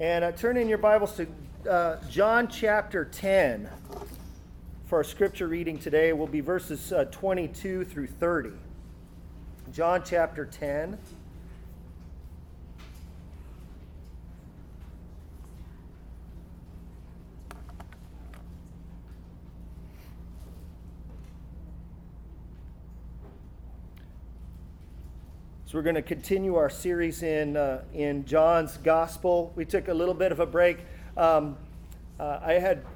And 0.00 0.22
uh, 0.22 0.30
turn 0.30 0.56
in 0.56 0.68
your 0.68 0.78
Bibles 0.78 1.16
to 1.16 1.26
uh, 1.68 1.96
John 2.08 2.46
chapter 2.46 3.04
10 3.04 3.68
for 4.86 4.98
our 4.98 5.04
scripture 5.04 5.48
reading 5.48 5.76
today 5.76 6.12
will 6.12 6.28
be 6.28 6.38
verses 6.38 6.92
uh, 6.92 7.06
22 7.06 7.84
through 7.84 8.06
30. 8.06 8.50
John 9.72 10.04
chapter 10.06 10.46
10. 10.46 10.98
So 25.68 25.76
we're 25.76 25.82
going 25.82 25.96
to 25.96 26.02
continue 26.02 26.54
our 26.54 26.70
series 26.70 27.22
in 27.22 27.54
uh, 27.54 27.82
in 27.92 28.24
John's 28.24 28.78
Gospel. 28.78 29.52
We 29.54 29.66
took 29.66 29.88
a 29.88 29.92
little 29.92 30.14
bit 30.14 30.32
of 30.32 30.40
a 30.40 30.46
break. 30.46 30.78
Um, 31.14 31.58
uh, 32.18 32.40
I 32.42 32.54
had 32.54 32.86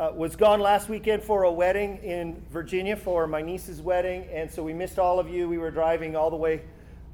uh, 0.00 0.12
was 0.14 0.34
gone 0.34 0.58
last 0.58 0.88
weekend 0.88 1.22
for 1.22 1.42
a 1.42 1.52
wedding 1.52 1.98
in 1.98 2.42
Virginia 2.50 2.96
for 2.96 3.26
my 3.26 3.42
niece's 3.42 3.82
wedding, 3.82 4.26
and 4.32 4.50
so 4.50 4.62
we 4.62 4.72
missed 4.72 4.98
all 4.98 5.20
of 5.20 5.28
you. 5.28 5.46
We 5.46 5.58
were 5.58 5.70
driving 5.70 6.16
all 6.16 6.30
the 6.30 6.36
way, 6.36 6.62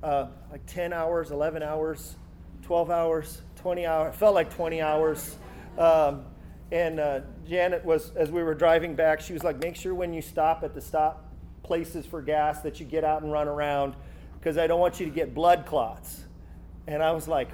uh, 0.04 0.28
like 0.52 0.64
10 0.66 0.92
hours, 0.92 1.32
11 1.32 1.64
hours, 1.64 2.14
12 2.62 2.88
hours, 2.88 3.42
20 3.56 3.86
hours. 3.86 4.14
It 4.14 4.18
felt 4.18 4.36
like 4.36 4.54
20 4.54 4.80
hours. 4.80 5.36
Um, 5.78 6.26
and 6.70 7.00
uh, 7.00 7.20
Janet 7.44 7.84
was, 7.84 8.12
as 8.14 8.30
we 8.30 8.44
were 8.44 8.54
driving 8.54 8.94
back, 8.94 9.20
she 9.20 9.32
was 9.32 9.42
like, 9.42 9.58
"Make 9.58 9.74
sure 9.74 9.96
when 9.96 10.12
you 10.12 10.22
stop 10.22 10.62
at 10.62 10.76
the 10.76 10.80
stop 10.80 11.28
places 11.64 12.06
for 12.06 12.22
gas 12.22 12.60
that 12.60 12.78
you 12.78 12.86
get 12.86 13.02
out 13.02 13.22
and 13.24 13.32
run 13.32 13.48
around." 13.48 13.96
Because 14.38 14.58
I 14.58 14.66
don't 14.66 14.80
want 14.80 15.00
you 15.00 15.06
to 15.06 15.12
get 15.12 15.34
blood 15.34 15.66
clots. 15.66 16.24
And 16.86 17.02
I 17.02 17.12
was 17.12 17.28
like, 17.28 17.48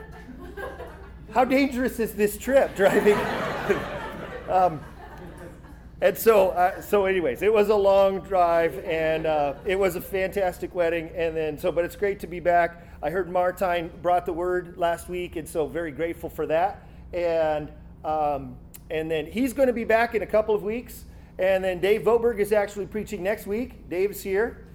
how 1.33 1.45
dangerous 1.45 1.99
is 1.99 2.15
this 2.15 2.39
trip 2.39 2.77
driving? 2.77 3.19
um, 4.49 4.81
and 6.01 6.17
so, 6.17 6.51
uh, 6.51 6.81
so 6.81 7.07
anyways, 7.07 7.43
it 7.43 7.53
was 7.53 7.71
a 7.71 7.75
long 7.75 8.21
drive, 8.21 8.79
and 8.85 9.27
uh, 9.27 9.55
it 9.65 9.79
was 9.79 9.97
a 9.97 10.01
fantastic 10.01 10.75
wedding. 10.75 11.11
And 11.17 11.37
then, 11.37 11.59
so, 11.59 11.73
but 11.73 11.85
it's 11.85 11.97
great 11.97 12.21
to 12.21 12.27
be 12.27 12.41
back. 12.41 12.87
I 13.03 13.11
heard 13.11 13.31
Martine 13.31 13.91
brought 14.03 14.27
the 14.27 14.33
word 14.33 14.77
last 14.77 15.09
week, 15.09 15.37
and 15.37 15.49
so 15.49 15.67
very 15.67 15.91
grateful 15.91 16.29
for 16.29 16.47
that. 16.47 16.87
And 17.13 17.71
um, 18.05 18.57
and 18.91 19.11
then 19.11 19.27
he's 19.27 19.53
going 19.53 19.67
to 19.69 19.73
be 19.73 19.85
back 19.85 20.15
in 20.15 20.23
a 20.23 20.27
couple 20.27 20.55
of 20.55 20.63
weeks. 20.63 21.05
And 21.39 21.65
then 21.65 21.81
Dave 21.81 22.03
Voberg 22.03 22.39
is 22.39 22.53
actually 22.53 22.87
preaching 22.87 23.23
next 23.23 23.47
week. 23.47 23.89
Dave's 23.89 24.23
here. 24.23 24.67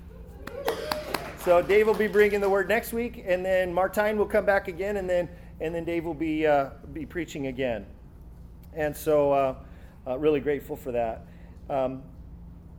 So 1.45 1.62
Dave 1.62 1.88
will 1.88 1.94
be 1.94 2.08
bringing 2.08 2.42
the 2.42 2.50
word 2.50 2.68
next 2.68 2.92
week, 2.92 3.23
and 3.26 3.45
then 3.45 3.73
Martine 3.73 4.18
will 4.18 4.26
come 4.26 4.45
back 4.45 4.68
again, 4.68 4.98
and 4.98 5.09
then 5.09 5.30
and 5.62 5.73
then 5.73 5.86
Dave 5.86 6.04
will 6.04 6.14
be 6.14 6.45
uh, 6.45 6.72
be 6.92 7.06
preaching 7.06 7.48
again. 7.48 7.86
And 8.73 8.95
so, 8.95 9.32
uh, 9.32 9.56
uh, 10.06 10.17
really 10.17 10.42
grateful 10.42 10.76
for 10.76 10.92
that. 10.92 11.26
Um, 11.70 12.04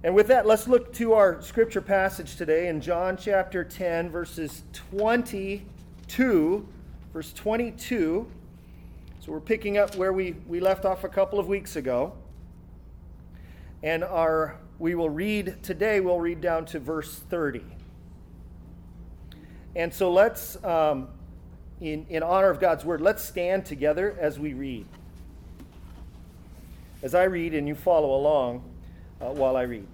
and 0.05 0.14
with 0.14 0.28
that, 0.28 0.47
let's 0.47 0.69
look 0.69 0.92
to 0.94 1.14
our 1.14 1.41
scripture 1.41 1.81
passage 1.81 2.36
today 2.36 2.69
in 2.69 2.83
John 2.83 3.16
chapter 3.16 3.64
10, 3.64 4.11
verses 4.11 4.62
22, 4.72 6.69
verse 7.14 7.33
22. 7.33 8.27
So 9.20 9.33
we're 9.33 9.41
picking 9.41 9.78
up 9.78 9.97
where 9.97 10.12
we, 10.12 10.36
we 10.47 10.61
left 10.61 10.84
off 10.84 11.05
a 11.05 11.08
couple 11.08 11.38
of 11.38 11.48
weeks 11.48 11.77
ago. 11.77 12.12
And 13.83 14.05
our 14.05 14.58
we 14.78 14.94
will 14.94 15.11
read 15.11 15.62
today, 15.62 16.00
we'll 16.00 16.20
read 16.20 16.41
down 16.41 16.66
to 16.66 16.78
verse 16.78 17.14
30. 17.31 17.62
And 19.76 19.92
so 19.94 20.12
let's, 20.12 20.62
um, 20.64 21.08
in, 21.80 22.06
in 22.08 22.22
honor 22.22 22.50
of 22.50 22.60
God's 22.60 22.84
word, 22.84 23.00
let's 23.00 23.24
stand 23.24 23.64
together 23.64 24.16
as 24.18 24.38
we 24.38 24.52
read. 24.52 24.86
As 27.02 27.14
I 27.14 27.24
read 27.24 27.54
and 27.54 27.68
you 27.68 27.74
follow 27.74 28.14
along 28.14 28.64
uh, 29.20 29.26
while 29.26 29.56
I 29.56 29.62
read. 29.62 29.86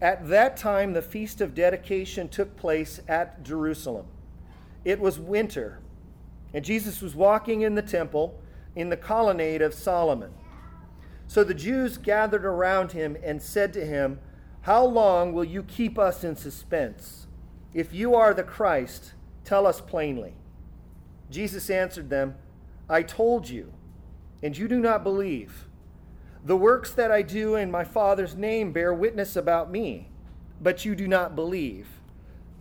At 0.00 0.28
that 0.28 0.56
time, 0.56 0.94
the 0.94 1.02
feast 1.02 1.40
of 1.40 1.54
dedication 1.54 2.28
took 2.28 2.56
place 2.56 3.00
at 3.06 3.42
Jerusalem. 3.42 4.06
It 4.82 4.98
was 4.98 5.18
winter, 5.18 5.78
and 6.54 6.64
Jesus 6.64 7.02
was 7.02 7.14
walking 7.14 7.60
in 7.60 7.74
the 7.74 7.82
temple 7.82 8.40
in 8.74 8.88
the 8.88 8.96
colonnade 8.96 9.60
of 9.60 9.74
Solomon. 9.74 10.32
So 11.26 11.44
the 11.44 11.54
Jews 11.54 11.98
gathered 11.98 12.46
around 12.46 12.92
him 12.92 13.16
and 13.22 13.42
said 13.42 13.74
to 13.74 13.84
him, 13.84 14.20
How 14.62 14.84
long 14.84 15.32
will 15.32 15.44
you 15.44 15.62
keep 15.62 15.98
us 15.98 16.24
in 16.24 16.34
suspense? 16.34 17.26
If 17.72 17.94
you 17.94 18.14
are 18.14 18.34
the 18.34 18.42
Christ, 18.42 19.14
tell 19.44 19.66
us 19.66 19.80
plainly. 19.80 20.34
Jesus 21.30 21.70
answered 21.70 22.10
them, 22.10 22.34
I 22.88 23.02
told 23.02 23.48
you, 23.48 23.72
and 24.42 24.56
you 24.58 24.66
do 24.66 24.80
not 24.80 25.04
believe. 25.04 25.66
The 26.44 26.56
works 26.56 26.92
that 26.92 27.12
I 27.12 27.22
do 27.22 27.54
in 27.54 27.70
my 27.70 27.84
Father's 27.84 28.34
name 28.34 28.72
bear 28.72 28.92
witness 28.92 29.36
about 29.36 29.70
me, 29.70 30.08
but 30.60 30.84
you 30.84 30.96
do 30.96 31.06
not 31.06 31.36
believe, 31.36 31.86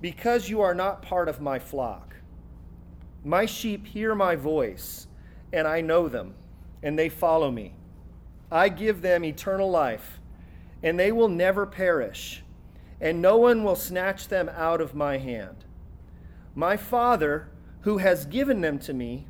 because 0.02 0.50
you 0.50 0.62
are 0.62 0.76
not 0.76 1.02
part 1.02 1.28
of 1.28 1.42
my 1.42 1.58
flock. 1.58 2.18
My 3.24 3.46
sheep 3.46 3.88
hear 3.88 4.14
my 4.14 4.36
voice, 4.36 5.08
and 5.52 5.68
I 5.68 5.82
know 5.82 6.08
them, 6.08 6.36
and 6.84 7.00
they 7.00 7.10
follow 7.10 7.50
me. 7.50 7.74
I 8.52 8.70
give 8.70 9.02
them 9.02 9.24
eternal 9.24 9.72
life, 9.72 10.20
and 10.84 11.00
they 11.00 11.12
will 11.12 11.28
never 11.28 11.66
perish 11.66 12.44
and 13.02 13.22
no 13.22 13.38
one 13.38 13.64
will 13.64 13.76
snatch 13.76 14.28
them 14.28 14.50
out 14.50 14.82
of 14.82 14.94
my 14.94 15.18
hand. 15.18 15.66
My 16.56 16.78
Father, 16.78 17.50
who 17.82 18.00
has 18.00 18.26
given 18.26 18.62
them 18.62 18.80
to 18.80 18.94
me, 18.94 19.26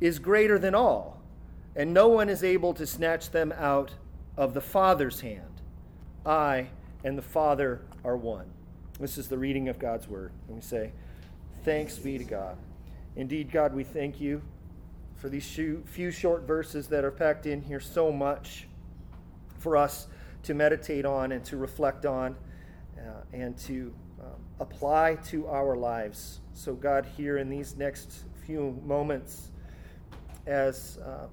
is 0.00 0.18
greater 0.18 0.58
than 0.58 0.74
all, 0.74 1.20
and 1.74 1.94
no 1.94 2.08
one 2.08 2.28
is 2.28 2.44
able 2.44 2.74
to 2.74 2.86
snatch 2.86 3.30
them 3.30 3.52
out 3.56 3.94
of 4.36 4.54
the 4.54 4.60
Father's 4.60 5.20
hand. 5.20 5.62
I 6.26 6.68
and 7.02 7.16
the 7.16 7.22
Father 7.22 7.82
are 8.04 8.16
one. 8.16 8.46
This 9.00 9.18
is 9.18 9.28
the 9.28 9.38
reading 9.38 9.68
of 9.68 9.78
God's 9.78 10.08
word. 10.08 10.32
And 10.46 10.56
we 10.56 10.62
say, 10.62 10.92
Thanks 11.64 11.96
be 11.96 12.18
to 12.18 12.24
God. 12.24 12.56
Indeed, 13.16 13.50
God, 13.50 13.74
we 13.74 13.84
thank 13.84 14.20
you 14.20 14.42
for 15.16 15.30
these 15.30 15.46
few 15.46 16.10
short 16.10 16.42
verses 16.42 16.88
that 16.88 17.04
are 17.04 17.10
packed 17.10 17.46
in 17.46 17.62
here 17.62 17.80
so 17.80 18.12
much 18.12 18.66
for 19.58 19.76
us 19.76 20.08
to 20.42 20.52
meditate 20.52 21.06
on 21.06 21.32
and 21.32 21.42
to 21.46 21.56
reflect 21.56 22.04
on 22.04 22.36
and 23.32 23.56
to 23.58 23.92
um, 24.20 24.28
apply 24.60 25.16
to 25.26 25.46
our 25.48 25.76
lives. 25.76 26.40
So, 26.52 26.74
God, 26.74 27.06
here 27.16 27.38
in 27.38 27.48
these 27.48 27.76
next 27.76 28.24
few 28.46 28.80
moments, 28.84 29.50
as 30.46 30.98
uh, 30.98 31.26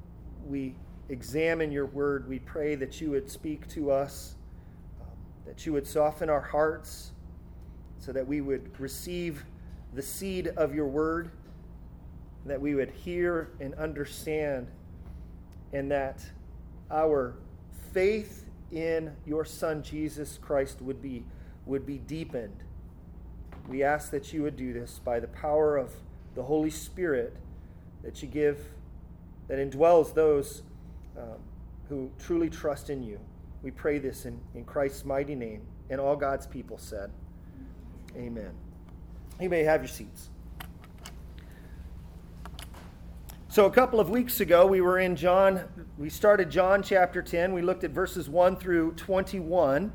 we 0.45 0.75
examine 1.09 1.71
your 1.71 1.85
word, 1.85 2.27
we 2.27 2.39
pray 2.39 2.75
that 2.75 2.99
you 3.01 3.11
would 3.11 3.29
speak 3.29 3.67
to 3.69 3.91
us, 3.91 4.35
um, 5.01 5.07
that 5.45 5.65
you 5.65 5.73
would 5.73 5.87
soften 5.87 6.29
our 6.29 6.41
hearts, 6.41 7.11
so 7.99 8.11
that 8.11 8.25
we 8.25 8.41
would 8.41 8.79
receive 8.79 9.45
the 9.93 10.01
seed 10.01 10.47
of 10.57 10.73
your 10.73 10.87
word, 10.87 11.31
that 12.45 12.59
we 12.59 12.73
would 12.73 12.89
hear 12.89 13.51
and 13.59 13.75
understand, 13.75 14.67
and 15.73 15.91
that 15.91 16.21
our 16.89 17.35
faith 17.93 18.45
in 18.71 19.11
your 19.25 19.45
Son, 19.45 19.83
Jesus 19.83 20.39
Christ, 20.41 20.81
would 20.81 21.01
be 21.01 21.23
would 21.71 21.85
be 21.85 21.97
deepened. 21.97 22.63
We 23.69 23.81
ask 23.81 24.11
that 24.11 24.33
you 24.33 24.43
would 24.43 24.57
do 24.57 24.73
this 24.73 24.99
by 24.99 25.21
the 25.21 25.27
power 25.27 25.77
of 25.77 25.93
the 26.35 26.43
Holy 26.43 26.69
Spirit 26.69 27.35
that 28.03 28.21
you 28.21 28.27
give, 28.27 28.59
that 29.47 29.57
indwells 29.57 30.13
those 30.13 30.63
um, 31.17 31.39
who 31.87 32.11
truly 32.19 32.49
trust 32.49 32.89
in 32.89 33.01
you. 33.01 33.19
We 33.63 33.71
pray 33.71 33.99
this 33.99 34.25
in, 34.25 34.39
in 34.53 34.65
Christ's 34.65 35.05
mighty 35.05 35.33
name. 35.33 35.61
And 35.89 36.01
all 36.01 36.15
God's 36.15 36.45
people 36.45 36.77
said, 36.77 37.09
Amen. 38.17 38.51
You 39.39 39.49
may 39.49 39.63
have 39.63 39.81
your 39.81 39.87
seats. 39.87 40.29
So, 43.47 43.65
a 43.65 43.71
couple 43.71 43.99
of 43.99 44.09
weeks 44.09 44.41
ago, 44.41 44.65
we 44.65 44.81
were 44.81 44.99
in 44.99 45.15
John, 45.15 45.61
we 45.97 46.09
started 46.09 46.49
John 46.49 46.83
chapter 46.83 47.21
10. 47.21 47.53
We 47.53 47.61
looked 47.61 47.85
at 47.85 47.91
verses 47.91 48.29
1 48.29 48.57
through 48.57 48.93
21. 48.93 49.91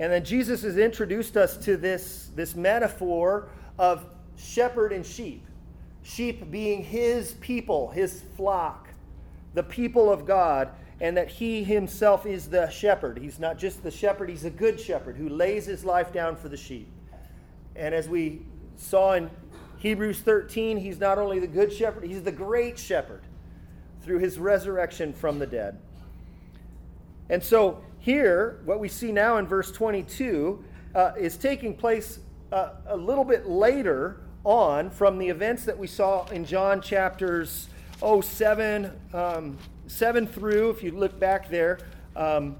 And 0.00 0.10
then 0.10 0.24
Jesus 0.24 0.62
has 0.62 0.78
introduced 0.78 1.36
us 1.36 1.58
to 1.58 1.76
this, 1.76 2.30
this 2.34 2.56
metaphor 2.56 3.48
of 3.78 4.06
shepherd 4.34 4.94
and 4.94 5.04
sheep. 5.04 5.44
Sheep 6.02 6.50
being 6.50 6.82
his 6.82 7.34
people, 7.34 7.90
his 7.90 8.22
flock, 8.34 8.88
the 9.52 9.62
people 9.62 10.10
of 10.10 10.24
God, 10.24 10.70
and 11.02 11.14
that 11.18 11.28
he 11.28 11.62
himself 11.62 12.24
is 12.24 12.48
the 12.48 12.70
shepherd. 12.70 13.18
He's 13.18 13.38
not 13.38 13.58
just 13.58 13.82
the 13.82 13.90
shepherd, 13.90 14.30
he's 14.30 14.46
a 14.46 14.50
good 14.50 14.80
shepherd 14.80 15.16
who 15.16 15.28
lays 15.28 15.66
his 15.66 15.84
life 15.84 16.14
down 16.14 16.34
for 16.34 16.48
the 16.48 16.56
sheep. 16.56 16.88
And 17.76 17.94
as 17.94 18.08
we 18.08 18.40
saw 18.76 19.12
in 19.12 19.30
Hebrews 19.76 20.20
13, 20.20 20.78
he's 20.78 20.98
not 20.98 21.18
only 21.18 21.40
the 21.40 21.46
good 21.46 21.70
shepherd, 21.70 22.04
he's 22.04 22.22
the 22.22 22.32
great 22.32 22.78
shepherd 22.78 23.20
through 24.02 24.20
his 24.20 24.38
resurrection 24.38 25.12
from 25.12 25.38
the 25.38 25.46
dead. 25.46 25.78
And 27.28 27.44
so 27.44 27.82
here, 28.00 28.60
what 28.64 28.80
we 28.80 28.88
see 28.88 29.12
now 29.12 29.36
in 29.36 29.46
verse 29.46 29.70
22 29.70 30.64
uh, 30.94 31.12
is 31.18 31.36
taking 31.36 31.76
place 31.76 32.18
uh, 32.50 32.70
a 32.86 32.96
little 32.96 33.24
bit 33.24 33.46
later 33.46 34.22
on 34.42 34.90
from 34.90 35.18
the 35.18 35.28
events 35.28 35.64
that 35.64 35.78
we 35.78 35.86
saw 35.86 36.26
in 36.28 36.44
John 36.46 36.80
chapters 36.80 37.68
oh, 38.02 38.22
7, 38.22 38.90
um, 39.12 39.58
7 39.86 40.26
through, 40.26 40.70
if 40.70 40.82
you 40.82 40.92
look 40.92 41.20
back 41.20 41.50
there, 41.50 41.78
um, 42.16 42.56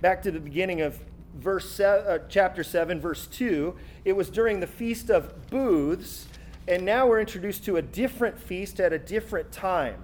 back 0.00 0.22
to 0.22 0.30
the 0.30 0.38
beginning 0.38 0.80
of 0.80 0.98
verse 1.34 1.68
se- 1.68 2.04
uh, 2.06 2.18
chapter 2.28 2.62
7, 2.62 3.00
verse 3.00 3.26
2. 3.26 3.74
It 4.04 4.12
was 4.12 4.30
during 4.30 4.60
the 4.60 4.66
Feast 4.68 5.10
of 5.10 5.50
Booths, 5.50 6.28
and 6.68 6.84
now 6.84 7.08
we're 7.08 7.20
introduced 7.20 7.64
to 7.64 7.76
a 7.76 7.82
different 7.82 8.38
feast 8.38 8.78
at 8.78 8.92
a 8.92 8.98
different 8.98 9.50
time. 9.50 10.00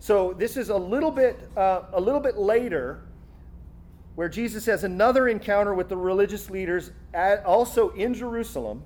So 0.00 0.32
this 0.32 0.56
is 0.56 0.68
a 0.68 0.76
little 0.76 1.10
bit, 1.12 1.48
uh, 1.56 1.82
a 1.92 2.00
little 2.00 2.20
bit 2.20 2.36
later, 2.36 3.02
where 4.18 4.28
Jesus 4.28 4.66
has 4.66 4.82
another 4.82 5.28
encounter 5.28 5.72
with 5.72 5.88
the 5.88 5.96
religious 5.96 6.50
leaders, 6.50 6.90
at, 7.14 7.44
also 7.44 7.90
in 7.90 8.14
Jerusalem. 8.14 8.82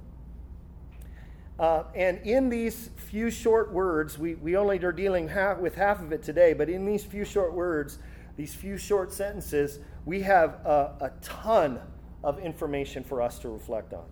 Uh, 1.59 1.85
and 1.95 2.19
in 2.19 2.51
these 2.51 2.91
few 2.97 3.31
short 3.31 3.73
words, 3.73 4.19
we, 4.19 4.35
we 4.35 4.59
only 4.59 4.77
are 4.85 4.93
dealing 4.93 5.29
half, 5.29 5.57
with 5.57 5.75
half 5.75 6.03
of 6.03 6.13
it 6.13 6.23
today, 6.23 6.53
but 6.53 6.69
in 6.69 6.85
these 6.85 7.03
few 7.03 7.25
short 7.25 7.55
words, 7.55 7.99
these 8.37 8.55
few 8.55 8.77
short 8.77 9.11
sentences, 9.11 9.79
we 10.05 10.21
have 10.21 10.51
a, 10.67 10.97
a 11.01 11.13
ton 11.23 11.81
of 12.23 12.39
information 12.39 13.03
for 13.03 13.23
us 13.23 13.39
to 13.39 13.49
reflect 13.49 13.95
on. 13.95 14.05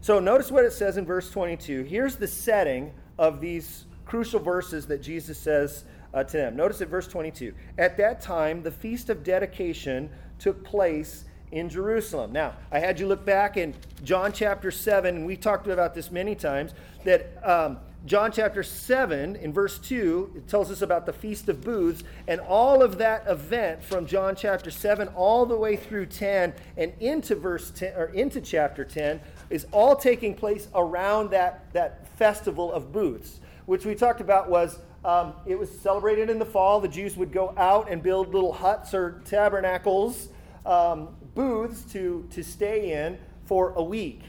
So 0.00 0.20
notice 0.20 0.52
what 0.52 0.64
it 0.64 0.72
says 0.72 0.96
in 0.96 1.04
verse 1.04 1.28
22. 1.28 1.82
Here's 1.82 2.14
the 2.14 2.28
setting 2.28 2.92
of 3.18 3.40
these 3.40 3.86
crucial 4.04 4.38
verses 4.38 4.86
that 4.86 5.02
Jesus 5.02 5.38
says 5.38 5.82
uh, 6.14 6.24
to 6.24 6.36
them. 6.36 6.56
Notice 6.56 6.80
at 6.80 6.88
verse 6.88 7.06
22. 7.06 7.54
At 7.78 7.96
that 7.96 8.20
time, 8.20 8.62
the 8.62 8.70
feast 8.70 9.10
of 9.10 9.24
dedication 9.24 10.10
took 10.38 10.64
place 10.64 11.24
in 11.52 11.68
Jerusalem. 11.68 12.32
Now, 12.32 12.54
I 12.70 12.78
had 12.78 12.98
you 12.98 13.06
look 13.06 13.24
back 13.24 13.56
in 13.56 13.74
John 14.02 14.32
chapter 14.32 14.70
7, 14.70 15.16
and 15.16 15.26
we 15.26 15.36
talked 15.36 15.68
about 15.68 15.94
this 15.94 16.10
many 16.10 16.34
times, 16.34 16.72
that 17.04 17.36
um, 17.46 17.78
John 18.04 18.32
chapter 18.32 18.62
7, 18.62 19.36
in 19.36 19.52
verse 19.52 19.78
2, 19.78 20.32
it 20.36 20.48
tells 20.48 20.70
us 20.70 20.82
about 20.82 21.06
the 21.06 21.12
Feast 21.12 21.48
of 21.48 21.62
Booths, 21.62 22.02
and 22.26 22.40
all 22.40 22.82
of 22.82 22.98
that 22.98 23.24
event 23.28 23.84
from 23.84 24.06
John 24.06 24.34
chapter 24.34 24.70
7 24.70 25.08
all 25.08 25.46
the 25.46 25.56
way 25.56 25.76
through 25.76 26.06
10 26.06 26.54
and 26.76 26.92
into 26.98 27.36
verse 27.36 27.70
10 27.70 27.94
or 27.94 28.06
into 28.06 28.40
chapter 28.40 28.84
10 28.84 29.20
is 29.50 29.66
all 29.70 29.94
taking 29.94 30.34
place 30.34 30.68
around 30.74 31.30
that, 31.30 31.72
that 31.74 32.08
festival 32.16 32.72
of 32.72 32.92
booths, 32.92 33.40
which 33.66 33.84
we 33.84 33.94
talked 33.94 34.20
about 34.20 34.50
was 34.50 34.78
um, 35.04 35.34
it 35.46 35.58
was 35.58 35.70
celebrated 35.80 36.30
in 36.30 36.38
the 36.38 36.46
fall. 36.46 36.80
The 36.80 36.88
Jews 36.88 37.16
would 37.16 37.32
go 37.32 37.54
out 37.56 37.90
and 37.90 38.02
build 38.02 38.32
little 38.32 38.52
huts 38.52 38.94
or 38.94 39.20
tabernacles 39.24 40.28
um, 40.64 41.08
booths 41.34 41.82
to, 41.92 42.26
to 42.30 42.42
stay 42.42 42.92
in 42.92 43.18
for 43.46 43.72
a 43.74 43.82
week. 43.82 44.22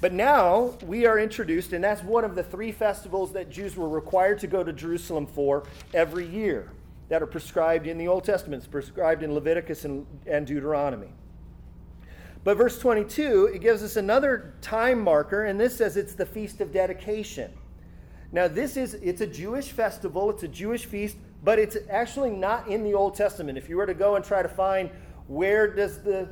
But 0.00 0.12
now 0.12 0.74
we 0.84 1.06
are 1.06 1.18
introduced, 1.18 1.72
and 1.72 1.82
that's 1.82 2.02
one 2.02 2.24
of 2.24 2.34
the 2.34 2.42
three 2.42 2.70
festivals 2.70 3.32
that 3.32 3.50
Jews 3.50 3.76
were 3.76 3.88
required 3.88 4.38
to 4.40 4.46
go 4.46 4.62
to 4.62 4.72
Jerusalem 4.72 5.26
for 5.26 5.64
every 5.94 6.26
year 6.26 6.70
that 7.08 7.22
are 7.22 7.26
prescribed 7.26 7.86
in 7.86 7.96
the 7.96 8.08
Old 8.08 8.24
Testament, 8.24 8.70
prescribed 8.70 9.22
in 9.22 9.32
Leviticus 9.32 9.84
and, 9.84 10.06
and 10.26 10.46
Deuteronomy. 10.46 11.08
But 12.44 12.58
verse 12.58 12.78
22, 12.78 13.52
it 13.54 13.60
gives 13.60 13.82
us 13.82 13.96
another 13.96 14.54
time 14.60 15.00
marker, 15.00 15.46
and 15.46 15.58
this 15.58 15.78
says 15.78 15.96
it's 15.96 16.14
the 16.14 16.26
Feast 16.26 16.60
of 16.60 16.72
Dedication. 16.72 17.50
Now, 18.32 18.48
this 18.48 18.76
is, 18.76 18.94
it's 18.94 19.20
a 19.20 19.26
Jewish 19.26 19.70
festival, 19.70 20.30
it's 20.30 20.42
a 20.42 20.48
Jewish 20.48 20.84
feast, 20.84 21.16
but 21.44 21.58
it's 21.58 21.76
actually 21.88 22.30
not 22.30 22.68
in 22.68 22.82
the 22.82 22.94
Old 22.94 23.14
Testament. 23.14 23.56
If 23.56 23.68
you 23.68 23.76
were 23.76 23.86
to 23.86 23.94
go 23.94 24.16
and 24.16 24.24
try 24.24 24.42
to 24.42 24.48
find 24.48 24.90
where 25.28 25.72
does 25.72 26.02
the 26.02 26.28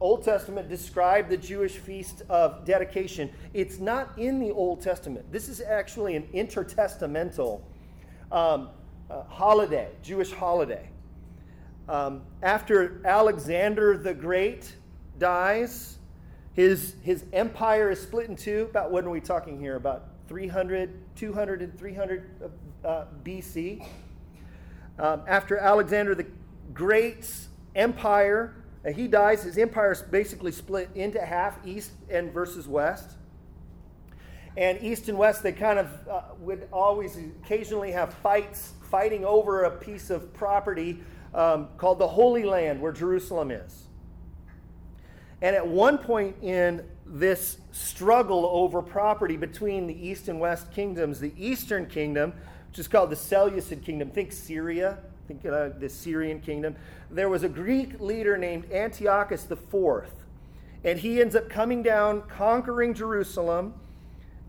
Old 0.00 0.22
Testament 0.22 0.68
describe 0.68 1.28
the 1.28 1.36
Jewish 1.36 1.78
feast 1.78 2.22
of 2.28 2.64
dedication, 2.64 3.30
it's 3.54 3.78
not 3.78 4.18
in 4.18 4.38
the 4.38 4.50
Old 4.50 4.82
Testament. 4.82 5.30
This 5.32 5.48
is 5.48 5.60
actually 5.60 6.16
an 6.16 6.24
intertestamental 6.34 7.62
um, 8.30 8.68
uh, 9.10 9.22
holiday, 9.24 9.88
Jewish 10.02 10.32
holiday. 10.32 10.88
Um, 11.88 12.22
after 12.42 13.00
Alexander 13.04 13.96
the 13.96 14.14
Great 14.14 14.74
dies, 15.18 15.98
his, 16.54 16.96
his 17.02 17.24
empire 17.32 17.90
is 17.90 18.00
split 18.00 18.28
in 18.28 18.36
two. 18.36 18.68
About 18.70 18.90
when 18.90 19.04
are 19.04 19.10
we 19.10 19.20
talking 19.20 19.58
here? 19.58 19.76
About 19.76 20.13
300, 20.28 21.16
200, 21.16 21.62
and 21.62 21.78
300 21.78 22.50
uh, 22.84 23.04
BC. 23.24 23.86
Um, 24.98 25.22
after 25.26 25.58
Alexander 25.58 26.14
the 26.14 26.26
Great's 26.72 27.48
empire, 27.74 28.54
uh, 28.86 28.90
he 28.90 29.08
dies, 29.08 29.42
his 29.42 29.58
empire 29.58 29.92
is 29.92 30.02
basically 30.02 30.52
split 30.52 30.90
into 30.94 31.20
half, 31.20 31.58
east 31.66 31.92
and 32.10 32.32
versus 32.32 32.68
west. 32.68 33.10
And 34.56 34.80
east 34.82 35.08
and 35.08 35.18
west, 35.18 35.42
they 35.42 35.52
kind 35.52 35.78
of 35.78 36.08
uh, 36.08 36.22
would 36.38 36.68
always 36.72 37.16
occasionally 37.16 37.90
have 37.92 38.14
fights, 38.14 38.74
fighting 38.90 39.24
over 39.24 39.64
a 39.64 39.70
piece 39.70 40.10
of 40.10 40.32
property 40.32 41.00
um, 41.34 41.68
called 41.76 41.98
the 41.98 42.06
Holy 42.06 42.44
Land, 42.44 42.80
where 42.80 42.92
Jerusalem 42.92 43.50
is. 43.50 43.84
And 45.42 45.56
at 45.56 45.66
one 45.66 45.98
point 45.98 46.36
in 46.40 46.84
this 47.06 47.58
struggle 47.72 48.46
over 48.46 48.82
property 48.82 49.36
between 49.36 49.86
the 49.86 50.08
east 50.08 50.28
and 50.28 50.40
west 50.40 50.72
kingdoms, 50.72 51.20
the 51.20 51.32
eastern 51.36 51.86
kingdom 51.86 52.32
which 52.74 52.80
is 52.80 52.88
called 52.88 53.08
the 53.08 53.14
Seleucid 53.14 53.84
kingdom. 53.84 54.10
Think 54.10 54.32
Syria, 54.32 54.98
think 55.28 55.46
uh, 55.46 55.68
the 55.78 55.88
Syrian 55.88 56.40
kingdom. 56.40 56.74
There 57.08 57.28
was 57.28 57.44
a 57.44 57.48
Greek 57.48 58.00
leader 58.00 58.36
named 58.36 58.68
Antiochus 58.72 59.48
IV, 59.48 60.10
and 60.82 60.98
he 60.98 61.20
ends 61.20 61.36
up 61.36 61.48
coming 61.48 61.84
down, 61.84 62.22
conquering 62.22 62.92
Jerusalem, 62.92 63.74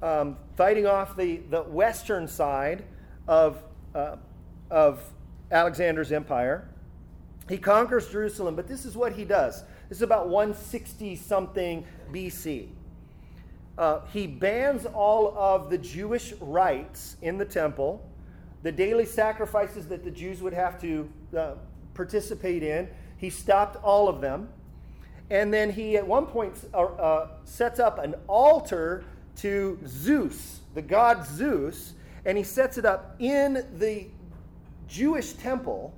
um, 0.02 0.38
fighting 0.58 0.88
off 0.88 1.16
the, 1.16 1.36
the 1.52 1.62
western 1.62 2.28
side 2.28 2.84
of, 3.28 3.62
uh, 3.94 4.16
of 4.72 5.04
Alexander's 5.52 6.12
empire. 6.12 6.68
He 7.48 7.60
conquers 7.60 8.10
Jerusalem, 8.10 8.56
but 8.56 8.68
this 8.68 8.86
is 8.86 8.98
what 8.98 9.14
he 9.14 9.24
does. 9.24 9.64
This 9.90 10.00
is 10.00 10.02
about 10.02 10.30
160 10.30 11.16
something 11.16 11.86
BC. 12.12 12.70
Uh, 13.78 14.02
he 14.12 14.26
bans 14.26 14.86
all 14.86 15.38
of 15.38 15.70
the 15.70 15.78
Jewish 15.78 16.34
rites 16.40 17.18
in 17.22 17.38
the 17.38 17.46
temple 17.46 18.10
the 18.66 18.72
daily 18.72 19.06
sacrifices 19.06 19.88
that 19.90 20.04
the 20.04 20.10
Jews 20.10 20.42
would 20.42 20.52
have 20.52 20.82
to 20.82 21.08
uh, 21.38 21.52
participate 21.94 22.64
in. 22.64 22.90
He 23.16 23.30
stopped 23.30 23.76
all 23.84 24.10
of 24.10 24.22
them. 24.22 24.50
And 25.30 25.54
then 25.54 25.72
he, 25.72 25.98
at 25.98 26.08
one 26.08 26.26
point, 26.26 26.54
uh, 26.74 26.82
uh, 26.82 27.28
sets 27.44 27.80
up 27.80 28.00
an 28.00 28.16
altar 28.28 29.04
to 29.38 29.78
Zeus, 29.86 30.62
the 30.74 30.82
god 30.82 31.28
Zeus, 31.28 31.94
and 32.26 32.40
he 32.40 32.44
sets 32.44 32.80
it 32.80 32.86
up 32.86 33.16
in 33.20 33.64
the 33.78 34.08
Jewish 34.88 35.34
temple. 35.34 35.94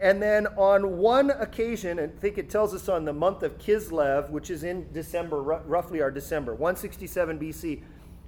And 0.00 0.20
then 0.20 0.46
on 0.56 0.98
one 0.98 1.30
occasion, 1.30 1.98
and 1.98 2.12
I 2.12 2.20
think 2.20 2.36
it 2.36 2.50
tells 2.50 2.74
us 2.74 2.88
on 2.88 3.04
the 3.04 3.12
month 3.12 3.42
of 3.42 3.58
Kislev, 3.58 4.30
which 4.30 4.50
is 4.50 4.64
in 4.64 4.92
December, 4.92 5.40
roughly 5.40 6.02
our 6.02 6.10
December, 6.10 6.52
167 6.52 7.38
BC, 7.38 7.82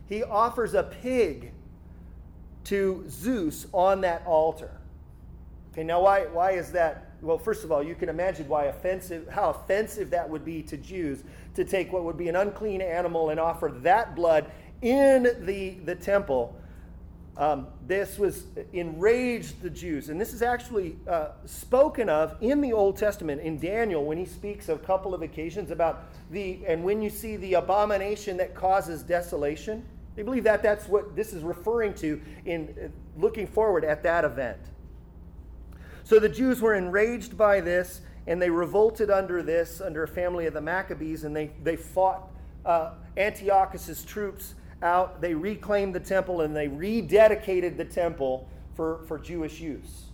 he 0.09 0.23
offers 0.23 0.75
a 0.75 0.85
pig 0.85 1.53
to 2.65 3.05
Zeus 3.09 3.67
on 3.73 4.01
that 4.03 4.23
altar. 4.27 4.71
Okay, 5.73 5.85
now 5.85 6.03
why, 6.03 6.27
why 6.27 6.53
is 6.53 6.73
that? 6.73 7.11
Well, 7.21 7.39
first 7.39 7.65
of 7.65 7.73
all, 7.73 7.83
you 7.83 7.95
can 7.95 8.09
imagine 8.09 8.49
why 8.49 8.67
offensive, 8.67 9.29
how 9.29 9.51
offensive 9.51 10.11
that 10.11 10.29
would 10.29 10.45
be 10.45 10.63
to 10.63 10.77
Jews 10.77 11.25
to 11.55 11.65
take 11.65 11.93
what 11.93 12.05
would 12.05 12.17
be 12.17 12.29
an 12.29 12.37
unclean 12.37 12.81
animal 12.81 13.31
and 13.31 13.41
offer 13.41 13.73
that 13.83 14.15
blood 14.15 14.51
in 14.83 15.25
the, 15.41 15.71
the 15.85 15.95
temple. 15.95 16.57
Um, 17.39 17.67
this 17.87 18.19
was 18.19 18.45
enraged 18.73 19.61
the 19.61 19.69
Jews. 19.69 20.09
And 20.09 20.19
this 20.19 20.33
is 20.33 20.41
actually 20.41 20.97
uh, 21.07 21.29
spoken 21.45 22.09
of 22.09 22.35
in 22.41 22.63
the 22.63 22.73
Old 22.73 22.97
Testament 22.97 23.43
in 23.43 23.59
Daniel 23.59 24.05
when 24.05 24.17
he 24.17 24.25
speaks 24.25 24.71
a 24.71 24.79
couple 24.79 25.13
of 25.13 25.21
occasions 25.21 25.71
about 25.71 26.05
the, 26.31 26.61
and 26.67 26.83
when 26.83 27.03
you 27.03 27.11
see 27.11 27.37
the 27.37 27.55
abomination 27.55 28.39
that 28.39 28.55
causes 28.55 29.03
desolation. 29.03 29.85
They 30.15 30.23
believe 30.23 30.45
that 30.45 30.63
that's 30.63 30.89
what 30.89 31.15
this 31.15 31.35
is 31.35 31.43
referring 31.43 31.93
to 31.95 32.23
in 32.47 32.75
uh, 32.83 33.21
looking 33.21 33.47
forward 33.47 33.85
at 33.85 34.03
that 34.05 34.25
event. 34.25 34.59
So 36.05 36.19
the 36.19 36.31
Jews 36.31 36.63
were 36.63 36.75
enraged 36.75 37.37
by 37.37 37.61
this, 37.61 38.01
and 38.27 38.41
they 38.41 38.49
revolted 38.49 39.11
under 39.11 39.43
this, 39.43 39.83
under 39.83 40.05
a 40.05 40.09
family 40.09 40.47
of 40.47 40.55
the 40.55 40.61
Maccabees, 40.63 41.25
and 41.25 41.37
they, 41.37 41.51
they 41.63 41.77
fought 41.77 42.31
uh, 42.65 42.93
Antiochus's 43.19 44.05
troops 44.05 44.55
out. 44.83 45.21
They 45.21 45.35
reclaimed 45.35 45.95
the 45.95 46.01
temple, 46.01 46.41
and 46.43 46.55
they 46.55 46.69
rededicated 46.69 47.77
the 47.77 47.85
temple 47.85 48.49
for, 48.75 49.05
for 49.07 49.19
Jewish 49.19 49.61
use. 49.61 50.07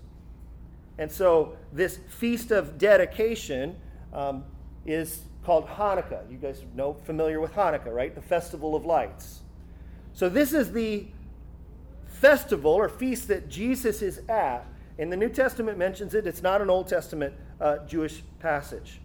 And 0.98 1.10
so 1.10 1.56
this 1.72 1.98
feast 2.08 2.50
of 2.50 2.78
dedication 2.78 3.76
um, 4.12 4.44
is 4.86 5.22
called 5.44 5.66
Hanukkah. 5.66 6.30
You 6.30 6.38
guys 6.38 6.62
know 6.74 6.94
familiar 7.04 7.40
with 7.40 7.54
Hanukkah, 7.54 7.92
right? 7.92 8.14
The 8.14 8.22
festival 8.22 8.76
of 8.76 8.84
lights. 8.84 9.40
So, 10.14 10.28
this 10.28 10.52
is 10.52 10.72
the 10.72 11.06
festival 12.06 12.72
or 12.72 12.88
feast 12.88 13.28
that 13.28 13.48
Jesus 13.48 14.02
is 14.02 14.20
at. 14.28 14.66
And 14.98 15.10
the 15.10 15.16
New 15.16 15.30
Testament 15.30 15.78
mentions 15.78 16.14
it, 16.14 16.26
it's 16.26 16.42
not 16.42 16.60
an 16.60 16.68
Old 16.68 16.86
Testament 16.86 17.34
uh, 17.60 17.78
Jewish 17.86 18.22
passage. 18.38 19.00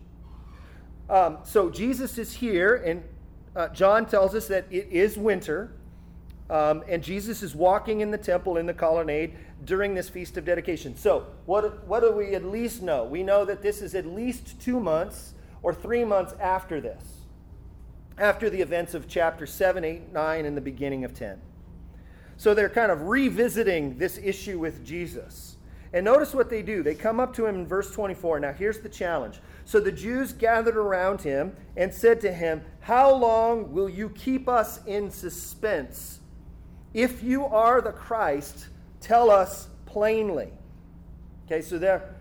Um, 1.10 1.38
so, 1.44 1.70
Jesus 1.70 2.18
is 2.18 2.34
here, 2.34 2.76
and 2.76 3.04
uh, 3.58 3.68
John 3.70 4.06
tells 4.06 4.36
us 4.36 4.48
that 4.50 4.68
it 4.70 4.88
is 4.92 5.18
winter, 5.18 5.72
um, 6.48 6.84
and 6.88 7.04
Jesus 7.04 7.42
is 7.42 7.56
walking 7.56 8.02
in 8.02 8.12
the 8.12 8.18
temple 8.18 8.56
in 8.56 8.68
the 8.68 8.74
colonnade 8.74 9.34
during 9.66 9.96
this 9.96 10.08
feast 10.08 10.38
of 10.38 10.46
dedication. 10.46 10.96
So, 10.96 11.26
what, 11.48 11.86
what 11.88 12.02
do 12.02 12.12
we 12.12 12.36
at 12.36 12.46
least 12.46 12.84
know? 12.84 13.04
We 13.04 13.24
know 13.24 13.46
that 13.46 13.64
this 13.64 13.82
is 13.82 13.96
at 13.96 14.06
least 14.06 14.62
two 14.62 14.80
months 14.80 15.34
or 15.64 15.74
three 15.74 16.06
months 16.06 16.36
after 16.40 16.80
this, 16.80 17.04
after 18.20 18.48
the 18.48 18.62
events 18.62 18.94
of 18.94 19.08
chapter 19.08 19.48
7, 19.48 19.84
8, 19.84 20.14
9, 20.14 20.46
and 20.46 20.56
the 20.56 20.62
beginning 20.62 21.04
of 21.04 21.16
10. 21.16 21.42
So, 22.38 22.54
they're 22.54 22.70
kind 22.70 22.92
of 22.92 23.08
revisiting 23.08 23.98
this 23.98 24.20
issue 24.20 24.60
with 24.60 24.86
Jesus. 24.86 25.57
And 25.94 26.06
notice 26.06 26.34
what 26.34 26.50
they 26.50 26.62
do. 26.62 26.84
They 26.84 26.96
come 26.96 27.20
up 27.20 27.34
to 27.36 27.46
him 27.46 27.56
in 27.56 27.68
verse 27.68 27.92
24. 27.92 28.42
Now, 28.42 28.54
here's 28.54 28.80
the 28.80 28.90
challenge. 28.90 29.40
So 29.66 29.80
the 29.80 29.92
Jews 29.92 30.34
gathered 30.34 30.78
around 30.78 31.22
him 31.22 31.56
and 31.76 31.94
said 31.94 32.22
to 32.22 32.32
him, 32.32 32.62
How 32.80 33.14
long 33.14 33.72
will 33.74 33.90
you 33.90 34.10
keep 34.10 34.48
us 34.50 34.80
in 34.86 35.10
suspense? 35.10 36.20
If 36.94 37.24
you 37.24 37.46
are 37.46 37.82
the 37.82 37.92
Christ, 37.92 38.68
tell 39.02 39.30
us 39.30 39.68
plainly. 39.86 40.50
Okay, 41.46 41.62
so 41.62 41.78
there, 41.78 42.16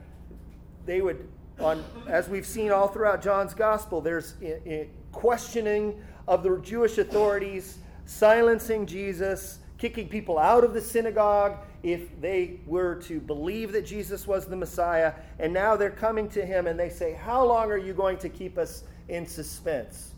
they 0.85 1.00
would, 1.00 1.28
on 1.58 1.85
as 2.06 2.28
we've 2.28 2.46
seen 2.46 2.70
all 2.70 2.88
throughout 2.88 3.23
John's 3.23 3.54
gospel, 3.54 4.00
there's 4.00 4.35
eh, 4.42 4.58
eh, 4.66 4.85
questioning 5.12 6.00
of 6.28 6.42
the 6.42 6.58
Jewish 6.58 6.99
authorities, 6.99 7.78
silencing 8.04 8.87
Jesus, 8.87 9.58
kicking 9.78 10.08
people 10.08 10.38
out 10.38 10.64
of 10.64 10.75
the 10.75 10.80
synagogue 10.80 11.58
if 11.87 12.21
they 12.21 12.59
were 12.66 12.97
to 12.97 13.21
believe 13.21 13.71
that 13.71 13.87
Jesus 13.87 14.26
was 14.26 14.47
the 14.47 14.57
Messiah. 14.57 15.12
And 15.38 15.52
now 15.52 15.76
they're 15.76 15.88
coming 15.88 16.28
to 16.31 16.45
him 16.45 16.66
and 16.66 16.78
they 16.78 16.90
say, 16.90 17.12
How 17.12 17.47
long 17.47 17.71
are 17.71 17.78
you 17.78 17.95
going 17.95 18.19
to 18.19 18.28
keep 18.28 18.59
us 18.59 18.83
in 19.09 19.25
suspense? 19.25 20.12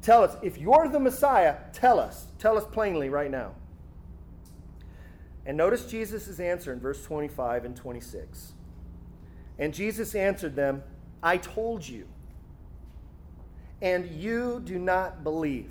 Tell 0.00 0.24
us, 0.24 0.34
if 0.40 0.56
you're 0.56 0.88
the 0.88 0.98
Messiah, 0.98 1.56
tell 1.74 2.00
us. 2.00 2.26
Tell 2.38 2.56
us 2.56 2.64
plainly 2.72 3.10
right 3.10 3.30
now. 3.30 3.52
And 5.44 5.58
notice 5.58 5.84
Jesus' 5.84 6.40
answer 6.40 6.72
in 6.72 6.80
verse 6.80 7.04
25 7.04 7.66
and 7.66 7.76
26. 7.76 8.52
And 9.58 9.74
Jesus 9.74 10.14
answered 10.14 10.56
them, 10.56 10.82
I 11.22 11.36
told 11.36 11.86
you, 11.86 12.08
and 13.82 14.06
you 14.10 14.62
do 14.64 14.78
not 14.78 15.22
believe. 15.22 15.70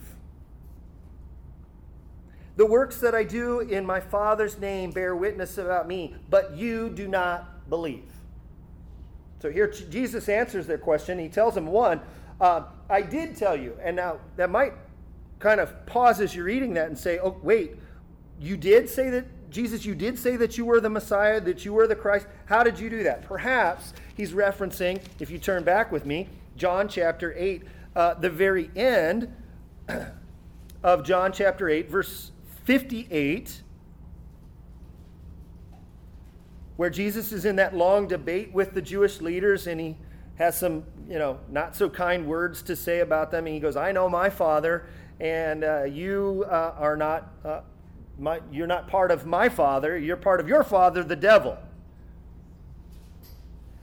The 2.59 2.65
works 2.65 2.97
that 2.97 3.15
I 3.15 3.23
do 3.23 3.61
in 3.61 3.85
my 3.85 4.01
Father's 4.01 4.59
name 4.59 4.91
bear 4.91 5.15
witness 5.15 5.57
about 5.57 5.87
me, 5.87 6.13
but 6.29 6.57
you 6.57 6.89
do 6.89 7.07
not 7.07 7.69
believe. 7.69 8.11
So 9.41 9.49
here 9.49 9.69
Jesus 9.69 10.27
answers 10.27 10.67
their 10.67 10.77
question. 10.77 11.17
He 11.19 11.29
tells 11.29 11.55
them, 11.55 11.67
one, 11.67 12.01
uh, 12.41 12.63
I 12.89 13.01
did 13.01 13.37
tell 13.37 13.55
you. 13.55 13.77
And 13.81 13.95
now 13.95 14.19
that 14.35 14.49
might 14.49 14.73
kind 15.39 15.61
of 15.61 15.85
pause 15.85 16.19
as 16.19 16.35
you're 16.35 16.43
reading 16.43 16.73
that 16.73 16.87
and 16.87 16.97
say, 16.97 17.17
oh, 17.19 17.37
wait, 17.41 17.77
you 18.41 18.57
did 18.57 18.89
say 18.89 19.09
that, 19.09 19.49
Jesus, 19.49 19.85
you 19.85 19.95
did 19.95 20.19
say 20.19 20.35
that 20.35 20.57
you 20.57 20.65
were 20.65 20.81
the 20.81 20.89
Messiah, 20.89 21.39
that 21.39 21.63
you 21.63 21.71
were 21.71 21.87
the 21.87 21.95
Christ. 21.95 22.27
How 22.43 22.61
did 22.63 22.77
you 22.77 22.89
do 22.89 23.03
that? 23.03 23.21
Perhaps 23.23 23.93
he's 24.17 24.33
referencing, 24.33 25.01
if 25.21 25.31
you 25.31 25.37
turn 25.37 25.63
back 25.63 25.93
with 25.93 26.05
me, 26.05 26.27
John 26.57 26.89
chapter 26.89 27.33
8, 27.37 27.63
uh, 27.95 28.15
the 28.15 28.29
very 28.29 28.69
end 28.75 29.33
of 30.83 31.05
John 31.05 31.31
chapter 31.31 31.69
8, 31.69 31.89
verse 31.89 32.33
58, 32.69 33.63
where 36.77 36.91
Jesus 36.91 37.31
is 37.31 37.43
in 37.43 37.55
that 37.55 37.75
long 37.75 38.07
debate 38.07 38.53
with 38.53 38.75
the 38.75 38.81
Jewish 38.83 39.21
leaders 39.21 39.65
and 39.65 39.81
he 39.81 39.97
has 40.35 40.55
some, 40.55 40.83
you 41.09 41.17
know, 41.17 41.39
not 41.49 41.75
so 41.75 41.89
kind 41.89 42.27
words 42.27 42.61
to 42.61 42.75
say 42.75 42.99
about 42.99 43.31
them. 43.31 43.47
And 43.47 43.55
he 43.55 43.59
goes, 43.59 43.75
I 43.75 43.91
know 43.91 44.07
my 44.07 44.29
father, 44.29 44.85
and 45.19 45.63
uh, 45.63 45.85
you 45.85 46.45
uh, 46.47 46.75
are 46.77 46.95
not, 46.95 47.33
uh, 47.43 47.61
my, 48.19 48.39
you're 48.51 48.67
not 48.67 48.87
part 48.87 49.09
of 49.09 49.25
my 49.25 49.49
father, 49.49 49.97
you're 49.97 50.15
part 50.15 50.39
of 50.39 50.47
your 50.47 50.63
father, 50.63 51.03
the 51.03 51.15
devil. 51.15 51.57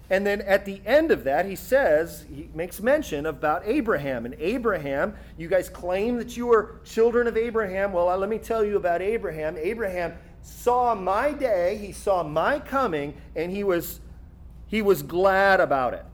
And 0.09 0.25
then 0.25 0.41
at 0.43 0.65
the 0.65 0.81
end 0.87 1.11
of 1.11 1.25
that, 1.25 1.47
he 1.47 1.57
says, 1.57 2.25
he 2.33 2.49
makes 2.55 2.81
mention 2.81 3.27
about 3.27 3.63
Abraham. 3.67 4.25
And 4.25 4.37
Abraham, 4.39 5.15
you 5.37 5.49
guys 5.49 5.69
claim 5.69 6.17
that 6.19 6.37
you 6.37 6.53
are 6.53 6.81
children 6.85 7.27
of 7.27 7.37
Abraham. 7.37 7.93
Well, 7.93 8.17
let 8.17 8.29
me 8.29 8.39
tell 8.39 8.65
you 8.65 8.77
about 8.77 9.03
Abraham. 9.03 9.57
Abraham 9.59 10.15
saw 10.43 10.95
my 10.95 11.33
day, 11.33 11.77
he 11.77 11.91
saw 11.91 12.23
my 12.23 12.61
coming, 12.61 13.15
and 13.35 13.51
he 13.51 13.65
was, 13.65 14.01
he 14.69 14.81
was 14.81 15.03
glad 15.03 15.61
about 15.61 15.93
it. 15.93 16.05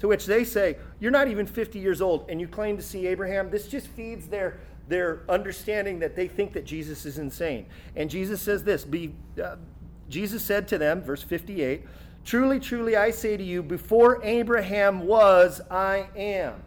To 0.00 0.08
which 0.08 0.26
they 0.26 0.44
say, 0.44 0.76
You're 1.00 1.10
not 1.10 1.28
even 1.28 1.46
50 1.46 1.78
years 1.78 2.00
old, 2.00 2.26
and 2.28 2.40
you 2.40 2.46
claim 2.46 2.76
to 2.76 2.82
see 2.82 3.06
Abraham. 3.06 3.50
This 3.50 3.66
just 3.66 3.88
feeds 3.88 4.28
their, 4.28 4.60
their 4.88 5.22
understanding 5.28 5.98
that 6.00 6.14
they 6.14 6.28
think 6.28 6.52
that 6.52 6.66
Jesus 6.66 7.06
is 7.06 7.18
insane. 7.18 7.66
And 7.96 8.10
Jesus 8.10 8.42
says 8.42 8.62
this 8.62 8.84
be, 8.84 9.14
uh, 9.42 9.56
Jesus 10.08 10.42
said 10.42 10.68
to 10.68 10.78
them, 10.78 11.02
verse 11.02 11.22
58, 11.22 11.84
Truly, 12.28 12.60
truly, 12.60 12.94
I 12.94 13.10
say 13.10 13.38
to 13.38 13.42
you, 13.42 13.62
before 13.62 14.22
Abraham 14.22 15.06
was, 15.06 15.62
I 15.70 16.10
am. 16.14 16.62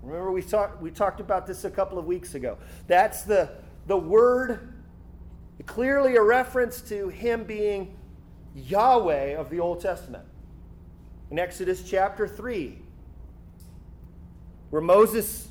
Remember, 0.00 0.30
we 0.30 0.42
talked, 0.42 0.80
we 0.80 0.92
talked 0.92 1.18
about 1.18 1.44
this 1.44 1.64
a 1.64 1.70
couple 1.72 1.98
of 1.98 2.04
weeks 2.04 2.36
ago. 2.36 2.56
That's 2.86 3.22
the, 3.22 3.50
the 3.88 3.96
word, 3.96 4.74
clearly 5.66 6.14
a 6.14 6.22
reference 6.22 6.80
to 6.82 7.08
him 7.08 7.42
being 7.42 7.96
Yahweh 8.54 9.34
of 9.34 9.50
the 9.50 9.58
Old 9.58 9.80
Testament. 9.80 10.22
In 11.32 11.38
Exodus 11.40 11.82
chapter 11.82 12.28
3, 12.28 12.78
where 14.70 14.82
Moses 14.82 15.48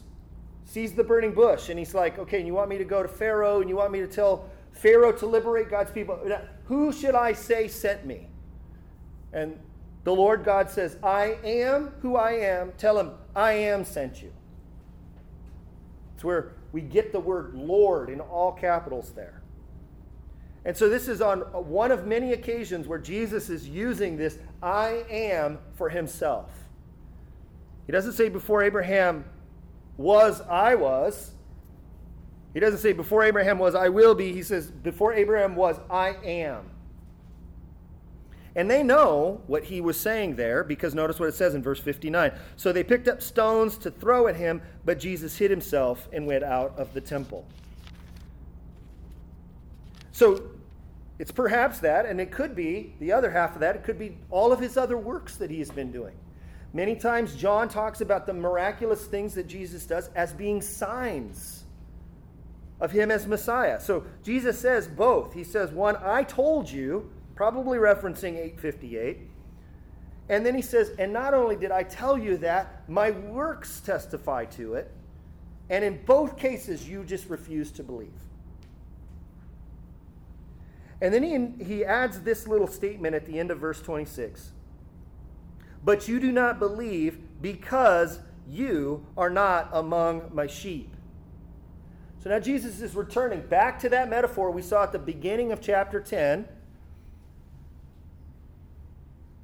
sees 0.64 0.94
the 0.94 1.04
burning 1.04 1.34
bush 1.34 1.68
and 1.68 1.78
he's 1.78 1.94
like, 1.94 2.18
okay, 2.20 2.38
and 2.38 2.48
you 2.48 2.54
want 2.54 2.70
me 2.70 2.78
to 2.78 2.86
go 2.86 3.04
to 3.04 3.10
Pharaoh 3.10 3.60
and 3.60 3.70
you 3.70 3.76
want 3.76 3.92
me 3.92 4.00
to 4.00 4.08
tell 4.08 4.50
Pharaoh 4.72 5.12
to 5.12 5.26
liberate 5.26 5.70
God's 5.70 5.92
people? 5.92 6.18
Who 6.68 6.94
should 6.94 7.16
I 7.16 7.34
say 7.34 7.68
sent 7.68 8.06
me? 8.06 8.30
And 9.34 9.58
the 10.04 10.14
Lord 10.14 10.44
God 10.44 10.70
says, 10.70 10.98
I 11.04 11.38
am 11.44 11.94
who 12.02 12.16
I 12.16 12.32
am. 12.32 12.74
Tell 12.78 13.00
him, 13.00 13.12
I 13.36 13.54
am 13.54 13.86
sent 13.86 14.22
you. 14.22 14.32
It's 16.16 16.24
where 16.24 16.54
we 16.72 16.82
get 16.82 17.12
the 17.12 17.20
word 17.20 17.54
Lord 17.54 18.10
in 18.10 18.20
all 18.20 18.52
capitals 18.52 19.12
there. 19.12 19.42
And 20.64 20.78
so 20.78 20.90
this 20.90 21.08
is 21.08 21.22
on 21.22 21.40
one 21.40 21.92
of 21.92 22.06
many 22.06 22.34
occasions 22.34 22.88
where 22.88 23.00
Jesus 23.00 23.50
is 23.50 23.68
using 23.68 24.18
this 24.18 24.38
I 24.62 25.04
am 25.10 25.60
for 25.74 25.90
himself. 25.90 26.52
He 27.86 27.92
doesn't 27.92 28.14
say 28.14 28.30
before 28.30 28.64
Abraham 28.64 29.26
was, 29.98 30.42
I 30.42 30.76
was. 30.76 31.32
He 32.54 32.60
doesn't 32.60 32.80
say 32.80 32.94
before 32.94 33.24
Abraham 33.24 33.58
was, 33.60 33.76
I 33.76 33.90
will 33.90 34.14
be. 34.14 34.34
He 34.34 34.44
says 34.44 34.70
before 34.70 35.14
Abraham 35.14 35.56
was, 35.56 35.80
I 35.90 36.10
am. 36.24 36.71
And 38.56 38.70
they 38.70 38.84
know 38.84 39.42
what 39.48 39.64
he 39.64 39.80
was 39.80 39.98
saying 39.98 40.36
there 40.36 40.64
because 40.64 40.94
notice 40.94 41.20
what 41.20 41.30
it 41.30 41.36
says 41.36 41.56
in 41.56 41.64
verse 41.64 41.80
59. 41.80 42.34
So 42.58 42.72
they 42.72 42.84
picked 42.84 43.08
up 43.08 43.22
stones 43.22 43.78
to 43.80 43.92
throw 43.92 44.28
at 44.28 44.36
him, 44.36 44.62
but 44.84 45.00
Jesus 45.00 45.38
hid 45.38 45.52
himself 45.52 46.10
and 46.12 46.28
went 46.28 46.44
out 46.44 46.78
of 46.78 46.94
the 46.94 47.00
temple. 47.00 47.46
So 50.12 50.44
it's 51.18 51.32
perhaps 51.32 51.80
that, 51.80 52.06
and 52.06 52.20
it 52.20 52.32
could 52.32 52.56
be 52.56 52.94
the 53.00 53.14
other 53.14 53.32
half 53.32 53.54
of 53.54 53.62
that, 53.62 53.76
it 53.76 53.84
could 53.84 53.98
be 53.98 54.18
all 54.30 54.52
of 54.52 54.60
his 54.60 54.76
other 54.76 54.98
works 54.98 55.38
that 55.38 55.50
he 55.50 55.60
has 55.60 55.72
been 55.72 55.92
doing. 55.92 56.16
Many 56.74 56.96
times, 56.96 57.36
John 57.36 57.70
talks 57.70 58.02
about 58.02 58.26
the 58.26 58.34
miraculous 58.34 59.06
things 59.06 59.34
that 59.36 59.48
Jesus 59.48 59.86
does 59.86 60.10
as 60.16 60.34
being 60.34 60.62
signs 60.62 61.64
of 62.80 62.92
him 62.92 63.12
as 63.12 63.28
Messiah. 63.28 63.80
So 63.80 64.04
Jesus 64.24 64.60
says 64.60 64.88
both. 64.88 65.34
He 65.34 65.44
says, 65.44 65.72
one, 65.72 65.98
I 65.98 66.24
told 66.24 66.70
you 66.70 67.12
probably 67.42 67.80
referencing 67.80 68.38
858. 68.38 69.18
And 70.30 70.46
then 70.46 70.54
he 70.54 70.62
says, 70.62 70.92
And 71.00 71.12
not 71.12 71.34
only 71.34 71.56
did 71.56 71.72
I 71.72 71.82
tell 71.82 72.16
you 72.16 72.38
that, 72.38 72.88
my 72.88 73.10
works 73.10 73.80
testify 73.80 74.46
to 74.46 74.76
it. 74.76 74.92
And 75.68 75.84
in 75.84 76.06
both 76.06 76.38
cases, 76.38 76.88
you 76.88 77.04
just 77.04 77.28
refuse 77.32 77.72
to 77.72 77.84
believe. 77.84 78.14
And 81.02 81.12
then 81.12 81.24
he, 81.58 81.66
he 81.66 81.84
adds 81.84 82.20
this 82.20 82.48
little 82.48 82.68
statement 82.68 83.16
at 83.16 83.26
the 83.26 83.40
end 83.40 83.50
of 83.50 83.58
verse 83.58 83.82
26 83.82 84.52
But 85.84 86.08
you 86.08 86.20
do 86.20 86.32
not 86.32 86.60
believe 86.60 87.18
because 87.42 88.20
you 88.48 89.04
are 89.18 89.32
not 89.32 89.68
among 89.74 90.30
my 90.32 90.46
sheep. 90.46 90.96
So 92.20 92.30
now 92.30 92.38
Jesus 92.38 92.82
is 92.82 92.94
returning 92.94 93.42
back 93.42 93.80
to 93.80 93.90
that 93.90 94.12
metaphor 94.12 94.52
we 94.52 94.62
saw 94.62 94.84
at 94.84 94.92
the 94.92 95.00
beginning 95.00 95.52
of 95.52 95.60
chapter 95.60 96.00
10 96.00 96.48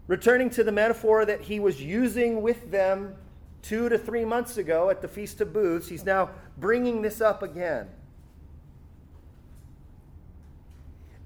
Returning 0.07 0.49
to 0.51 0.63
the 0.63 0.71
metaphor 0.71 1.25
that 1.25 1.41
he 1.41 1.59
was 1.59 1.81
using 1.81 2.41
with 2.41 2.71
them 2.71 3.15
two 3.61 3.89
to 3.89 3.97
three 3.97 4.23
months 4.23 4.57
ago 4.57 4.89
at 4.89 5.01
the 5.01 5.07
Feast 5.07 5.41
of 5.41 5.51
Booths, 5.51 5.89
he's 5.89 6.05
now 6.05 6.29
bringing 6.57 7.01
this 7.01 7.19
up 7.19 7.43
again. 7.43 7.89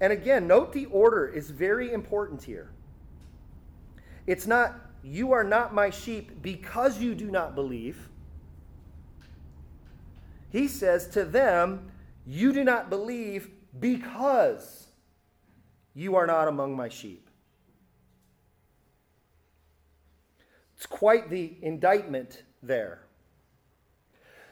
And 0.00 0.12
again, 0.12 0.48
note 0.48 0.72
the 0.72 0.86
order 0.86 1.28
is 1.28 1.50
very 1.50 1.92
important 1.92 2.42
here. 2.42 2.70
It's 4.26 4.48
not, 4.48 4.74
you 5.04 5.30
are 5.30 5.44
not 5.44 5.72
my 5.72 5.90
sheep 5.90 6.42
because 6.42 6.98
you 6.98 7.14
do 7.14 7.30
not 7.30 7.54
believe. 7.54 8.08
He 10.50 10.66
says 10.66 11.06
to 11.10 11.24
them, 11.24 11.92
You 12.26 12.52
do 12.52 12.64
not 12.64 12.90
believe 12.90 13.50
because 13.78 14.88
you 15.94 16.16
are 16.16 16.26
not 16.26 16.48
among 16.48 16.76
my 16.76 16.88
sheep. 16.88 17.21
It's 20.82 20.86
quite 20.88 21.30
the 21.30 21.54
indictment 21.62 22.42
there. 22.60 23.02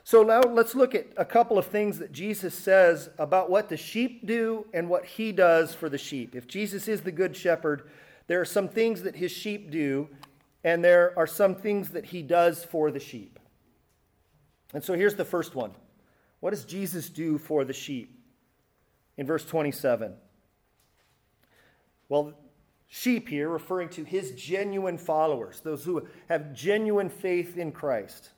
So 0.05 0.23
now 0.23 0.43
let's 0.43 0.77
look 0.77 0.95
at 0.95 1.09
a 1.17 1.25
couple 1.25 1.59
of 1.59 1.67
things 1.67 1.99
that 1.99 2.13
Jesus 2.13 2.55
says 2.55 3.11
about 3.19 3.51
what 3.51 3.69
the 3.69 3.77
sheep 3.77 4.25
do 4.29 4.65
and 4.73 4.89
what 4.89 5.05
he 5.05 5.33
does 5.33 5.75
for 5.75 5.89
the 5.89 5.99
sheep. 5.99 6.37
If 6.37 6.47
Jesus 6.47 6.87
is 6.87 7.01
the 7.01 7.11
good 7.11 7.37
shepherd, 7.37 7.91
there 8.29 8.41
are 8.41 8.45
some 8.45 8.69
things 8.69 9.03
that 9.03 9.17
his 9.17 9.33
sheep 9.33 9.73
do, 9.73 10.09
and 10.63 10.85
there 10.85 11.19
are 11.19 11.27
some 11.27 11.57
things 11.57 11.89
that 11.91 12.05
he 12.05 12.23
does 12.23 12.65
for 12.65 12.93
the 12.93 13.01
sheep. 13.01 13.41
And 14.73 14.85
so 14.85 14.95
here's 14.95 15.17
the 15.17 15.25
first 15.25 15.57
one 15.57 15.73
What 16.39 16.51
does 16.51 16.65
Jesus 16.65 17.09
do 17.09 17.39
for 17.39 17.65
the 17.65 17.73
sheep? 17.73 18.23
In 19.17 19.27
verse 19.27 19.45
27. 19.45 20.15
Well, 22.09 22.35
sheep 22.91 23.29
here 23.29 23.49
referring 23.49 23.89
to 23.89 24.05
his 24.05 24.33
genuine 24.33 24.99
followers, 24.99 25.61
those 25.61 25.85
who 25.85 26.07
have 26.29 26.53
genuine 26.53 27.09
faith 27.09 27.57
in 27.57 27.73
Christ. 27.73 28.31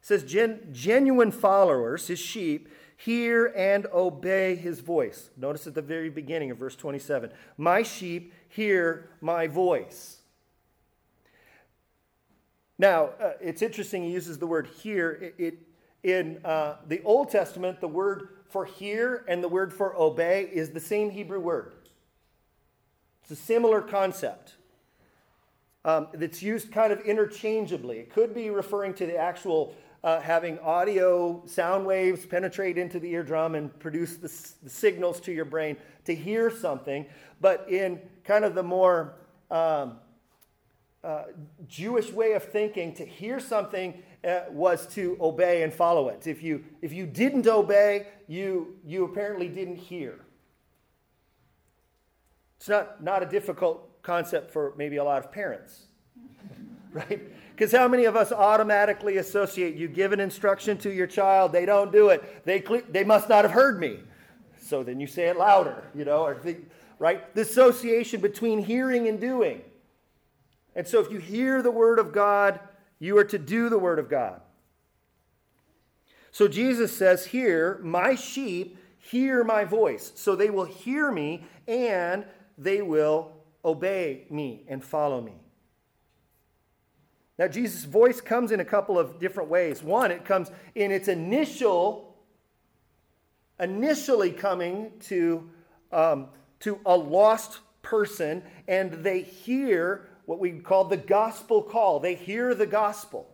It 0.00 0.06
says, 0.06 0.24
Gen- 0.24 0.70
genuine 0.72 1.30
followers, 1.30 2.08
his 2.08 2.18
sheep, 2.18 2.68
hear 2.96 3.52
and 3.54 3.86
obey 3.92 4.56
his 4.56 4.80
voice. 4.80 5.30
Notice 5.36 5.66
at 5.66 5.74
the 5.74 5.82
very 5.82 6.08
beginning 6.08 6.50
of 6.50 6.56
verse 6.56 6.74
27 6.74 7.30
My 7.58 7.82
sheep 7.82 8.32
hear 8.48 9.10
my 9.20 9.46
voice. 9.46 10.22
Now, 12.78 13.10
uh, 13.20 13.32
it's 13.40 13.60
interesting 13.60 14.02
he 14.02 14.10
uses 14.10 14.38
the 14.38 14.46
word 14.46 14.66
hear. 14.66 15.10
It, 15.10 15.34
it 15.38 15.58
in 16.02 16.40
uh, 16.44 16.76
the 16.88 17.02
Old 17.02 17.30
Testament, 17.30 17.80
the 17.80 17.86
word 17.86 18.28
for 18.48 18.64
hear 18.64 19.24
and 19.28 19.44
the 19.44 19.48
word 19.48 19.72
for 19.72 19.94
obey 19.96 20.48
is 20.52 20.70
the 20.70 20.80
same 20.80 21.10
Hebrew 21.10 21.38
word. 21.38 21.74
It's 23.22 23.30
a 23.30 23.36
similar 23.36 23.80
concept 23.80 24.54
um, 25.84 26.08
that's 26.14 26.42
used 26.42 26.72
kind 26.72 26.92
of 26.92 27.00
interchangeably. 27.00 27.98
It 27.98 28.12
could 28.12 28.34
be 28.34 28.50
referring 28.50 28.94
to 28.94 29.06
the 29.06 29.16
actual 29.16 29.74
uh, 30.04 30.20
having 30.20 30.58
audio 30.60 31.42
sound 31.46 31.86
waves 31.86 32.26
penetrate 32.26 32.76
into 32.76 32.98
the 32.98 33.10
eardrum 33.12 33.54
and 33.54 33.76
produce 33.78 34.16
the, 34.16 34.28
the, 34.64 34.70
signals 34.70 35.20
to 35.20 35.32
your 35.32 35.44
brain 35.44 35.76
to 36.04 36.14
hear 36.14 36.50
something, 36.50 37.06
but 37.40 37.64
in 37.70 38.00
kind 38.24 38.44
of 38.44 38.56
the 38.56 38.62
more 38.62 39.14
um, 39.50 39.98
uh, 41.04 41.24
Jewish 41.68 42.10
way 42.10 42.32
of 42.32 42.42
thinking, 42.42 42.94
to 42.94 43.04
hear 43.04 43.38
something 43.38 44.02
uh, 44.24 44.40
was 44.50 44.86
to 44.88 45.16
obey 45.20 45.62
and 45.62 45.72
follow 45.72 46.08
it. 46.08 46.26
If 46.26 46.42
you, 46.42 46.64
if 46.80 46.92
you 46.92 47.06
didn't 47.06 47.46
obey, 47.46 48.06
you, 48.26 48.76
you 48.84 49.04
apparently 49.04 49.48
didn't 49.48 49.76
hear. 49.76 50.18
It's 52.62 52.68
not, 52.68 53.02
not 53.02 53.24
a 53.24 53.26
difficult 53.26 54.00
concept 54.04 54.52
for 54.52 54.72
maybe 54.76 54.98
a 54.98 55.02
lot 55.02 55.18
of 55.18 55.32
parents, 55.32 55.86
right? 56.92 57.20
Because 57.50 57.72
how 57.72 57.88
many 57.88 58.04
of 58.04 58.14
us 58.14 58.30
automatically 58.30 59.16
associate 59.16 59.74
you 59.74 59.88
give 59.88 60.12
an 60.12 60.20
instruction 60.20 60.78
to 60.78 60.94
your 60.94 61.08
child, 61.08 61.50
they 61.50 61.66
don't 61.66 61.90
do 61.90 62.10
it, 62.10 62.44
they, 62.44 62.62
they 62.88 63.02
must 63.02 63.28
not 63.28 63.42
have 63.44 63.50
heard 63.50 63.80
me. 63.80 63.98
So 64.60 64.84
then 64.84 65.00
you 65.00 65.08
say 65.08 65.24
it 65.24 65.36
louder, 65.36 65.82
you 65.92 66.04
know, 66.04 66.24
or 66.24 66.34
the, 66.34 66.56
right? 67.00 67.34
The 67.34 67.40
association 67.40 68.20
between 68.20 68.60
hearing 68.60 69.08
and 69.08 69.20
doing. 69.20 69.62
And 70.76 70.86
so 70.86 71.00
if 71.00 71.10
you 71.10 71.18
hear 71.18 71.62
the 71.62 71.72
word 71.72 71.98
of 71.98 72.12
God, 72.12 72.60
you 73.00 73.18
are 73.18 73.24
to 73.24 73.40
do 73.40 73.70
the 73.70 73.78
word 73.78 73.98
of 73.98 74.08
God. 74.08 74.40
So 76.30 76.46
Jesus 76.46 76.96
says 76.96 77.26
here, 77.26 77.80
My 77.82 78.14
sheep 78.14 78.78
hear 79.00 79.42
my 79.42 79.64
voice. 79.64 80.12
So 80.14 80.36
they 80.36 80.48
will 80.48 80.64
hear 80.64 81.10
me 81.10 81.42
and 81.66 82.24
they 82.58 82.82
will 82.82 83.32
obey 83.64 84.26
me 84.30 84.64
and 84.68 84.82
follow 84.82 85.20
me. 85.20 85.34
Now, 87.38 87.48
Jesus' 87.48 87.84
voice 87.84 88.20
comes 88.20 88.52
in 88.52 88.60
a 88.60 88.64
couple 88.64 88.98
of 88.98 89.18
different 89.18 89.48
ways. 89.48 89.82
One, 89.82 90.10
it 90.10 90.24
comes 90.24 90.50
in 90.74 90.92
its 90.92 91.08
initial, 91.08 92.14
initially 93.58 94.30
coming 94.30 94.92
to, 95.06 95.50
um, 95.90 96.28
to 96.60 96.78
a 96.84 96.96
lost 96.96 97.60
person, 97.80 98.42
and 98.68 98.92
they 98.92 99.22
hear 99.22 100.08
what 100.26 100.38
we 100.38 100.52
call 100.52 100.84
the 100.84 100.96
gospel 100.96 101.62
call. 101.62 102.00
They 102.00 102.14
hear 102.14 102.54
the 102.54 102.66
gospel. 102.66 103.28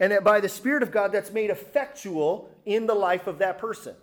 And 0.00 0.10
that 0.10 0.24
by 0.24 0.40
the 0.40 0.48
Spirit 0.48 0.82
of 0.82 0.90
God, 0.90 1.12
that's 1.12 1.30
made 1.30 1.50
effectual 1.50 2.50
in 2.64 2.86
the 2.86 2.94
life 2.94 3.26
of 3.26 3.38
that 3.38 3.58
person. 3.58 3.94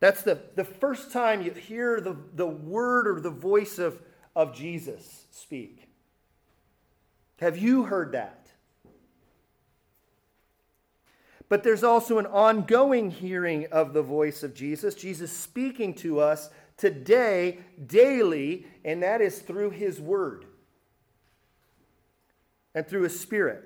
That's 0.00 0.22
the, 0.22 0.40
the 0.54 0.64
first 0.64 1.10
time 1.10 1.42
you 1.42 1.52
hear 1.52 2.00
the, 2.00 2.16
the 2.34 2.46
word 2.46 3.08
or 3.08 3.20
the 3.20 3.30
voice 3.30 3.78
of 3.78 4.00
of 4.36 4.54
Jesus 4.54 5.24
speak. 5.32 5.88
Have 7.40 7.56
you 7.56 7.84
heard 7.84 8.12
that? 8.12 8.50
But 11.48 11.62
there's 11.62 11.82
also 11.82 12.18
an 12.18 12.26
ongoing 12.26 13.10
hearing 13.10 13.66
of 13.72 13.94
the 13.94 14.02
voice 14.02 14.42
of 14.42 14.54
Jesus, 14.54 14.94
Jesus 14.94 15.32
speaking 15.32 15.94
to 15.94 16.20
us 16.20 16.50
today, 16.76 17.60
daily, 17.86 18.66
and 18.84 19.02
that 19.02 19.22
is 19.22 19.38
through 19.38 19.70
his 19.70 20.00
word 20.00 20.44
and 22.74 22.86
through 22.86 23.04
his 23.04 23.18
spirit. 23.18 23.64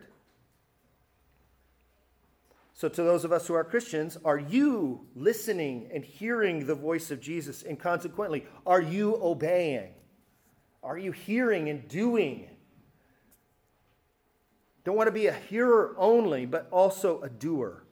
So, 2.80 2.88
to 2.88 3.02
those 3.02 3.26
of 3.26 3.30
us 3.30 3.46
who 3.46 3.52
are 3.52 3.62
Christians, 3.62 4.16
are 4.24 4.38
you 4.38 5.06
listening 5.14 5.90
and 5.92 6.02
hearing 6.02 6.64
the 6.64 6.74
voice 6.74 7.10
of 7.10 7.20
Jesus? 7.20 7.62
And 7.62 7.78
consequently, 7.78 8.46
are 8.64 8.80
you 8.80 9.18
obeying? 9.22 9.90
Are 10.82 10.96
you 10.96 11.12
hearing 11.12 11.68
and 11.68 11.86
doing? 11.88 12.48
Don't 14.82 14.96
want 14.96 15.08
to 15.08 15.12
be 15.12 15.26
a 15.26 15.34
hearer 15.34 15.94
only, 15.98 16.46
but 16.46 16.68
also 16.70 17.20
a 17.20 17.28
doer. 17.28 17.84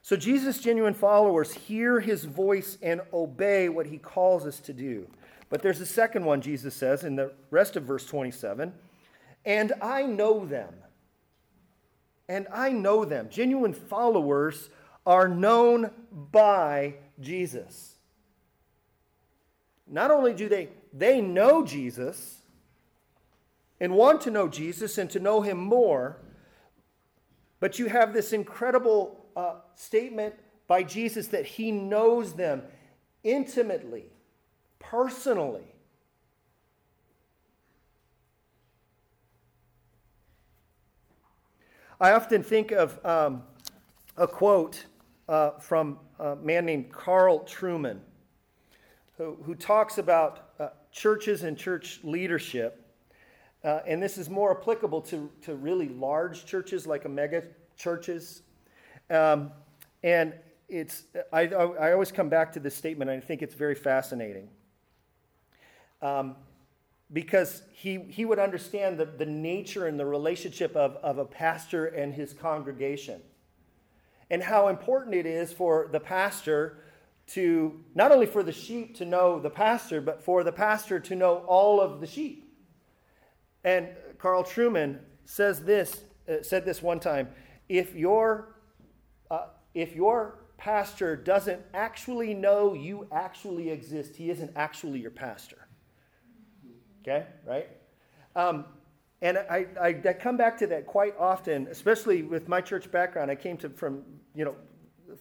So, 0.00 0.16
Jesus' 0.16 0.58
genuine 0.58 0.94
followers 0.94 1.52
hear 1.52 2.00
his 2.00 2.24
voice 2.24 2.78
and 2.80 3.02
obey 3.12 3.68
what 3.68 3.84
he 3.84 3.98
calls 3.98 4.46
us 4.46 4.60
to 4.60 4.72
do. 4.72 5.06
But 5.50 5.60
there's 5.60 5.82
a 5.82 5.86
second 5.86 6.24
one, 6.24 6.40
Jesus 6.40 6.74
says 6.74 7.04
in 7.04 7.16
the 7.16 7.34
rest 7.50 7.76
of 7.76 7.82
verse 7.82 8.06
27 8.06 8.72
and 9.44 9.74
I 9.82 10.04
know 10.04 10.46
them. 10.46 10.72
And 12.28 12.46
I 12.52 12.70
know 12.70 13.04
them. 13.04 13.28
Genuine 13.30 13.74
followers 13.74 14.70
are 15.06 15.28
known 15.28 15.90
by 16.32 16.94
Jesus. 17.20 17.96
Not 19.86 20.10
only 20.10 20.32
do 20.32 20.48
they 20.48 20.70
they 20.92 21.20
know 21.20 21.64
Jesus 21.64 22.38
and 23.80 23.94
want 23.94 24.20
to 24.22 24.30
know 24.30 24.48
Jesus 24.48 24.96
and 24.96 25.10
to 25.10 25.20
know 25.20 25.42
him 25.42 25.58
more, 25.58 26.18
but 27.60 27.78
you 27.78 27.86
have 27.86 28.12
this 28.12 28.32
incredible 28.32 29.26
uh, 29.36 29.56
statement 29.74 30.34
by 30.66 30.82
Jesus 30.82 31.28
that 31.28 31.44
he 31.44 31.72
knows 31.72 32.34
them 32.34 32.62
intimately, 33.22 34.04
personally. 34.78 35.73
I 42.00 42.10
often 42.12 42.42
think 42.42 42.72
of 42.72 43.04
um, 43.04 43.42
a 44.16 44.26
quote 44.26 44.84
uh, 45.28 45.50
from 45.52 45.98
a 46.18 46.34
man 46.36 46.66
named 46.66 46.90
Carl 46.90 47.40
Trueman, 47.40 48.00
who, 49.16 49.36
who 49.44 49.54
talks 49.54 49.98
about 49.98 50.50
uh, 50.58 50.68
churches 50.90 51.44
and 51.44 51.56
church 51.56 52.00
leadership. 52.02 52.80
Uh, 53.62 53.80
and 53.86 54.02
this 54.02 54.18
is 54.18 54.28
more 54.28 54.58
applicable 54.58 55.00
to, 55.02 55.30
to 55.42 55.54
really 55.54 55.88
large 55.88 56.44
churches 56.44 56.86
like 56.86 57.04
a 57.04 57.08
mega 57.08 57.44
churches. 57.76 58.42
Um, 59.08 59.52
and 60.02 60.34
it's, 60.68 61.04
I, 61.32 61.42
I 61.42 61.92
always 61.92 62.10
come 62.10 62.28
back 62.28 62.52
to 62.54 62.60
this 62.60 62.74
statement, 62.74 63.10
and 63.10 63.22
I 63.22 63.24
think 63.24 63.40
it's 63.40 63.54
very 63.54 63.74
fascinating. 63.76 64.48
Um, 66.02 66.34
because 67.14 67.62
he, 67.72 68.00
he 68.10 68.24
would 68.24 68.40
understand 68.40 68.98
the, 68.98 69.06
the 69.06 69.24
nature 69.24 69.86
and 69.86 69.98
the 69.98 70.04
relationship 70.04 70.74
of, 70.74 70.96
of 70.96 71.16
a 71.16 71.24
pastor 71.24 71.86
and 71.86 72.12
his 72.12 72.34
congregation, 72.34 73.22
and 74.30 74.42
how 74.42 74.68
important 74.68 75.14
it 75.14 75.24
is 75.24 75.52
for 75.52 75.88
the 75.92 76.00
pastor 76.00 76.78
to 77.26 77.80
not 77.94 78.12
only 78.12 78.26
for 78.26 78.42
the 78.42 78.52
sheep 78.52 78.96
to 78.96 79.04
know 79.04 79.38
the 79.38 79.48
pastor, 79.48 80.00
but 80.00 80.22
for 80.22 80.44
the 80.44 80.52
pastor 80.52 81.00
to 81.00 81.14
know 81.14 81.36
all 81.46 81.80
of 81.80 82.00
the 82.00 82.06
sheep. 82.06 82.52
And 83.62 83.88
Carl 84.18 84.44
Trueman 84.44 84.98
says 85.24 85.62
this, 85.62 86.02
uh, 86.28 86.42
said 86.42 86.66
this 86.66 86.82
one 86.82 87.00
time: 87.00 87.28
if 87.68 87.94
your 87.94 88.56
uh, 89.30 89.46
if 89.72 89.94
your 89.94 90.40
pastor 90.58 91.16
doesn't 91.16 91.62
actually 91.72 92.34
know 92.34 92.74
you 92.74 93.06
actually 93.12 93.70
exist, 93.70 94.16
he 94.16 94.30
isn't 94.30 94.50
actually 94.56 94.98
your 94.98 95.10
pastor. 95.10 95.63
Okay, 97.06 97.26
right? 97.46 97.68
Um, 98.34 98.64
And 99.22 99.38
I, 99.38 99.66
I, 99.80 99.88
I 99.88 100.12
come 100.12 100.36
back 100.36 100.58
to 100.58 100.66
that 100.66 100.86
quite 100.86 101.14
often, 101.18 101.66
especially 101.70 102.22
with 102.22 102.46
my 102.48 102.60
church 102.60 102.90
background. 102.90 103.30
I 103.30 103.36
came 103.36 103.56
to 103.58 103.70
from, 103.70 104.02
you 104.34 104.44
know, 104.44 104.54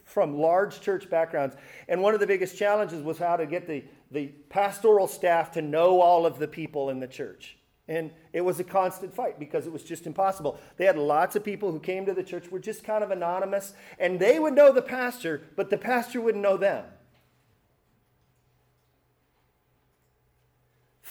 from 0.04 0.38
large 0.38 0.82
church 0.82 1.10
backgrounds. 1.10 1.56
And 1.88 2.02
one 2.02 2.13
of 2.13 2.19
the 2.19 2.28
biggest 2.28 2.58
challenges 2.58 3.02
was 3.02 3.17
how 3.17 3.38
to 3.38 3.46
get 3.46 3.65
the, 3.65 3.84
the 4.12 4.28
pastoral 4.50 5.08
staff 5.08 5.52
to 5.52 5.62
know 5.62 6.02
all 6.02 6.26
of 6.26 6.38
the 6.38 6.48
people 6.48 6.89
in 6.89 7.00
the 7.00 7.08
church. 7.08 7.58
And 7.88 8.12
it 8.34 8.41
was 8.41 8.60
a 8.60 8.63
constant 8.63 9.13
fight 9.13 9.39
because 9.39 9.67
it 9.67 9.72
was 9.72 9.84
just 9.84 10.06
impossible. 10.06 10.60
They 10.78 10.86
had 10.86 10.98
lots 10.98 11.36
of 11.36 11.43
people 11.43 11.72
who 11.72 11.80
came 11.80 12.06
to 12.06 12.13
the 12.13 12.24
church 12.24 12.50
were 12.50 12.60
just 12.60 12.84
kind 12.84 13.04
of 13.04 13.12
anonymous, 13.12 13.74
and 14.00 14.19
they 14.19 14.39
would 14.39 14.54
know 14.54 14.74
the 14.74 14.82
pastor, 14.82 15.43
but 15.56 15.69
the 15.69 15.78
pastor 15.78 16.19
wouldn't 16.19 16.43
know 16.43 16.58
them. 16.58 16.86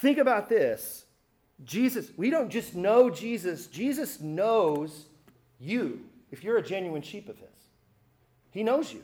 Think 0.03 0.17
about 0.17 0.49
this. 0.49 1.05
Jesus, 1.63 2.11
we 2.17 2.29
don't 2.29 2.49
just 2.49 2.75
know 2.75 3.09
Jesus, 3.09 3.67
Jesus 3.67 4.19
knows 4.19 5.05
you 5.61 6.01
if 6.29 6.43
you're 6.43 6.57
a 6.57 6.61
genuine 6.61 7.01
sheep 7.01 7.29
of 7.29 7.39
his. 7.39 7.47
He 8.51 8.63
knows 8.63 8.91
you. 8.91 9.01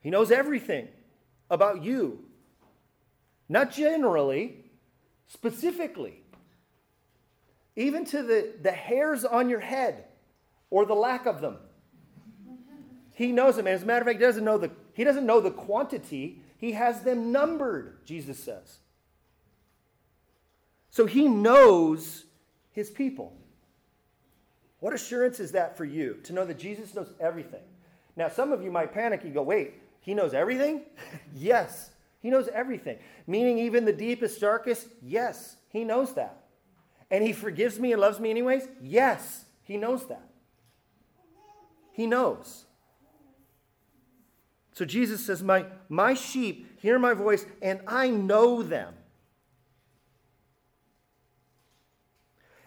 He 0.00 0.08
knows 0.08 0.30
everything 0.30 0.88
about 1.50 1.82
you. 1.84 2.24
Not 3.46 3.72
generally, 3.72 4.56
specifically 5.26 6.14
even 7.76 8.06
to 8.06 8.22
the, 8.22 8.54
the 8.62 8.72
hairs 8.72 9.26
on 9.26 9.50
your 9.50 9.60
head 9.60 10.04
or 10.70 10.86
the 10.86 10.94
lack 10.94 11.26
of 11.26 11.42
them. 11.42 11.58
He 13.12 13.32
knows 13.32 13.56
them. 13.56 13.66
And 13.66 13.74
as 13.74 13.82
a 13.82 13.86
matter 13.86 14.00
of 14.00 14.06
fact, 14.06 14.18
he 14.18 14.24
doesn't 14.24 14.44
know 14.44 14.56
the, 14.56 14.70
he 14.94 15.04
doesn't 15.04 15.26
know 15.26 15.40
the 15.40 15.50
quantity, 15.50 16.40
he 16.56 16.72
has 16.72 17.02
them 17.02 17.32
numbered, 17.32 17.98
Jesus 18.06 18.38
says. 18.38 18.78
So 20.94 21.06
he 21.06 21.26
knows 21.26 22.22
his 22.70 22.88
people. 22.88 23.36
What 24.78 24.94
assurance 24.94 25.40
is 25.40 25.50
that 25.50 25.76
for 25.76 25.84
you 25.84 26.20
to 26.22 26.32
know 26.32 26.44
that 26.44 26.56
Jesus 26.56 26.94
knows 26.94 27.12
everything? 27.18 27.64
Now, 28.14 28.28
some 28.28 28.52
of 28.52 28.62
you 28.62 28.70
might 28.70 28.94
panic. 28.94 29.24
You 29.24 29.32
go, 29.32 29.42
wait, 29.42 29.74
he 29.98 30.14
knows 30.14 30.34
everything? 30.34 30.82
yes, 31.34 31.90
he 32.22 32.30
knows 32.30 32.46
everything. 32.46 32.98
Meaning, 33.26 33.58
even 33.58 33.84
the 33.84 33.92
deepest, 33.92 34.40
darkest? 34.40 34.86
Yes, 35.02 35.56
he 35.68 35.82
knows 35.82 36.14
that. 36.14 36.44
And 37.10 37.24
he 37.24 37.32
forgives 37.32 37.80
me 37.80 37.90
and 37.90 38.00
loves 38.00 38.20
me 38.20 38.30
anyways? 38.30 38.68
Yes, 38.80 39.46
he 39.64 39.76
knows 39.76 40.06
that. 40.06 40.28
He 41.90 42.06
knows. 42.06 42.66
So 44.74 44.84
Jesus 44.84 45.26
says, 45.26 45.42
My, 45.42 45.64
my 45.88 46.14
sheep 46.14 46.80
hear 46.80 47.00
my 47.00 47.14
voice, 47.14 47.46
and 47.60 47.80
I 47.88 48.10
know 48.10 48.62
them. 48.62 48.94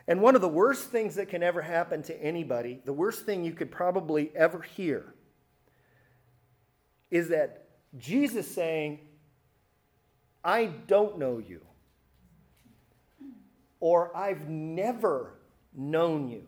And 0.08 0.22
one 0.22 0.36
of 0.36 0.42
the 0.42 0.48
worst 0.48 0.90
things 0.90 1.16
that 1.16 1.30
can 1.30 1.44
ever 1.44 1.62
happen 1.62 2.02
to 2.04 2.24
anybody, 2.24 2.80
the 2.86 2.94
worst 2.94 3.26
thing 3.26 3.44
you 3.44 3.52
could 3.52 3.72
probably 3.72 4.32
ever 4.36 4.62
hear, 4.62 5.14
is 7.12 7.30
that 7.30 7.68
Jesus 7.98 8.50
saying, 8.50 9.00
I 10.44 10.66
don't 10.66 11.18
know 11.18 11.40
you 11.40 11.62
or 13.80 14.16
I've 14.16 14.48
never 14.50 15.34
known 15.74 16.30
you. 16.30 16.44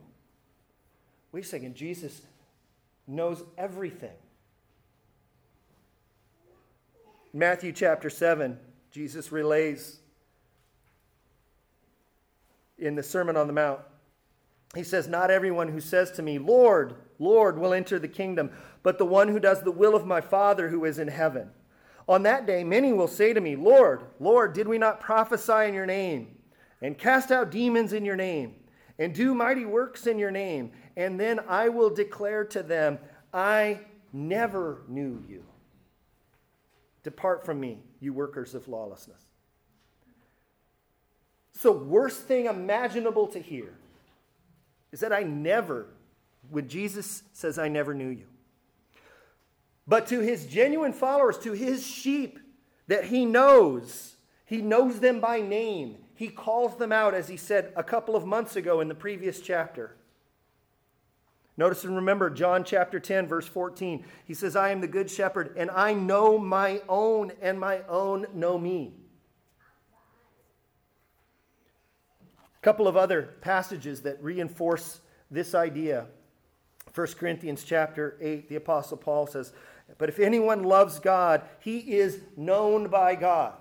Wait 1.32 1.46
a 1.46 1.48
second, 1.48 1.76
Jesus 1.76 2.22
knows 3.08 3.44
everything. 3.58 4.16
Matthew 7.34 7.72
chapter 7.72 8.10
7, 8.10 8.58
Jesus 8.92 9.32
relays 9.32 10.00
in 12.80 12.96
the 12.96 13.04
Sermon 13.04 13.38
on 13.38 13.48
the 13.48 13.54
Mount. 13.54 13.82
He 14.76 14.84
says, 14.84 15.08
Not 15.08 15.32
everyone 15.32 15.68
who 15.68 15.82
says 15.82 16.12
to 16.12 16.22
me, 16.22 16.40
Lord, 16.40 16.96
Lord, 17.18 17.58
will 17.58 17.74
enter 17.74 18.00
the 18.00 18.08
kingdom, 18.08 18.52
but 18.84 18.98
the 18.98 19.06
one 19.06 19.28
who 19.28 19.40
does 19.40 19.62
the 19.62 19.72
will 19.72 19.96
of 19.96 20.06
my 20.06 20.22
Father 20.22 20.70
who 20.70 20.86
is 20.86 21.00
in 21.00 21.08
heaven. 21.08 21.50
On 22.08 22.24
that 22.24 22.46
day, 22.46 22.64
many 22.64 22.94
will 22.94 23.08
say 23.08 23.34
to 23.34 23.42
me, 23.42 23.56
Lord, 23.56 24.02
Lord, 24.20 24.54
did 24.54 24.68
we 24.68 24.78
not 24.78 25.00
prophesy 25.00 25.68
in 25.68 25.74
your 25.74 25.86
name? 25.86 26.40
and 26.82 26.98
cast 26.98 27.32
out 27.32 27.52
demons 27.52 27.94
in 27.94 28.06
your 28.06 28.16
name, 28.16 28.56
and 28.98 29.14
do 29.14 29.34
mighty 29.34 29.66
works 29.66 30.08
in 30.08 30.18
your 30.18 30.32
name. 30.32 30.72
And 30.96 31.20
then 31.20 31.40
I 31.48 31.70
will 31.70 31.90
declare 31.90 32.46
to 32.46 32.64
them, 32.64 33.00
I 33.34 33.82
never 34.12 34.84
knew 34.88 35.24
you. 35.28 35.44
Depart 37.04 37.46
from 37.46 37.60
me, 37.60 37.80
you 38.00 38.14
workers 38.14 38.56
of 38.56 38.68
lawlessness. 38.68 39.29
So, 41.62 41.74
worst 41.74 42.22
thing 42.22 42.46
imaginable 42.46 43.28
to 43.28 43.40
hear 43.40 43.74
is 44.94 45.02
that 45.02 45.12
I 45.12 45.24
never, 45.24 45.88
when 46.50 46.70
Jesus 46.70 47.24
says, 47.34 47.60
I 47.60 47.68
never 47.68 47.94
knew 47.94 48.08
you. 48.08 48.28
But 49.86 50.08
to 50.08 50.22
his 50.22 50.46
genuine 50.46 50.94
followers, 50.94 51.38
to 51.40 51.52
his 51.52 51.86
sheep 51.86 52.40
that 52.88 53.04
he 53.04 53.26
knows, 53.26 54.16
he 54.46 54.62
knows 54.62 55.02
them 55.02 55.20
by 55.20 55.42
name. 55.42 55.98
He 56.16 56.30
calls 56.30 56.78
them 56.78 56.94
out, 56.94 57.14
as 57.14 57.28
he 57.28 57.36
said 57.36 57.74
a 57.76 57.84
couple 57.84 58.16
of 58.16 58.26
months 58.26 58.56
ago 58.56 58.80
in 58.80 58.88
the 58.88 58.96
previous 58.96 59.42
chapter. 59.42 59.98
Notice 61.58 61.84
and 61.84 61.98
remember 61.98 62.30
John 62.30 62.64
chapter 62.64 63.02
10, 63.02 63.28
verse 63.28 63.48
14. 63.48 64.06
He 64.24 64.34
says, 64.34 64.56
I 64.56 64.70
am 64.70 64.80
the 64.80 64.88
good 64.88 65.12
shepherd, 65.12 65.56
and 65.58 65.70
I 65.72 65.94
know 65.94 66.38
my 66.38 66.82
own, 66.88 67.34
and 67.42 67.60
my 67.60 67.82
own 67.90 68.28
know 68.34 68.58
me. 68.58 68.94
A 72.62 72.64
couple 72.64 72.88
of 72.88 72.98
other 72.98 73.36
passages 73.42 74.02
that 74.02 74.22
reinforce 74.22 75.00
this 75.32 75.56
idea. 75.56 76.08
1 76.94 77.08
Corinthians 77.18 77.64
chapter 77.64 78.18
8, 78.20 78.50
the 78.50 78.56
Apostle 78.56 78.98
Paul 78.98 79.28
says, 79.28 79.54
But 79.98 80.10
if 80.10 80.20
anyone 80.20 80.64
loves 80.64 81.00
God, 81.00 81.44
he 81.60 81.78
is 81.78 82.20
known 82.36 82.90
by 82.90 83.16
God. 83.16 83.54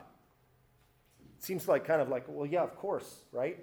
It 1.38 1.44
Seems 1.44 1.68
like 1.68 1.84
kind 1.84 2.00
of 2.00 2.08
like, 2.08 2.24
well, 2.26 2.46
yeah, 2.46 2.62
of 2.62 2.74
course, 2.76 3.22
right? 3.30 3.58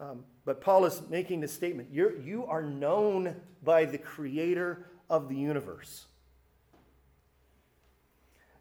Um, 0.00 0.24
but 0.44 0.60
Paul 0.60 0.84
is 0.84 1.02
making 1.08 1.40
this 1.40 1.52
statement 1.52 1.88
You're, 1.90 2.18
you 2.20 2.44
are 2.46 2.62
known 2.62 3.36
by 3.62 3.84
the 3.84 3.98
creator 3.98 4.86
of 5.08 5.28
the 5.28 5.36
universe. 5.36 6.06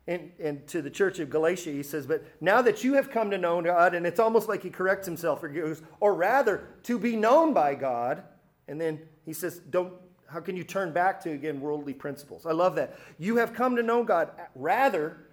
And, 0.07 0.31
and 0.41 0.65
to 0.67 0.81
the 0.81 0.89
church 0.89 1.19
of 1.19 1.29
Galatia, 1.29 1.71
he 1.71 1.83
says, 1.83 2.07
But 2.07 2.23
now 2.39 2.61
that 2.61 2.83
you 2.83 2.93
have 2.93 3.11
come 3.11 3.29
to 3.31 3.37
know 3.37 3.61
God, 3.61 3.93
and 3.93 4.07
it's 4.07 4.19
almost 4.19 4.47
like 4.47 4.63
he 4.63 4.69
corrects 4.69 5.05
himself, 5.05 5.43
or, 5.43 5.49
goes, 5.49 5.81
or 5.99 6.13
rather, 6.15 6.67
to 6.83 6.97
be 6.97 7.15
known 7.15 7.53
by 7.53 7.75
God. 7.75 8.23
And 8.69 8.79
then 8.79 9.01
he 9.25 9.33
says, 9.33 9.59
Don't, 9.59 9.93
how 10.27 10.39
can 10.39 10.55
you 10.55 10.63
turn 10.63 10.93
back 10.93 11.21
to, 11.23 11.31
again, 11.31 11.59
worldly 11.59 11.93
principles? 11.93 12.45
I 12.45 12.53
love 12.53 12.75
that. 12.75 12.97
You 13.17 13.37
have 13.37 13.53
come 13.53 13.75
to 13.75 13.83
know 13.83 14.03
God. 14.03 14.31
Rather, 14.55 15.27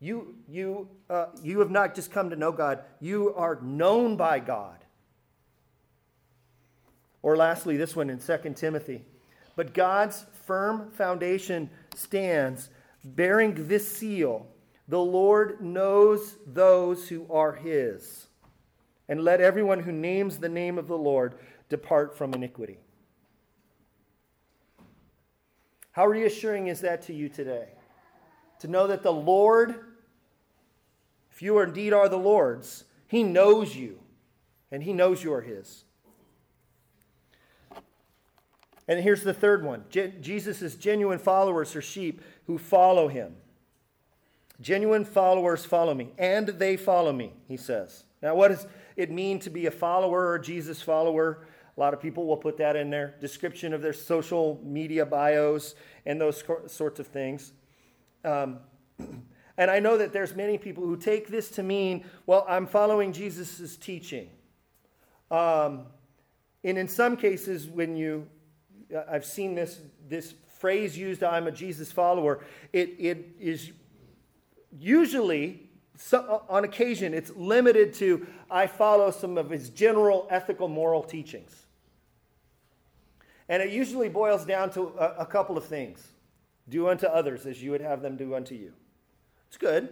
you, 0.00 0.36
you, 0.48 0.88
uh, 1.10 1.26
you 1.42 1.58
have 1.60 1.70
not 1.70 1.94
just 1.94 2.10
come 2.10 2.30
to 2.30 2.36
know 2.36 2.52
God, 2.52 2.84
you 3.00 3.34
are 3.34 3.58
known 3.62 4.16
by 4.16 4.38
God. 4.38 4.78
Or 7.20 7.36
lastly, 7.36 7.76
this 7.76 7.96
one 7.96 8.10
in 8.10 8.18
2 8.18 8.54
Timothy. 8.54 9.04
But 9.56 9.74
God's 9.74 10.24
firm 10.46 10.90
foundation 10.92 11.68
stands, 11.96 12.70
bearing 13.04 13.68
this 13.68 13.90
seal 13.90 14.46
The 14.88 15.00
Lord 15.00 15.60
knows 15.60 16.36
those 16.46 17.08
who 17.08 17.26
are 17.30 17.52
his. 17.52 18.26
And 19.08 19.22
let 19.22 19.40
everyone 19.40 19.80
who 19.80 19.92
names 19.92 20.38
the 20.38 20.48
name 20.48 20.78
of 20.78 20.86
the 20.86 20.98
Lord 20.98 21.34
depart 21.68 22.16
from 22.16 22.34
iniquity. 22.34 22.78
How 25.92 26.06
reassuring 26.06 26.68
is 26.68 26.80
that 26.82 27.02
to 27.02 27.14
you 27.14 27.28
today? 27.28 27.68
To 28.60 28.68
know 28.68 28.86
that 28.86 29.02
the 29.02 29.12
Lord 29.12 29.76
if 31.38 31.42
you 31.42 31.60
indeed 31.60 31.92
are 31.92 32.08
the 32.08 32.18
Lord's, 32.18 32.82
He 33.06 33.22
knows 33.22 33.76
you, 33.76 34.00
and 34.72 34.82
He 34.82 34.92
knows 34.92 35.22
you 35.22 35.32
are 35.32 35.40
His. 35.40 35.84
And 38.88 39.00
here's 39.00 39.22
the 39.22 39.32
third 39.32 39.64
one 39.64 39.84
Jesus' 39.88 40.74
genuine 40.74 41.20
followers 41.20 41.76
are 41.76 41.80
sheep 41.80 42.22
who 42.48 42.58
follow 42.58 43.06
Him. 43.06 43.36
Genuine 44.60 45.04
followers 45.04 45.64
follow 45.64 45.94
me, 45.94 46.10
and 46.18 46.48
they 46.48 46.76
follow 46.76 47.12
me, 47.12 47.32
he 47.46 47.56
says. 47.56 48.02
Now, 48.20 48.34
what 48.34 48.48
does 48.48 48.66
it 48.96 49.12
mean 49.12 49.38
to 49.40 49.50
be 49.50 49.66
a 49.66 49.70
follower 49.70 50.30
or 50.30 50.38
Jesus 50.40 50.82
follower? 50.82 51.46
A 51.76 51.80
lot 51.80 51.94
of 51.94 52.00
people 52.00 52.26
will 52.26 52.36
put 52.36 52.56
that 52.56 52.74
in 52.74 52.90
their 52.90 53.14
description 53.20 53.72
of 53.72 53.82
their 53.82 53.92
social 53.92 54.60
media 54.64 55.06
bios 55.06 55.76
and 56.04 56.20
those 56.20 56.42
sorts 56.66 56.98
of 56.98 57.06
things. 57.06 57.52
Um, 58.24 58.58
And 59.58 59.72
I 59.72 59.80
know 59.80 59.98
that 59.98 60.12
there's 60.12 60.36
many 60.36 60.56
people 60.56 60.84
who 60.84 60.96
take 60.96 61.26
this 61.26 61.50
to 61.50 61.64
mean, 61.64 62.04
well, 62.26 62.46
I'm 62.48 62.64
following 62.64 63.12
Jesus' 63.12 63.76
teaching. 63.76 64.30
Um, 65.32 65.86
and 66.62 66.78
in 66.78 66.86
some 66.86 67.16
cases, 67.16 67.66
when 67.66 67.96
you, 67.96 68.28
I've 69.10 69.24
seen 69.24 69.56
this, 69.56 69.80
this 70.08 70.32
phrase 70.58 70.96
used, 70.96 71.22
I'm 71.22 71.46
a 71.46 71.52
Jesus 71.52 71.90
follower, 71.90 72.44
it, 72.72 72.94
it 72.98 73.36
is 73.40 73.72
usually 74.78 75.68
so, 76.00 76.44
on 76.48 76.62
occasion, 76.62 77.12
it's 77.12 77.30
limited 77.34 77.92
to 77.94 78.26
I 78.48 78.68
follow 78.68 79.10
some 79.10 79.36
of 79.36 79.50
his 79.50 79.68
general 79.68 80.28
ethical 80.30 80.68
moral 80.68 81.02
teachings. 81.02 81.66
And 83.48 83.60
it 83.62 83.70
usually 83.70 84.08
boils 84.08 84.44
down 84.44 84.70
to 84.70 84.92
a, 84.98 85.22
a 85.22 85.26
couple 85.26 85.58
of 85.58 85.64
things 85.64 86.06
do 86.68 86.88
unto 86.88 87.06
others 87.06 87.46
as 87.46 87.60
you 87.62 87.72
would 87.72 87.80
have 87.80 88.00
them 88.00 88.16
do 88.16 88.34
unto 88.34 88.54
you. 88.54 88.72
It's 89.48 89.56
good. 89.56 89.88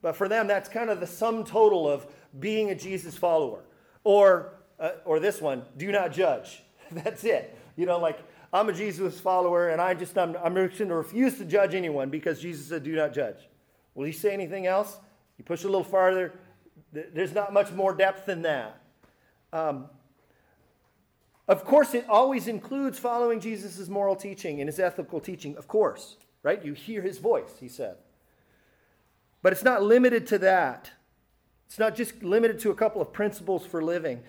But 0.00 0.16
for 0.16 0.28
them, 0.28 0.48
that's 0.48 0.68
kind 0.68 0.90
of 0.90 0.98
the 0.98 1.06
sum 1.06 1.44
total 1.44 1.88
of 1.88 2.06
being 2.40 2.70
a 2.70 2.74
Jesus 2.74 3.16
follower. 3.16 3.62
Or, 4.02 4.54
uh, 4.80 4.92
or 5.04 5.20
this 5.20 5.40
one, 5.40 5.62
do 5.76 5.92
not 5.92 6.12
judge. 6.12 6.62
that's 6.90 7.22
it. 7.22 7.56
You 7.76 7.86
know, 7.86 7.98
like, 7.98 8.18
I'm 8.52 8.68
a 8.68 8.72
Jesus 8.72 9.18
follower 9.18 9.70
and 9.70 9.80
I 9.80 9.94
just, 9.94 10.16
I'm, 10.18 10.36
I'm 10.42 10.54
going 10.54 10.70
to 10.70 10.86
refuse 10.86 11.38
to 11.38 11.44
judge 11.44 11.74
anyone 11.74 12.10
because 12.10 12.40
Jesus 12.40 12.66
said, 12.66 12.84
do 12.84 12.94
not 12.94 13.14
judge. 13.14 13.48
Will 13.94 14.04
he 14.04 14.12
say 14.12 14.32
anything 14.32 14.66
else? 14.66 14.98
You 15.38 15.44
push 15.44 15.64
a 15.64 15.68
little 15.68 15.84
farther, 15.84 16.34
there's 16.92 17.32
not 17.32 17.52
much 17.52 17.72
more 17.72 17.94
depth 17.94 18.26
than 18.26 18.42
that. 18.42 18.82
Um, 19.52 19.86
of 21.48 21.64
course, 21.64 21.94
it 21.94 22.06
always 22.08 22.48
includes 22.48 22.98
following 22.98 23.40
Jesus' 23.40 23.88
moral 23.88 24.16
teaching 24.16 24.60
and 24.60 24.68
his 24.68 24.78
ethical 24.78 25.20
teaching, 25.20 25.56
of 25.56 25.66
course, 25.66 26.16
right? 26.42 26.64
You 26.64 26.74
hear 26.74 27.02
his 27.02 27.18
voice, 27.18 27.56
he 27.58 27.68
said. 27.68 27.96
But 29.42 29.52
it's 29.52 29.64
not 29.64 29.82
limited 29.82 30.26
to 30.28 30.38
that. 30.38 30.92
It's 31.66 31.78
not 31.78 31.96
just 31.96 32.22
limited 32.22 32.58
to 32.60 32.70
a 32.70 32.74
couple 32.74 33.02
of 33.02 33.12
principles 33.12 33.66
for 33.66 33.82
living. 33.82 34.22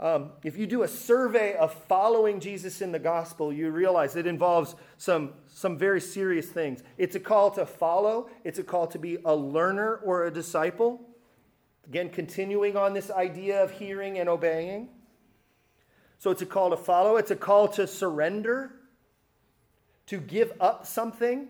Um, 0.00 0.30
if 0.44 0.56
you 0.56 0.66
do 0.66 0.84
a 0.84 0.88
survey 0.88 1.56
of 1.56 1.74
following 1.74 2.38
Jesus 2.38 2.80
in 2.80 2.92
the 2.92 3.00
gospel, 3.00 3.52
you 3.52 3.70
realize 3.70 4.14
it 4.14 4.28
involves 4.28 4.76
some, 4.96 5.32
some 5.48 5.76
very 5.76 6.00
serious 6.00 6.46
things. 6.46 6.84
It's 6.98 7.16
a 7.16 7.20
call 7.20 7.50
to 7.52 7.66
follow, 7.66 8.30
it's 8.44 8.60
a 8.60 8.62
call 8.62 8.86
to 8.88 8.98
be 8.98 9.18
a 9.24 9.34
learner 9.34 9.96
or 9.96 10.26
a 10.26 10.30
disciple. 10.30 11.00
Again, 11.88 12.10
continuing 12.10 12.76
on 12.76 12.92
this 12.92 13.10
idea 13.10 13.62
of 13.62 13.72
hearing 13.72 14.18
and 14.18 14.28
obeying. 14.28 14.90
So 16.18 16.30
it's 16.30 16.42
a 16.42 16.46
call 16.46 16.70
to 16.70 16.76
follow, 16.76 17.16
it's 17.16 17.30
a 17.30 17.36
call 17.36 17.66
to 17.68 17.86
surrender, 17.86 18.72
to 20.06 20.18
give 20.18 20.52
up 20.60 20.86
something. 20.86 21.48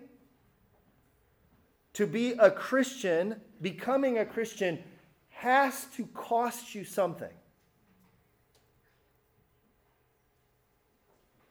To 1.93 2.07
be 2.07 2.31
a 2.33 2.49
Christian, 2.49 3.41
becoming 3.61 4.17
a 4.17 4.25
Christian, 4.25 4.79
has 5.29 5.85
to 5.95 6.05
cost 6.07 6.73
you 6.73 6.83
something. 6.83 7.29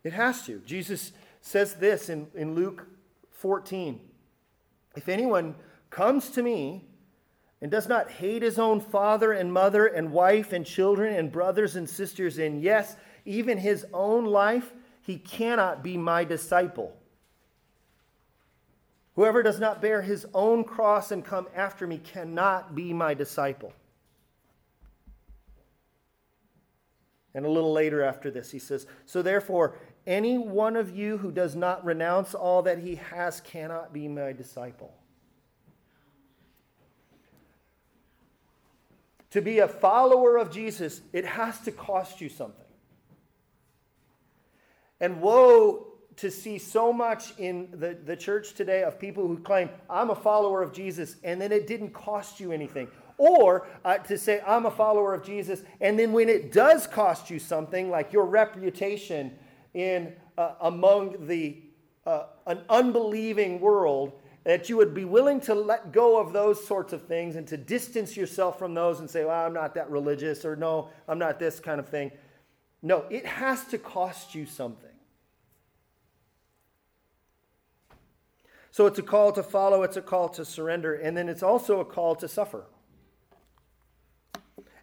It 0.05 0.13
has 0.13 0.45
to. 0.47 0.61
Jesus 0.61 1.13
says 1.41 1.75
this 1.75 2.09
in, 2.09 2.29
in 2.35 2.55
Luke 2.55 2.87
14 3.33 4.01
If 4.97 5.09
anyone 5.09 5.55
comes 5.91 6.31
to 6.31 6.43
me 6.43 6.85
and 7.61 7.71
does 7.71 7.89
not 7.89 8.11
hate 8.11 8.43
his 8.43 8.59
own 8.59 8.81
father 8.81 9.33
and 9.33 9.53
mother 9.53 9.87
and 9.87 10.13
wife 10.13 10.53
and 10.53 10.65
children 10.65 11.15
and 11.15 11.33
brothers 11.33 11.77
and 11.77 11.89
sisters, 11.89 12.39
and 12.39 12.63
yes, 12.63 12.97
even 13.25 13.59
his 13.59 13.85
own 13.93 14.25
life, 14.25 14.73
he 15.03 15.19
cannot 15.19 15.83
be 15.83 15.97
my 15.97 16.25
disciple. 16.25 16.95
Whoever 19.15 19.43
does 19.43 19.59
not 19.59 19.83
bear 19.83 20.03
his 20.03 20.27
own 20.33 20.63
cross 20.63 21.11
and 21.11 21.25
come 21.25 21.49
after 21.55 21.89
me 21.89 21.99
cannot 21.99 22.77
be 22.77 22.93
my 22.93 23.15
disciple. 23.15 23.73
And 27.35 27.45
a 27.45 27.51
little 27.51 27.73
later 27.73 28.03
after 28.03 28.31
this, 28.31 28.51
he 28.51 28.59
says, 28.59 28.87
So 29.07 29.23
therefore, 29.23 29.77
any 30.07 30.39
one 30.39 30.77
of 30.77 30.97
you 30.97 31.19
who 31.19 31.31
does 31.31 31.55
not 31.55 31.85
renounce 31.85 32.35
all 32.35 32.63
that 32.63 32.79
he 32.79 32.97
has 32.97 33.41
cannot 33.41 33.93
be 33.93 34.09
my 34.09 34.33
disciple. 34.33 34.95
To 39.33 39.43
be 39.43 39.59
a 39.59 39.69
follower 39.69 40.39
of 40.39 40.51
Jesus, 40.51 41.03
it 41.13 41.27
has 41.27 41.61
to 41.61 41.73
cost 41.73 42.21
you 42.21 42.31
something. 42.31 42.65
And 45.01 45.21
woe 45.21 45.89
to 46.17 46.31
see 46.31 46.59
so 46.59 46.93
much 46.93 47.39
in 47.39 47.69
the, 47.73 47.97
the 48.05 48.17
church 48.17 48.55
today 48.55 48.83
of 48.83 48.99
people 48.99 49.29
who 49.29 49.39
claim, 49.39 49.69
I'm 49.89 50.11
a 50.11 50.17
follower 50.17 50.63
of 50.63 50.73
Jesus, 50.73 51.17
and 51.23 51.41
then 51.41 51.53
it 51.53 51.67
didn't 51.67 51.91
cost 51.91 52.41
you 52.41 52.51
anything. 52.51 52.89
Or 53.19 53.69
uh, 53.85 53.99
to 53.99 54.17
say, 54.17 54.41
I'm 54.47 54.65
a 54.65 54.71
follower 54.71 55.13
of 55.13 55.25
Jesus, 55.25 55.63
and 55.81 55.99
then 55.99 56.13
when 56.13 56.29
it 56.29 56.53
does 56.53 56.87
cost 56.87 57.31
you 57.31 57.39
something, 57.39 57.91
like 57.91 58.13
your 58.13 58.25
reputation, 58.25 59.33
in 59.75 60.13
uh, 60.37 60.55
among 60.63 61.27
the 61.27 61.63
uh, 62.07 62.25
an 62.47 62.61
unbelieving 62.71 63.61
world 63.61 64.13
that 64.45 64.69
you 64.69 64.77
would 64.79 64.95
be 64.95 65.05
willing 65.05 65.41
to 65.43 65.55
let 65.55 65.93
go 65.93 66.19
of 66.19 66.33
those 66.33 66.67
sorts 66.67 66.95
of 66.95 67.03
things 67.03 67.37
and 67.37 67.47
to 67.47 67.57
distance 67.57 68.17
yourself 68.17 68.59
from 68.59 68.73
those 68.73 69.01
and 69.01 69.11
say, 69.11 69.25
well, 69.25 69.45
I'm 69.45 69.53
not 69.53 69.75
that 69.75 69.91
religious 69.91 70.45
or 70.45 70.57
no, 70.57 70.89
I'm 71.07 71.19
not 71.19 71.39
this 71.39 71.61
kind 71.61 71.79
of 71.79 71.89
thing. 71.89 72.11
No, 72.81 73.05
it 73.11 73.27
has 73.27 73.65
to 73.67 73.79
cost 73.79 74.35
you 74.35 74.47
something. 74.47 74.89
So 78.71 78.87
it's 78.87 78.99
a 78.99 79.03
call 79.03 79.33
to 79.33 79.43
follow, 79.43 79.83
it's 79.83 79.97
a 79.97 80.03
call 80.03 80.29
to 80.31 80.45
surrender, 80.45 80.95
and 80.95 81.17
then 81.17 81.29
it's 81.29 81.43
also 81.43 81.81
a 81.81 81.85
call 81.85 82.15
to 82.17 82.29
suffer. 82.29 82.65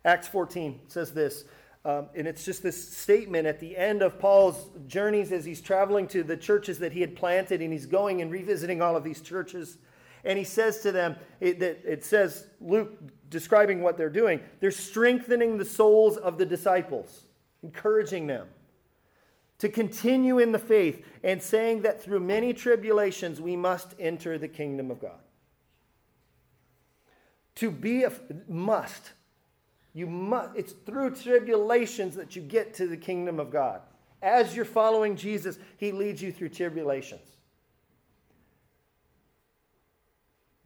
Acts 0.05 0.27
14 0.29 0.79
says 0.87 1.11
this 1.11 1.43
um, 1.85 2.07
and 2.15 2.27
it's 2.27 2.43
just 2.43 2.63
this 2.63 2.89
statement 2.97 3.45
at 3.45 3.59
the 3.59 3.77
end 3.77 4.01
of 4.01 4.17
Paul's 4.17 4.69
journeys 4.87 5.31
as 5.31 5.45
he's 5.45 5.61
traveling 5.61 6.07
to 6.07 6.23
the 6.23 6.35
churches 6.35 6.79
that 6.79 6.91
he 6.91 6.99
had 6.99 7.15
planted, 7.15 7.61
and 7.61 7.71
he's 7.71 7.85
going 7.85 8.21
and 8.21 8.31
revisiting 8.31 8.81
all 8.81 8.95
of 8.95 9.03
these 9.03 9.21
churches. 9.21 9.77
And 10.23 10.39
he 10.39 10.43
says 10.43 10.79
to 10.79 10.91
them, 10.91 11.15
it, 11.39 11.61
it 11.61 12.03
says, 12.03 12.47
Luke 12.59 12.91
describing 13.29 13.83
what 13.83 13.97
they're 13.97 14.09
doing, 14.09 14.39
they're 14.59 14.71
strengthening 14.71 15.59
the 15.59 15.65
souls 15.65 16.17
of 16.17 16.39
the 16.39 16.45
disciples, 16.45 17.25
encouraging 17.61 18.25
them 18.25 18.47
to 19.59 19.69
continue 19.69 20.39
in 20.39 20.51
the 20.51 20.59
faith, 20.59 21.05
and 21.23 21.41
saying 21.41 21.83
that 21.83 22.01
through 22.01 22.19
many 22.19 22.51
tribulations 22.51 23.39
we 23.39 23.55
must 23.55 23.93
enter 23.99 24.39
the 24.39 24.47
kingdom 24.47 24.89
of 24.89 24.99
God. 24.99 25.19
To 27.55 27.69
be 27.69 28.03
a 28.03 28.11
must 28.47 29.11
you 29.95 30.05
must, 30.07 30.49
it's 30.55 30.73
through 30.73 31.15
tribulations 31.15 32.15
that 32.17 32.35
you 32.35 32.41
get 32.41 32.73
to 32.75 32.85
the 32.85 32.97
kingdom 32.97 33.39
of 33.39 33.49
God. 33.49 33.79
As 34.21 34.53
you're 34.53 34.65
following 34.65 35.15
Jesus, 35.15 35.57
he 35.77 35.93
leads 35.93 36.21
you 36.21 36.33
through 36.33 36.49
tribulations. 36.49 37.37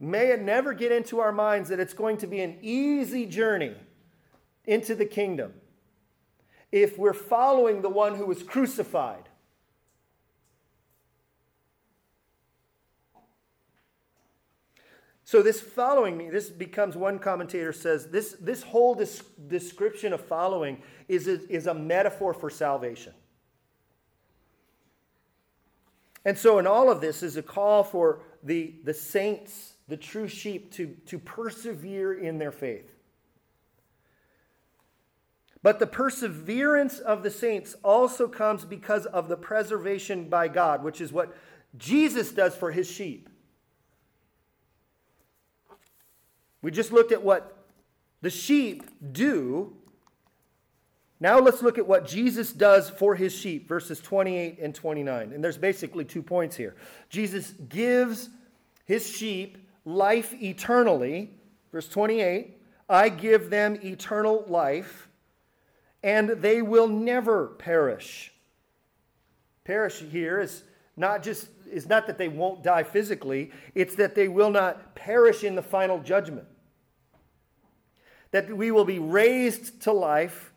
May 0.00 0.32
it 0.32 0.42
never 0.42 0.74
get 0.74 0.90
into 0.90 1.20
our 1.20 1.30
minds 1.30 1.68
that 1.68 1.78
it's 1.78 1.94
going 1.94 2.16
to 2.18 2.26
be 2.26 2.40
an 2.40 2.58
easy 2.60 3.24
journey 3.24 3.76
into 4.66 4.96
the 4.96 5.06
kingdom 5.06 5.52
if 6.72 6.98
we're 6.98 7.12
following 7.12 7.82
the 7.82 7.88
one 7.88 8.16
who 8.16 8.26
was 8.26 8.42
crucified 8.42 9.29
So, 15.30 15.42
this 15.42 15.60
following 15.60 16.16
me, 16.16 16.28
this 16.28 16.50
becomes, 16.50 16.96
one 16.96 17.20
commentator 17.20 17.72
says, 17.72 18.08
this, 18.08 18.34
this 18.40 18.64
whole 18.64 18.96
des- 18.96 19.22
description 19.46 20.12
of 20.12 20.20
following 20.20 20.82
is 21.06 21.28
a, 21.28 21.48
is 21.48 21.68
a 21.68 21.72
metaphor 21.72 22.34
for 22.34 22.50
salvation. 22.50 23.12
And 26.24 26.36
so, 26.36 26.58
in 26.58 26.66
all 26.66 26.90
of 26.90 27.00
this, 27.00 27.22
is 27.22 27.36
a 27.36 27.44
call 27.44 27.84
for 27.84 28.22
the, 28.42 28.74
the 28.82 28.92
saints, 28.92 29.74
the 29.86 29.96
true 29.96 30.26
sheep, 30.26 30.72
to, 30.72 30.96
to 31.06 31.20
persevere 31.20 32.12
in 32.12 32.38
their 32.38 32.50
faith. 32.50 32.92
But 35.62 35.78
the 35.78 35.86
perseverance 35.86 36.98
of 36.98 37.22
the 37.22 37.30
saints 37.30 37.76
also 37.84 38.26
comes 38.26 38.64
because 38.64 39.06
of 39.06 39.28
the 39.28 39.36
preservation 39.36 40.28
by 40.28 40.48
God, 40.48 40.82
which 40.82 41.00
is 41.00 41.12
what 41.12 41.36
Jesus 41.78 42.32
does 42.32 42.56
for 42.56 42.72
his 42.72 42.90
sheep. 42.90 43.29
We 46.62 46.70
just 46.70 46.92
looked 46.92 47.12
at 47.12 47.22
what 47.22 47.56
the 48.22 48.30
sheep 48.30 48.84
do. 49.12 49.74
Now 51.18 51.38
let's 51.38 51.62
look 51.62 51.78
at 51.78 51.86
what 51.86 52.06
Jesus 52.06 52.52
does 52.52 52.88
for 52.88 53.14
his 53.14 53.34
sheep, 53.34 53.68
verses 53.68 54.00
28 54.00 54.58
and 54.60 54.74
29. 54.74 55.32
And 55.32 55.44
there's 55.44 55.58
basically 55.58 56.04
two 56.04 56.22
points 56.22 56.56
here. 56.56 56.74
Jesus 57.08 57.52
gives 57.68 58.30
his 58.84 59.06
sheep 59.06 59.58
life 59.84 60.34
eternally. 60.42 61.30
Verse 61.72 61.88
28 61.88 62.56
I 62.88 63.08
give 63.08 63.50
them 63.50 63.78
eternal 63.84 64.44
life, 64.48 65.08
and 66.02 66.30
they 66.30 66.60
will 66.60 66.88
never 66.88 67.46
perish. 67.46 68.32
Perish 69.62 70.00
here 70.00 70.40
is 70.40 70.64
not 71.00 71.22
just 71.22 71.48
is 71.70 71.88
not 71.88 72.06
that 72.06 72.18
they 72.18 72.28
won't 72.28 72.62
die 72.62 72.82
physically, 72.82 73.50
it's 73.74 73.94
that 73.96 74.14
they 74.14 74.28
will 74.28 74.50
not 74.50 74.94
perish 74.94 75.42
in 75.42 75.54
the 75.54 75.62
final 75.62 75.98
judgment. 76.00 76.46
That 78.32 78.54
we 78.54 78.70
will 78.70 78.84
be 78.84 78.98
raised 78.98 79.82
to 79.82 79.92
life, 79.92 80.52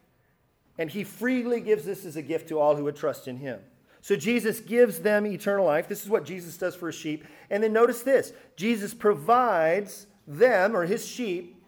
and 0.77 0.89
He 0.89 1.03
freely 1.03 1.61
gives 1.61 1.85
this 1.85 2.05
as 2.05 2.15
a 2.15 2.21
gift 2.21 2.49
to 2.49 2.59
all 2.59 2.75
who 2.75 2.83
would 2.83 2.95
trust 2.95 3.27
in 3.27 3.37
Him. 3.37 3.59
So 4.01 4.17
Jesus 4.17 4.59
gives 4.59 4.99
them 4.99 5.25
eternal 5.25 5.65
life. 5.65 5.87
This 5.87 6.03
is 6.03 6.09
what 6.09 6.25
Jesus 6.25 6.57
does 6.57 6.75
for 6.75 6.87
his 6.87 6.95
sheep. 6.95 7.23
And 7.49 7.63
then 7.63 7.71
notice 7.71 8.01
this 8.01 8.33
Jesus 8.57 8.93
provides 8.93 10.07
them, 10.27 10.75
or 10.75 10.85
his 10.85 11.07
sheep, 11.07 11.63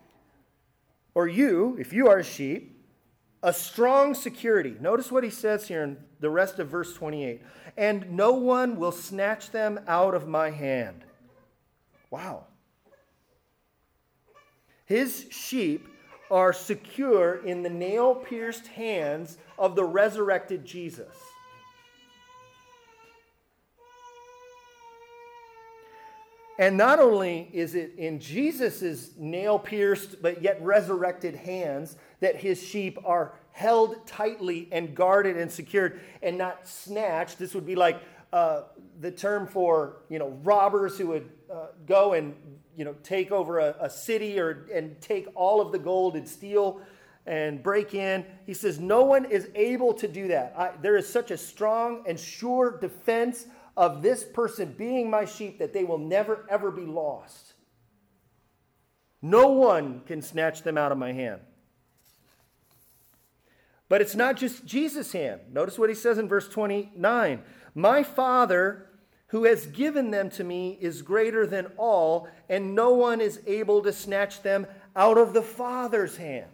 or 1.14 1.30
you, 1.30 1.78
if 1.80 1.94
you 1.94 2.10
are 2.10 2.20
a 2.20 2.24
sheep, 2.24 2.75
a 3.46 3.54
strong 3.54 4.16
security. 4.16 4.76
Notice 4.82 5.12
what 5.12 5.24
he 5.24 5.30
says 5.30 5.68
here 5.68 5.84
in 5.84 5.98
the 6.20 6.32
rest 6.32 6.58
of 6.58 6.68
verse 6.68 6.96
28 6.96 7.44
and 7.78 8.10
no 8.10 8.32
one 8.32 8.78
will 8.78 8.92
snatch 8.92 9.52
them 9.52 9.80
out 9.88 10.16
of 10.16 10.28
my 10.28 10.50
hand. 10.50 11.04
Wow. 12.10 12.46
His 14.86 15.28
sheep 15.30 15.88
are 16.32 16.54
secure 16.54 17.46
in 17.46 17.62
the 17.62 17.70
nail 17.70 18.16
pierced 18.16 18.66
hands 18.66 19.38
of 19.60 19.76
the 19.76 19.84
resurrected 19.84 20.66
Jesus. 20.66 21.14
And 26.58 26.78
not 26.78 27.00
only 27.00 27.50
is 27.52 27.76
it 27.76 27.94
in 27.98 28.20
Jesus' 28.20 29.12
nail 29.18 29.60
pierced 29.60 30.22
but 30.22 30.42
yet 30.42 30.62
resurrected 30.62 31.36
hands 31.36 31.98
that 32.22 32.38
his 32.38 32.62
sheep 32.62 32.98
are 33.04 33.34
held 33.52 34.06
tightly 34.06 34.68
and 34.72 34.96
guarded 34.96 35.38
and 35.38 35.52
secured 35.52 36.00
and 36.22 36.38
not 36.38 36.68
snatched. 36.68 37.40
This 37.40 37.54
would 37.54 37.66
be 37.66 37.76
like 37.76 38.02
uh, 38.32 38.64
the 39.00 39.12
term 39.12 39.48
for 39.48 39.98
you 40.10 40.20
know 40.20 40.38
robbers 40.44 40.98
who 40.98 41.08
would 41.08 41.30
uh, 41.52 41.68
go 41.86 42.14
and 42.14 42.36
you 42.76 42.86
know 42.86 42.96
take 43.04 43.32
over 43.32 43.60
a, 43.60 43.76
a 43.80 43.90
city 43.90 44.40
or 44.40 44.68
and 44.74 45.00
take 45.02 45.28
all 45.36 45.62
of 45.62 45.72
the 45.72 45.80
gold 45.80 46.16
and 46.16 46.28
steal 46.28 46.82
and 47.26 47.64
break 47.64 47.94
in. 47.94 48.26
He 48.46 48.54
says 48.54 48.80
no 48.80 49.04
one 49.04 49.26
is 49.26 49.50
able 49.56 49.94
to 49.96 50.08
do 50.08 50.28
that. 50.28 50.54
I, 50.58 50.72
there 50.82 50.98
is 50.98 51.08
such 51.08 51.32
a 51.32 51.38
strong 51.38 52.04
and 52.08 52.20
sure 52.20 52.78
defense 52.80 53.48
of 53.78 54.02
this 54.02 54.24
person 54.24 54.74
being 54.78 55.10
my 55.10 55.26
sheep 55.26 55.60
that 55.60 55.74
they 55.74 55.84
will 55.84 55.98
never, 55.98 56.46
ever 56.50 56.72
be 56.72 56.86
lost. 56.86 57.54
No 59.22 59.48
one 59.48 60.02
can 60.06 60.22
snatch 60.22 60.64
them 60.64 60.78
out 60.78 60.92
of 60.92 60.98
my 60.98 61.12
hand. 61.12 61.42
But 63.90 64.02
it's 64.02 64.16
not 64.16 64.38
just 64.38 64.66
Jesus' 64.66 65.12
hand. 65.12 65.42
Notice 65.52 65.78
what 65.78 65.90
he 65.90 65.96
says 65.96 66.18
in 66.18 66.28
verse 66.28 66.48
29 66.48 67.42
My 67.74 68.04
Father, 68.04 68.90
who 69.28 69.44
has 69.44 69.66
given 69.68 70.12
them 70.12 70.30
to 70.32 70.44
me, 70.44 70.78
is 70.80 71.02
greater 71.02 71.46
than 71.46 71.68
all, 71.78 72.28
and 72.50 72.76
no 72.76 72.94
one 72.94 73.22
is 73.22 73.42
able 73.46 73.82
to 73.84 73.92
snatch 73.92 74.42
them 74.42 74.68
out 74.96 75.18
of 75.18 75.34
the 75.34 75.42
Father's 75.42 76.18
hand. 76.18 76.52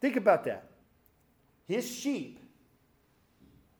Think 0.00 0.16
about 0.16 0.44
that 0.44 0.69
his 1.70 1.88
sheep, 1.88 2.40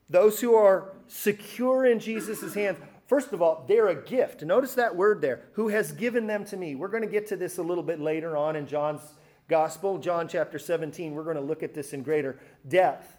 those 0.09 0.41
who 0.41 0.55
are 0.55 0.93
secure 1.09 1.87
in 1.87 1.99
Jesus' 1.99 2.55
hands, 2.55 2.79
first 3.07 3.33
of 3.33 3.43
all, 3.43 3.65
they're 3.69 3.89
a 3.89 3.95
gift. 3.95 4.43
Notice 4.43 4.75
that 4.75 4.95
word 4.95 5.21
there, 5.21 5.43
who 5.53 5.69
has 5.69 5.93
given 5.93 6.27
them 6.27 6.45
to 6.47 6.57
me. 6.57 6.75
We're 6.75 6.89
going 6.89 7.03
to 7.03 7.09
get 7.09 7.27
to 7.29 7.37
this 7.37 7.59
a 7.59 7.63
little 7.63 7.83
bit 7.83 8.01
later 8.01 8.37
on 8.37 8.57
in 8.57 8.67
John's 8.67 9.03
gospel, 9.49 9.99
John 9.99 10.29
chapter 10.29 10.59
17. 10.59 11.15
We're 11.15 11.25
going 11.25 11.37
to 11.37 11.43
look 11.43 11.63
at 11.63 11.75
this 11.75 11.93
in 11.93 12.03
greater 12.03 12.39
depth. 12.67 13.17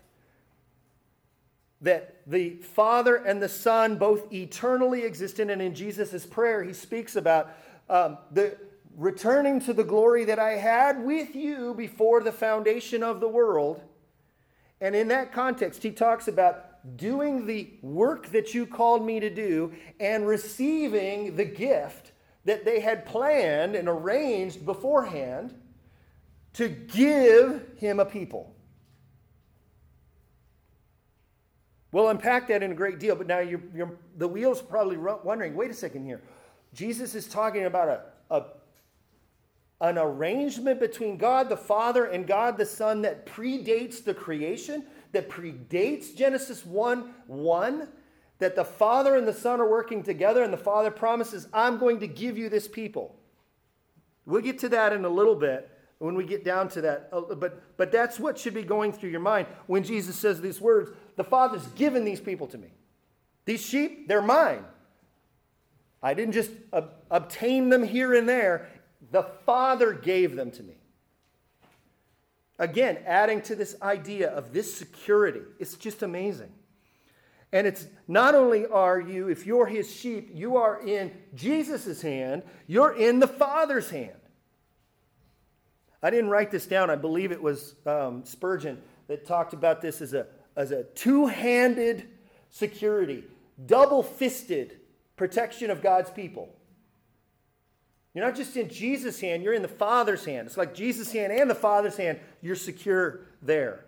That 1.82 2.22
the 2.26 2.52
Father 2.58 3.16
and 3.16 3.42
the 3.42 3.50
Son 3.50 3.98
both 3.98 4.32
eternally 4.32 5.04
existent, 5.04 5.52
and 5.52 5.62
in 5.62 5.76
Jesus' 5.76 6.26
prayer, 6.26 6.64
he 6.64 6.74
speaks 6.74 7.16
about 7.16 7.52
um, 7.90 8.18
the 8.32 8.58
returning 8.98 9.60
to 9.62 9.74
the 9.74 9.84
glory 9.84 10.26
that 10.26 10.40
I 10.40 10.52
had 10.52 11.04
with 11.04 11.36
you 11.36 11.74
before 11.74 12.22
the 12.22 12.32
foundation 12.32 13.04
of 13.04 13.20
the 13.20 13.28
world 13.28 13.82
and 14.82 14.96
in 14.96 15.08
that 15.10 15.32
context, 15.32 15.84
he 15.84 15.92
talks 15.92 16.28
about 16.28 16.98
doing 16.98 17.46
the 17.46 17.70
work 17.84 18.28
that 18.32 18.56
you 18.56 18.66
called 18.66 19.06
me 19.06 19.20
to 19.20 19.30
do 19.30 19.72
and 20.00 20.26
receiving 20.26 21.36
the 21.36 21.46
gift 21.46 22.12
that 22.46 22.66
they 22.66 22.80
had 22.80 23.06
planned 23.06 23.76
and 23.76 23.88
arranged 23.88 24.66
beforehand 24.66 25.54
to 26.54 26.68
give 26.68 27.64
him 27.78 28.00
a 28.00 28.06
people. 28.06 28.56
We'll 31.92 32.10
unpack 32.10 32.48
that 32.48 32.64
in 32.64 32.72
a 32.72 32.76
great 32.76 33.00
deal, 33.00 33.16
but 33.16 33.28
now 33.28 33.40
you're, 33.40 33.62
you're, 33.76 33.98
the 34.18 34.28
wheels 34.28 34.62
probably 34.62 34.98
wondering 34.98 35.56
wait 35.56 35.70
a 35.70 35.74
second 35.74 36.06
here. 36.06 36.22
Jesus 36.74 37.16
is 37.16 37.28
talking 37.28 37.66
about 37.66 37.90
a, 37.90 38.02
a 38.34 38.46
an 39.82 39.98
arrangement 39.98 40.80
between 40.80 41.18
God 41.18 41.50
the 41.50 41.58
Father 41.58 42.06
and 42.06 42.26
God 42.28 42.58
the 42.58 42.66
Son 42.66 43.02
that 43.02 43.26
predates 43.26 44.04
the 44.04 44.14
creation, 44.14 44.86
that 45.12 45.30
predates 45.30 46.16
Genesis 46.16 46.66
1 46.66 47.14
1, 47.26 47.88
that 48.38 48.56
the 48.56 48.64
Father 48.64 49.16
and 49.16 49.28
the 49.28 49.34
Son 49.34 49.60
are 49.60 49.70
working 49.70 50.04
together, 50.04 50.44
and 50.44 50.54
the 50.54 50.58
Father 50.58 50.92
promises, 50.92 51.48
I'm 51.52 51.80
going 51.80 52.00
to 52.00 52.08
give 52.08 52.38
you 52.38 52.48
this 52.48 52.68
people. 52.68 53.16
We'll 54.26 54.42
get 54.42 54.60
to 54.60 54.70
that 54.70 54.94
in 54.94 55.04
a 55.04 55.10
little 55.10 55.36
bit 55.36 55.70
when 55.98 56.16
we 56.16 56.26
get 56.26 56.46
down 56.46 56.70
to 56.70 56.82
that. 56.82 57.10
Uh, 57.12 57.36
but, 57.36 57.78
but 57.78 57.92
that's 57.92 58.20
what 58.20 58.38
should 58.38 58.54
be 58.54 58.64
going 58.64 58.94
through 58.94 59.10
your 59.10 59.20
mind 59.20 59.48
when 59.66 59.84
Jesus 59.84 60.16
says 60.16 60.42
these 60.42 60.62
words 60.62 60.92
The 61.16 61.24
Father's 61.24 61.66
given 61.70 62.06
these 62.06 62.20
people 62.22 62.48
to 62.48 62.58
me. 62.58 62.70
These 63.46 63.66
sheep, 63.66 64.08
they're 64.08 64.22
mine. 64.22 64.64
I 66.04 66.14
didn't 66.14 66.34
just 66.34 66.52
ob- 66.74 66.94
obtain 67.10 67.70
them 67.70 67.84
here 67.84 68.14
and 68.14 68.28
there. 68.28 68.68
The 69.12 69.24
Father 69.46 69.94
gave 69.94 70.36
them 70.36 70.52
to 70.52 70.64
me. 70.64 70.76
Again, 72.58 73.00
adding 73.06 73.42
to 73.44 73.56
this 73.56 73.76
idea 73.82 74.30
of 74.30 74.54
this 74.54 74.74
security, 74.74 75.42
it's 75.60 75.76
just 75.76 76.04
amazing. 76.04 76.52
And 77.54 77.68
it's 77.68 77.88
not 78.08 78.36
only 78.36 78.66
are 78.66 79.00
you, 79.00 79.28
if 79.28 79.46
you're 79.46 79.66
his 79.66 79.94
sheep, 79.94 80.30
you 80.34 80.56
are 80.58 80.80
in 80.82 81.12
Jesus' 81.36 82.02
hand, 82.02 82.44
you're 82.68 82.94
in 82.94 83.20
the 83.20 83.28
Father's 83.28 83.90
hand. 83.90 84.16
I 86.02 86.10
didn't 86.10 86.30
write 86.30 86.50
this 86.50 86.66
down. 86.66 86.90
I 86.90 86.96
believe 86.96 87.32
it 87.32 87.42
was 87.42 87.76
um, 87.86 88.24
Spurgeon 88.26 88.82
that 89.08 89.28
talked 89.28 89.54
about 89.54 89.82
this 89.82 90.02
as 90.02 90.14
a, 90.14 90.28
as 90.56 90.72
a 90.72 90.84
two 90.84 91.28
handed 91.28 92.08
security, 92.50 93.24
double 93.66 94.02
fisted 94.02 94.80
protection 95.16 95.70
of 95.70 95.82
God's 95.82 96.10
people. 96.10 96.56
You're 98.14 98.26
not 98.26 98.36
just 98.36 98.58
in 98.58 98.70
Jesus' 98.70 99.22
hand, 99.22 99.42
you're 99.42 99.54
in 99.54 99.62
the 99.62 99.68
Father's 99.68 100.26
hand. 100.26 100.48
It's 100.48 100.58
like 100.58 100.74
Jesus' 100.74 101.12
hand 101.12 101.32
and 101.32 101.50
the 101.50 101.56
Father's 101.56 101.96
hand, 101.96 102.20
you're 102.42 102.56
secure 102.56 103.22
there. 103.42 103.86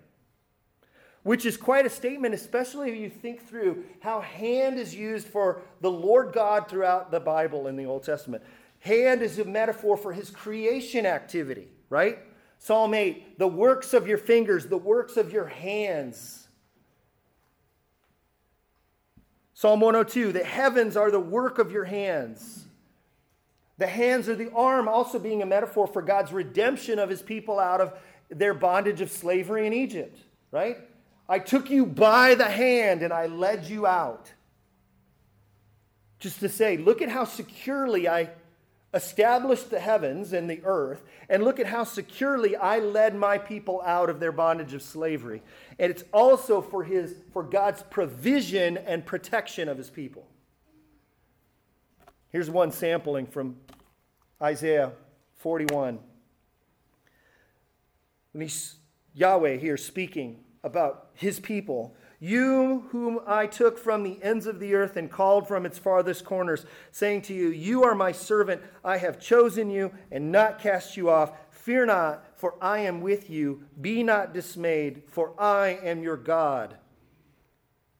Which 1.23 1.45
is 1.45 1.57
quite 1.57 1.85
a 1.85 1.89
statement, 1.89 2.33
especially 2.33 2.91
if 2.91 2.97
you 2.97 3.09
think 3.09 3.47
through 3.47 3.83
how 4.01 4.21
hand 4.21 4.77
is 4.77 4.95
used 4.95 5.27
for 5.27 5.61
the 5.81 5.91
Lord 5.91 6.33
God 6.33 6.69
throughout 6.69 7.11
the 7.11 7.19
Bible 7.19 7.67
in 7.67 7.75
the 7.75 7.85
Old 7.85 8.03
Testament. 8.03 8.43
Hand 8.79 9.21
is 9.21 9.39
a 9.39 9.45
metaphor 9.45 9.95
for 9.95 10.11
his 10.11 10.29
creation 10.29 11.05
activity, 11.05 11.69
right? 11.89 12.19
Psalm 12.59 12.93
8, 12.93 13.39
the 13.39 13.47
works 13.47 13.93
of 13.93 14.07
your 14.07 14.17
fingers, 14.17 14.67
the 14.67 14.77
works 14.77 15.17
of 15.17 15.33
your 15.33 15.47
hands. 15.47 16.47
Psalm 19.53 19.79
102, 19.79 20.33
the 20.33 20.43
heavens 20.43 20.97
are 20.97 21.11
the 21.11 21.19
work 21.19 21.59
of 21.59 21.71
your 21.71 21.85
hands. 21.85 22.62
The 23.77 23.87
hands 23.87 24.29
or 24.29 24.35
the 24.35 24.51
arm 24.51 24.87
also 24.87 25.19
being 25.19 25.41
a 25.41 25.45
metaphor 25.45 25.87
for 25.87 26.01
God's 26.01 26.31
redemption 26.31 26.99
of 26.99 27.09
his 27.09 27.21
people 27.21 27.59
out 27.59 27.81
of 27.81 27.93
their 28.29 28.53
bondage 28.53 29.01
of 29.01 29.11
slavery 29.11 29.67
in 29.67 29.73
Egypt, 29.73 30.17
right? 30.51 30.77
I 31.27 31.39
took 31.39 31.69
you 31.69 31.85
by 31.85 32.35
the 32.35 32.49
hand 32.49 33.01
and 33.01 33.11
I 33.11 33.27
led 33.27 33.65
you 33.65 33.85
out. 33.87 34.31
Just 36.19 36.39
to 36.41 36.49
say, 36.49 36.77
look 36.77 37.01
at 37.01 37.09
how 37.09 37.25
securely 37.25 38.07
I 38.07 38.29
established 38.93 39.71
the 39.71 39.79
heavens 39.79 40.33
and 40.33 40.49
the 40.49 40.61
earth, 40.63 41.03
and 41.27 41.43
look 41.43 41.59
at 41.59 41.65
how 41.65 41.83
securely 41.83 42.55
I 42.55 42.79
led 42.79 43.15
my 43.15 43.37
people 43.37 43.81
out 43.83 44.09
of 44.09 44.19
their 44.19 44.31
bondage 44.31 44.73
of 44.73 44.83
slavery. 44.83 45.41
And 45.79 45.89
it's 45.89 46.03
also 46.13 46.61
for 46.61 46.83
his 46.83 47.15
for 47.33 47.41
God's 47.43 47.83
provision 47.83 48.77
and 48.77 49.05
protection 49.05 49.67
of 49.67 49.77
his 49.77 49.89
people. 49.89 50.27
Here's 52.33 52.49
one 52.49 52.71
sampling 52.71 53.27
from 53.27 53.57
Isaiah 54.41 54.93
41. 55.37 55.99
When 58.31 58.41
he's 58.41 58.77
Yahweh 59.13 59.57
here 59.57 59.77
speaking 59.77 60.39
about 60.63 61.09
his 61.13 61.39
people, 61.39 61.95
you 62.19 62.85
whom 62.89 63.19
I 63.27 63.45
took 63.45 63.77
from 63.77 64.01
the 64.01 64.17
ends 64.23 64.47
of 64.47 64.59
the 64.59 64.73
earth 64.73 64.97
and 64.97 65.11
called 65.11 65.47
from 65.47 65.63
its 65.63 65.77
farthest 65.77 66.25
corners, 66.25 66.65
saying 66.91 67.21
to 67.23 67.35
you, 67.35 67.49
You 67.49 67.83
are 67.83 67.93
my 67.93 68.11
servant, 68.11 68.63
I 68.83 68.97
have 68.97 69.19
chosen 69.19 69.69
you 69.69 69.91
and 70.11 70.31
not 70.31 70.57
cast 70.57 70.97
you 70.97 71.11
off. 71.11 71.33
Fear 71.51 71.85
not, 71.85 72.25
for 72.35 72.55
I 72.59 72.79
am 72.79 73.01
with 73.01 73.29
you. 73.29 73.61
Be 73.79 74.01
not 74.01 74.33
dismayed, 74.33 75.03
for 75.05 75.39
I 75.39 75.77
am 75.83 76.01
your 76.01 76.17
God. 76.17 76.77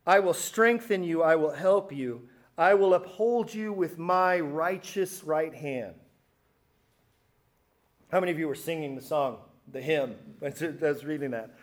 I 0.08 0.22
will 0.22 0.34
strengthen 0.34 1.04
you, 1.04 1.22
I 1.22 1.36
will 1.36 1.52
help 1.52 1.94
you. 1.94 2.30
I 2.58 2.74
will 2.76 2.94
uphold 2.94 3.54
you 3.54 3.74
with 3.74 3.98
my 3.98 4.40
righteous 4.40 5.24
right 5.24 5.54
hand. 5.54 5.96
How 8.12 8.20
many 8.20 8.32
of 8.32 8.38
you 8.38 8.48
were 8.48 8.56
singing 8.56 8.96
the 8.96 9.02
song, 9.02 9.38
the 9.72 9.82
hymn? 9.82 10.16
I 10.42 10.52
was 10.82 11.04
reading 11.04 11.32
that. 11.32 11.56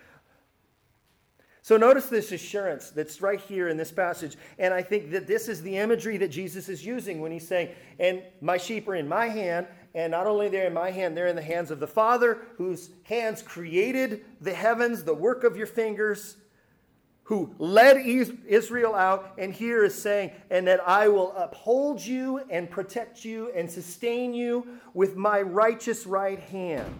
So 1.62 1.76
notice 1.76 2.06
this 2.06 2.32
assurance 2.32 2.90
that's 2.90 3.20
right 3.20 3.40
here 3.40 3.68
in 3.68 3.76
this 3.76 3.92
passage. 3.92 4.36
And 4.58 4.74
I 4.74 4.82
think 4.82 5.10
that 5.12 5.26
this 5.26 5.48
is 5.48 5.62
the 5.62 5.76
imagery 5.76 6.16
that 6.16 6.28
Jesus 6.28 6.68
is 6.68 6.84
using 6.84 7.20
when 7.20 7.30
he's 7.30 7.46
saying, 7.46 7.68
And 7.98 8.22
my 8.40 8.56
sheep 8.56 8.88
are 8.88 8.96
in 8.96 9.06
my 9.06 9.26
hand, 9.28 9.68
and 9.94 10.10
not 10.10 10.26
only 10.26 10.48
they're 10.48 10.66
in 10.66 10.72
my 10.72 10.90
hand, 10.90 11.16
they're 11.16 11.26
in 11.28 11.36
the 11.36 11.42
hands 11.42 11.70
of 11.70 11.78
the 11.78 11.86
Father, 11.86 12.38
whose 12.56 12.90
hands 13.04 13.42
created 13.42 14.24
the 14.40 14.54
heavens, 14.54 15.04
the 15.04 15.14
work 15.14 15.44
of 15.44 15.56
your 15.56 15.66
fingers, 15.66 16.36
who 17.30 17.54
led 17.60 17.96
Israel 17.96 18.92
out. 18.92 19.34
And 19.38 19.54
here 19.54 19.84
is 19.84 19.94
saying, 19.94 20.32
And 20.50 20.66
that 20.66 20.80
I 20.84 21.06
will 21.06 21.30
uphold 21.36 22.04
you 22.04 22.38
and 22.50 22.68
protect 22.68 23.24
you 23.24 23.52
and 23.54 23.70
sustain 23.70 24.34
you 24.34 24.66
with 24.94 25.14
my 25.14 25.40
righteous 25.40 26.06
right 26.06 26.40
hand. 26.40 26.92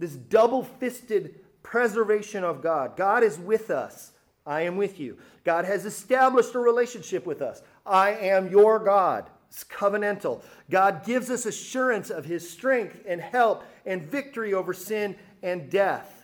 This 0.00 0.16
double 0.16 0.64
fisted 0.64 1.36
preservation 1.62 2.42
of 2.42 2.60
God. 2.60 2.96
God 2.96 3.22
is 3.22 3.38
with 3.38 3.70
us. 3.70 4.10
I 4.44 4.62
am 4.62 4.76
with 4.76 4.98
you. 4.98 5.18
God 5.44 5.66
has 5.66 5.86
established 5.86 6.56
a 6.56 6.58
relationship 6.58 7.26
with 7.26 7.42
us. 7.42 7.62
I 7.86 8.10
am 8.10 8.50
your 8.50 8.80
God. 8.80 9.30
It's 9.48 9.62
covenantal. 9.62 10.42
God 10.68 11.04
gives 11.04 11.30
us 11.30 11.46
assurance 11.46 12.10
of 12.10 12.24
his 12.24 12.50
strength 12.50 13.04
and 13.06 13.20
help 13.20 13.62
and 13.84 14.02
victory 14.02 14.52
over 14.52 14.74
sin 14.74 15.14
and 15.44 15.70
death. 15.70 16.15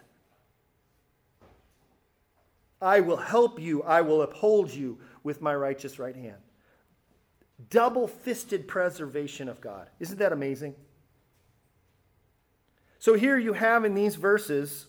I 2.82 3.00
will 3.00 3.16
help 3.16 3.60
you. 3.60 3.82
I 3.82 4.00
will 4.00 4.22
uphold 4.22 4.74
you 4.74 4.98
with 5.22 5.40
my 5.40 5.54
righteous 5.54 5.98
right 5.98 6.16
hand. 6.16 6.38
Double 7.70 8.08
fisted 8.08 8.66
preservation 8.66 9.48
of 9.48 9.60
God. 9.60 9.88
Isn't 10.00 10.18
that 10.18 10.32
amazing? 10.32 10.74
So 12.98 13.14
here 13.14 13.38
you 13.38 13.52
have 13.52 13.84
in 13.84 13.94
these 13.94 14.16
verses 14.16 14.86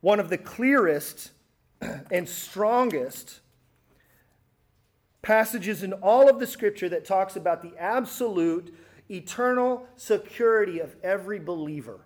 one 0.00 0.20
of 0.20 0.28
the 0.28 0.38
clearest 0.38 1.30
and 2.10 2.28
strongest 2.28 3.40
passages 5.22 5.82
in 5.82 5.92
all 5.94 6.28
of 6.28 6.38
the 6.38 6.46
scripture 6.46 6.88
that 6.88 7.04
talks 7.04 7.36
about 7.36 7.62
the 7.62 7.72
absolute 7.78 8.74
eternal 9.10 9.86
security 9.96 10.80
of 10.80 10.94
every 11.02 11.38
believer. 11.38 12.00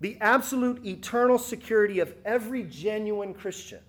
The 0.00 0.18
absolute 0.20 0.84
eternal 0.84 1.38
security 1.38 2.00
of 2.00 2.14
every 2.24 2.64
genuine 2.64 3.32
Christian. 3.32 3.80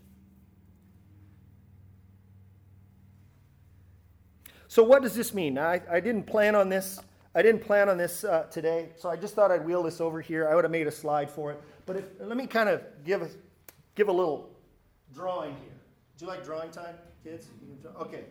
So, 4.70 4.84
what 4.84 5.02
does 5.02 5.16
this 5.16 5.34
mean? 5.34 5.58
I, 5.58 5.82
I 5.90 6.00
didn't 6.00 6.24
plan 6.24 6.56
on 6.56 6.70
this. 6.70 7.00
I 7.34 7.42
didn't 7.42 7.62
plan 7.62 7.90
on 7.90 7.98
this 7.98 8.24
uh, 8.24 8.44
today, 8.44 8.90
so 8.96 9.10
I 9.10 9.16
just 9.16 9.36
thought 9.36 9.52
I'd 9.52 9.66
wheel 9.66 9.84
this 9.84 10.02
over 10.02 10.22
here. 10.22 10.48
I 10.50 10.56
would 10.56 10.64
have 10.64 10.72
made 10.72 10.88
a 10.88 10.92
slide 10.92 11.30
for 11.30 11.52
it. 11.52 11.62
But 11.86 11.98
if, 11.98 12.06
let 12.20 12.36
me 12.38 12.48
kind 12.48 12.68
of 12.70 12.82
give 13.06 13.22
a, 13.22 13.30
give 13.96 14.08
a 14.08 14.12
little 14.12 14.50
drawing 15.14 15.52
here. 15.52 15.74
Do 16.18 16.26
you 16.26 16.32
like 16.32 16.44
drawing 16.44 16.72
time, 16.72 16.96
kids? 17.24 17.48
Okay. 18.00 18.24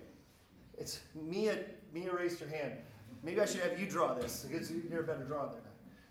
It's 0.79 1.01
Mia. 1.14 1.59
Mia 1.93 2.14
raised 2.14 2.41
her 2.41 2.49
hand. 2.49 2.72
Maybe 3.22 3.41
I 3.41 3.47
should 3.47 3.61
have 3.61 3.81
you 3.81 3.89
draw 3.89 4.14
this 4.14 4.47
because 4.49 4.70
you're 4.70 5.01
a 5.01 5.05
better 5.05 5.24
drawer 5.24 5.49
than. 5.51 5.66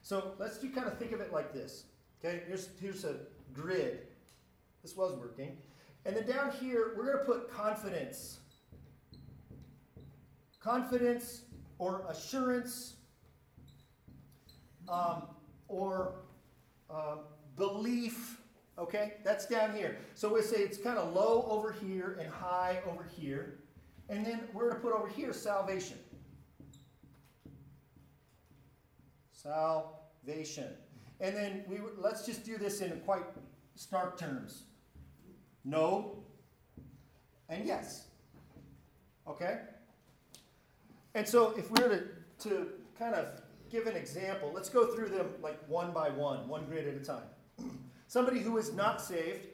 So 0.05 0.33
let's 0.37 0.59
do 0.59 0.69
kind 0.69 0.85
of 0.85 0.99
think 0.99 1.13
of 1.13 1.19
it 1.19 1.33
like 1.33 1.51
this. 1.51 1.85
Okay. 2.23 2.43
Here's 2.47 2.69
here's 2.79 3.05
a 3.05 3.15
grid. 3.55 4.01
This 4.83 4.95
was 4.95 5.15
working. 5.15 5.57
And 6.05 6.15
then 6.15 6.27
down 6.27 6.51
here, 6.51 6.93
we're 6.95 7.11
going 7.11 7.17
to 7.17 7.25
put 7.25 7.51
confidence. 7.51 8.37
Confidence 10.59 11.41
or 11.79 12.05
assurance 12.07 12.97
um, 14.87 15.23
or 15.67 16.17
uh, 16.91 17.15
belief 17.55 18.37
Okay, 18.77 19.13
that's 19.23 19.45
down 19.45 19.73
here. 19.73 19.97
So 20.15 20.33
we 20.33 20.41
say 20.41 20.57
it's 20.57 20.77
kind 20.77 20.97
of 20.97 21.13
low 21.13 21.47
over 21.49 21.71
here 21.71 22.17
and 22.21 22.29
high 22.29 22.79
over 22.85 23.07
here. 23.17 23.59
And 24.09 24.25
then 24.25 24.41
we're 24.53 24.69
going 24.69 24.75
to 24.75 24.81
put 24.81 24.91
over 24.91 25.07
here 25.07 25.31
salvation. 25.31 25.97
Salvation. 29.45 30.69
And 31.21 31.35
then 31.35 31.63
we 31.67 31.77
let's 31.97 32.25
just 32.25 32.43
do 32.43 32.57
this 32.57 32.81
in 32.81 32.99
quite 33.01 33.23
stark 33.75 34.17
terms. 34.17 34.63
No 35.63 36.23
and 37.49 37.65
yes. 37.65 38.07
Okay? 39.27 39.59
And 41.13 41.27
so 41.27 41.53
if 41.57 41.69
we 41.71 41.81
were 41.81 41.89
to, 41.89 42.49
to 42.49 42.69
kind 42.97 43.15
of 43.15 43.41
give 43.69 43.87
an 43.87 43.95
example, 43.95 44.51
let's 44.53 44.69
go 44.69 44.93
through 44.93 45.09
them 45.09 45.29
like 45.41 45.59
one 45.67 45.91
by 45.91 46.09
one, 46.09 46.47
one 46.47 46.65
grid 46.65 46.87
at 46.87 47.01
a 47.01 47.05
time. 47.05 47.23
Somebody 48.07 48.39
who 48.39 48.57
is 48.57 48.73
not 48.73 49.01
saved 49.01 49.47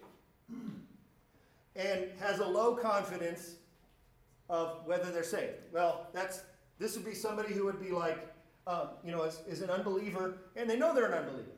and 1.75 2.07
has 2.19 2.39
a 2.39 2.45
low 2.45 2.75
confidence 2.75 3.55
of 4.49 4.85
whether 4.85 5.11
they're 5.11 5.23
saved. 5.23 5.55
Well, 5.71 6.07
that's 6.13 6.43
this 6.79 6.95
would 6.95 7.05
be 7.05 7.13
somebody 7.13 7.53
who 7.53 7.65
would 7.65 7.79
be 7.79 7.91
like, 7.91 8.33
um, 8.67 8.89
you 9.03 9.11
know, 9.11 9.23
is, 9.23 9.41
is 9.47 9.61
an 9.61 9.69
unbeliever, 9.69 10.37
and 10.55 10.69
they 10.69 10.77
know 10.77 10.93
they're 10.93 11.11
an 11.11 11.17
unbeliever. 11.17 11.49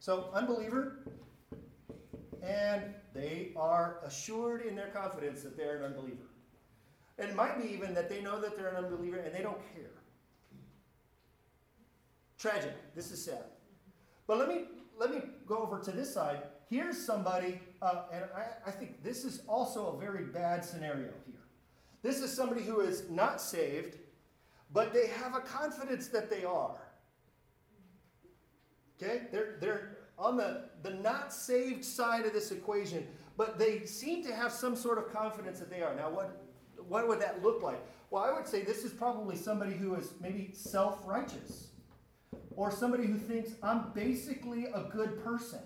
So, 0.00 0.30
unbeliever, 0.32 1.04
and 2.42 2.94
they 3.14 3.52
are 3.56 3.98
assured 4.04 4.62
in 4.62 4.74
their 4.74 4.88
confidence 4.88 5.42
that 5.42 5.56
they're 5.56 5.78
an 5.78 5.84
unbeliever. 5.84 6.28
It 7.18 7.34
might 7.34 7.60
be 7.60 7.72
even 7.72 7.94
that 7.94 8.08
they 8.08 8.22
know 8.22 8.40
that 8.40 8.56
they're 8.56 8.68
an 8.68 8.84
unbeliever 8.84 9.16
and 9.18 9.34
they 9.34 9.42
don't 9.42 9.60
care. 9.74 9.90
Tragic. 12.38 12.74
This 12.94 13.10
is 13.10 13.24
sad. 13.24 13.44
But 14.28 14.38
let 14.38 14.48
me 14.48 14.66
let 14.96 15.10
me 15.10 15.22
go 15.46 15.58
over 15.58 15.80
to 15.80 15.90
this 15.90 16.12
side. 16.12 16.42
Here's 16.70 16.96
somebody, 16.96 17.60
uh, 17.80 18.02
and 18.12 18.24
I, 18.36 18.68
I 18.68 18.70
think 18.70 19.02
this 19.02 19.24
is 19.24 19.42
also 19.48 19.86
a 19.86 19.98
very 19.98 20.24
bad 20.24 20.64
scenario 20.64 21.10
here. 21.26 21.42
This 22.02 22.20
is 22.20 22.32
somebody 22.32 22.62
who 22.62 22.80
is 22.80 23.08
not 23.08 23.40
saved, 23.40 23.96
but 24.72 24.92
they 24.92 25.06
have 25.06 25.34
a 25.34 25.40
confidence 25.40 26.08
that 26.08 26.30
they 26.30 26.44
are. 26.44 26.80
Okay? 29.00 29.22
They're, 29.30 29.56
they're 29.60 29.98
on 30.18 30.36
the, 30.36 30.64
the 30.82 30.90
not 30.90 31.32
saved 31.32 31.84
side 31.84 32.26
of 32.26 32.32
this 32.32 32.50
equation, 32.50 33.06
but 33.36 33.58
they 33.58 33.84
seem 33.84 34.24
to 34.24 34.34
have 34.34 34.52
some 34.52 34.74
sort 34.74 34.98
of 34.98 35.12
confidence 35.12 35.60
that 35.60 35.70
they 35.70 35.82
are. 35.82 35.94
Now, 35.94 36.10
what, 36.10 36.44
what 36.88 37.06
would 37.06 37.20
that 37.20 37.42
look 37.42 37.62
like? 37.62 37.80
Well, 38.10 38.24
I 38.24 38.32
would 38.32 38.46
say 38.46 38.62
this 38.62 38.84
is 38.84 38.92
probably 38.92 39.36
somebody 39.36 39.74
who 39.74 39.94
is 39.94 40.12
maybe 40.20 40.50
self 40.52 41.06
righteous 41.06 41.68
or 42.56 42.70
somebody 42.70 43.06
who 43.06 43.16
thinks 43.16 43.52
I'm 43.62 43.92
basically 43.94 44.66
a 44.66 44.82
good 44.90 45.22
person. 45.22 45.60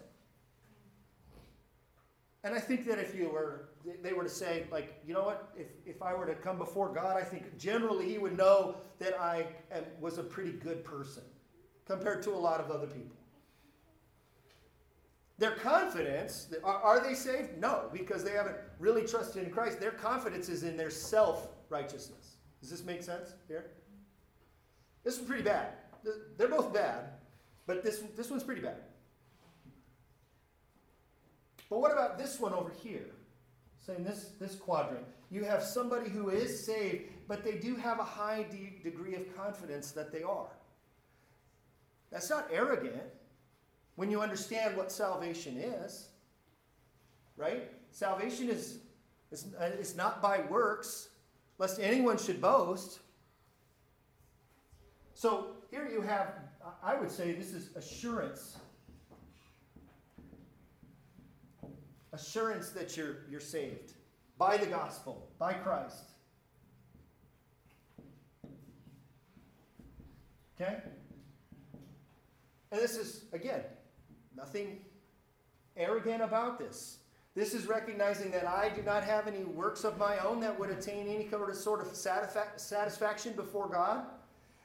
And 2.45 2.55
I 2.55 2.59
think 2.59 2.87
that 2.89 2.99
if 2.99 3.15
you 3.15 3.31
were, 3.31 3.69
they 4.03 4.13
were 4.13 4.23
to 4.23 4.29
say, 4.29 4.67
like, 4.71 5.01
you 5.07 5.15
know 5.15 5.25
what, 5.25 5.53
if, 5.57 5.67
if 5.85 6.03
I 6.03 6.15
were 6.15 6.27
to 6.27 6.35
come 6.35 6.59
before 6.59 6.89
God, 6.93 7.17
I 7.17 7.23
think 7.23 7.59
generally 7.59 8.09
He 8.09 8.19
would 8.19 8.37
know 8.37 8.77
that 8.99 9.19
I 9.21 9.47
am, 9.71 9.85
was 10.01 10.19
a 10.19 10.23
pretty 10.23 10.53
good 10.53 10.85
person 10.85 11.23
compared 11.87 12.23
to 12.25 12.31
a 12.31 12.37
lot 12.37 12.61
of 12.61 12.71
other 12.71 12.87
people. 12.87 13.17
Their 15.39 15.53
confidence, 15.53 16.53
are, 16.63 16.81
are 16.83 17.01
they 17.01 17.15
saved? 17.15 17.59
No, 17.59 17.89
because 17.93 18.23
they 18.23 18.33
haven't 18.33 18.57
really 18.79 19.07
trusted 19.07 19.45
in 19.45 19.51
Christ. 19.51 19.81
Their 19.81 19.91
confidence 19.91 20.49
is 20.49 20.63
in 20.63 20.77
their 20.77 20.91
self 20.91 21.49
righteousness. 21.69 22.37
Does 22.61 22.71
this 22.71 22.85
make 22.85 23.03
sense 23.03 23.35
here? 23.49 23.71
This 25.03 25.19
is 25.19 25.23
pretty 25.23 25.43
bad 25.43 25.73
they're 26.37 26.49
both 26.49 26.73
bad, 26.73 27.11
but 27.67 27.83
this, 27.83 28.03
this 28.17 28.31
one's 28.31 28.43
pretty 28.43 28.61
bad. 28.61 28.77
But 31.71 31.81
what 31.81 31.93
about 31.93 32.19
this 32.19 32.39
one 32.39 32.53
over 32.53 32.71
here? 32.83 33.11
Saying 33.85 34.05
this, 34.05 34.33
this 34.39 34.55
quadrant. 34.55 35.05
You 35.31 35.45
have 35.45 35.63
somebody 35.63 36.09
who 36.09 36.29
is 36.29 36.65
saved, 36.65 37.05
but 37.27 37.43
they 37.43 37.55
do 37.55 37.75
have 37.75 37.99
a 37.99 38.05
high 38.05 38.45
de- 38.45 38.81
degree 38.83 39.15
of 39.17 39.37
confidence 39.37 39.91
that 39.93 40.13
they 40.13 40.23
are. 40.23 40.53
That's 42.13 42.31
not 42.31 42.47
arrogant 42.53 43.03
when 43.97 44.11
you 44.11 44.21
understand 44.21 44.77
what 44.77 44.93
salvation 44.93 45.57
is, 45.57 46.09
right? 47.37 47.71
Salvation 47.91 48.49
is, 48.49 48.79
is, 49.31 49.47
uh, 49.61 49.65
is 49.65 49.97
not 49.97 50.23
by 50.23 50.43
works, 50.43 51.09
lest 51.59 51.81
anyone 51.81 52.19
should 52.19 52.41
boast. 52.41 53.01
So 55.15 55.57
here 55.71 55.89
you 55.89 56.03
have, 56.03 56.35
I 56.83 56.95
would 56.95 57.11
say 57.11 57.33
this 57.33 57.53
is 57.53 57.75
assurance. 57.77 58.59
Assurance 62.13 62.71
that 62.71 62.97
you're, 62.97 63.19
you're 63.31 63.41
saved 63.41 63.93
by 64.39 64.57
the 64.57 64.67
gospel, 64.67 65.29
by 65.39 65.53
Christ. 65.53 66.11
Okay? 70.61 70.79
And 72.71 72.81
this 72.81 72.97
is, 72.97 73.25
again, 73.33 73.63
nothing 74.37 74.81
arrogant 75.77 76.23
about 76.23 76.59
this. 76.59 76.99
This 77.35 77.55
is 77.55 77.67
recognizing 77.67 78.31
that 78.33 78.47
I 78.47 78.69
do 78.69 78.83
not 78.83 79.05
have 79.05 79.27
any 79.27 79.45
works 79.45 79.85
of 79.85 79.99
my 79.99 80.19
own 80.19 80.41
that 80.41 80.59
would 80.59 80.71
attain 80.71 81.09
any 81.09 81.25
kind 81.25 81.43
of 81.43 81.57
sort 81.57 81.81
of 81.81 81.95
satisfaction 81.97 83.33
before 83.33 83.69
God 83.69 84.05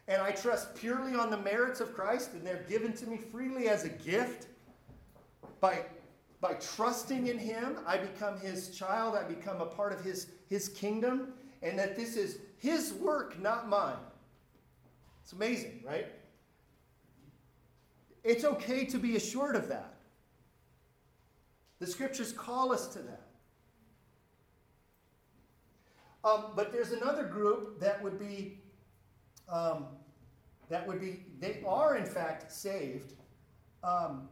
and 0.08 0.22
I 0.22 0.32
trust 0.32 0.74
purely 0.76 1.16
on 1.16 1.30
the 1.30 1.38
merits 1.38 1.82
of 1.82 1.93
Christ, 1.93 2.34
and 2.34 2.45
they're 2.45 2.66
given 2.70 2.93
to 2.93 3.08
me 3.08 3.18
freely 3.18 3.68
as 3.68 3.84
a 3.84 3.89
gift, 3.89 4.48
by, 5.60 5.84
by 6.40 6.54
trusting 6.54 7.28
in 7.28 7.38
Him, 7.38 7.78
I 7.86 7.98
become 7.98 8.40
His 8.40 8.70
child, 8.70 9.16
I 9.16 9.24
become 9.24 9.62
a 9.62 9.66
part 9.66 9.94
of 9.94 10.02
His, 10.02 10.28
his 10.50 10.70
kingdom, 10.70 11.34
and 11.62 11.78
that 11.80 11.96
this 11.96 12.16
is 12.16 12.40
His 12.58 12.94
work, 12.94 13.40
not 13.42 13.68
mine. 13.68 13.98
It's 15.24 15.34
amazing, 15.34 15.82
right? 15.86 16.08
It's 18.24 18.44
okay 18.44 18.86
to 18.86 18.98
be 18.98 19.16
assured 19.16 19.56
of 19.56 19.68
that. 19.70 19.96
The 21.80 21.88
scriptures 21.88 22.32
call 22.32 22.72
us 22.72 22.88
to 22.88 23.00
that. 23.00 23.28
Um, 26.24 26.46
but 26.56 26.72
there's 26.74 26.92
another 26.92 27.24
group 27.24 27.80
that 27.80 28.02
would 28.04 28.20
be 28.20 28.60
um, 29.48 29.86
that 30.70 30.86
would 30.86 31.00
be 31.00 31.24
they 31.40 31.64
are 31.66 31.96
in 31.96 32.06
fact 32.06 32.52
saved, 32.52 33.14
um, 33.84 34.28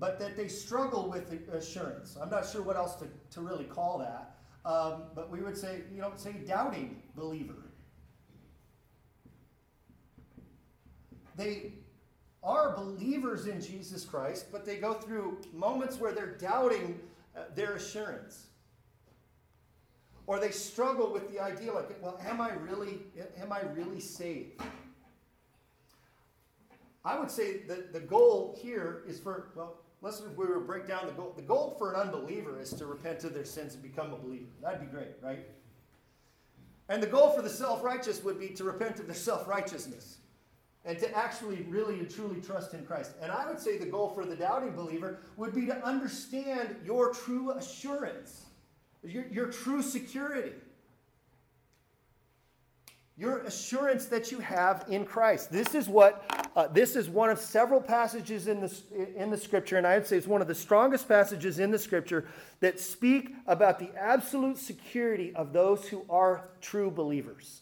but 0.00 0.18
that 0.18 0.34
they 0.36 0.48
struggle 0.48 1.08
with 1.10 1.30
assurance. 1.52 2.16
I'm 2.20 2.30
not 2.30 2.48
sure 2.48 2.62
what 2.62 2.76
else 2.76 2.96
to, 2.96 3.06
to 3.32 3.40
really 3.42 3.64
call 3.64 3.98
that, 3.98 4.34
um, 4.64 5.02
but 5.14 5.30
we 5.30 5.42
would 5.42 5.56
say 5.56 5.82
you 5.94 6.00
know 6.00 6.12
say 6.16 6.32
doubting 6.32 7.02
believer. 7.14 7.54
They 11.36 11.74
are 12.42 12.74
believers 12.74 13.46
in 13.46 13.60
Jesus 13.60 14.04
Christ, 14.04 14.46
but 14.50 14.64
they 14.64 14.76
go 14.76 14.94
through 14.94 15.38
moments 15.52 16.00
where 16.00 16.12
they're 16.12 16.36
doubting 16.36 16.98
uh, 17.36 17.42
their 17.54 17.74
assurance. 17.74 18.46
Or 20.26 20.38
they 20.38 20.50
struggle 20.50 21.12
with 21.12 21.30
the 21.30 21.40
idea 21.40 21.72
like, 21.72 22.00
well, 22.02 22.18
am 22.26 22.40
I 22.40 22.52
really, 22.54 23.00
am 23.40 23.52
I 23.52 23.62
really 23.74 24.00
saved? 24.00 24.60
I 27.04 27.18
would 27.18 27.30
say 27.30 27.62
that 27.68 27.92
the 27.92 28.00
goal 28.00 28.58
here 28.60 29.02
is 29.06 29.18
for, 29.18 29.50
well, 29.56 29.78
let's 30.00 30.22
we 30.36 30.46
were 30.46 30.54
to 30.54 30.60
break 30.60 30.88
down 30.88 31.06
the 31.06 31.12
goal. 31.12 31.32
The 31.36 31.42
goal 31.42 31.74
for 31.78 31.92
an 31.92 32.00
unbeliever 32.00 32.60
is 32.60 32.72
to 32.74 32.86
repent 32.86 33.24
of 33.24 33.34
their 33.34 33.44
sins 33.44 33.74
and 33.74 33.82
become 33.82 34.12
a 34.12 34.16
believer. 34.16 34.46
That'd 34.62 34.80
be 34.80 34.86
great, 34.86 35.12
right? 35.22 35.46
And 36.88 37.02
the 37.02 37.06
goal 37.06 37.30
for 37.30 37.42
the 37.42 37.50
self 37.50 37.84
righteous 37.84 38.22
would 38.24 38.38
be 38.38 38.48
to 38.48 38.64
repent 38.64 38.98
of 38.98 39.06
their 39.06 39.14
self 39.14 39.46
righteousness 39.46 40.18
and 40.84 40.98
to 40.98 41.16
actually 41.16 41.62
really 41.68 41.98
and 41.98 42.10
truly 42.10 42.40
trust 42.40 42.72
in 42.74 42.84
Christ. 42.84 43.12
And 43.20 43.30
I 43.30 43.46
would 43.46 43.60
say 43.60 43.76
the 43.76 43.86
goal 43.86 44.08
for 44.08 44.24
the 44.24 44.34
doubting 44.36 44.72
believer 44.72 45.18
would 45.36 45.54
be 45.54 45.66
to 45.66 45.76
understand 45.84 46.76
your 46.84 47.12
true 47.12 47.52
assurance, 47.52 48.46
your, 49.02 49.26
your 49.28 49.46
true 49.46 49.82
security, 49.82 50.52
your 53.20 53.40
assurance 53.40 54.06
that 54.06 54.32
you 54.32 54.38
have 54.38 54.86
in 54.88 55.04
Christ. 55.04 55.52
This 55.52 55.74
is 55.74 55.88
what 55.88 56.24
uh, 56.56 56.68
this 56.68 56.96
is 56.96 57.10
one 57.10 57.28
of 57.28 57.38
several 57.38 57.80
passages 57.80 58.48
in 58.48 58.60
the, 58.60 58.82
in 59.14 59.30
the 59.30 59.36
scripture, 59.36 59.76
and 59.76 59.86
I 59.86 59.98
would 59.98 60.06
say 60.06 60.16
it's 60.16 60.26
one 60.26 60.40
of 60.40 60.48
the 60.48 60.54
strongest 60.54 61.06
passages 61.06 61.58
in 61.58 61.70
the 61.70 61.78
scripture 61.78 62.26
that 62.60 62.80
speak 62.80 63.34
about 63.46 63.78
the 63.78 63.90
absolute 63.94 64.56
security 64.56 65.34
of 65.34 65.52
those 65.52 65.86
who 65.86 66.04
are 66.08 66.48
true 66.62 66.90
believers. 66.90 67.60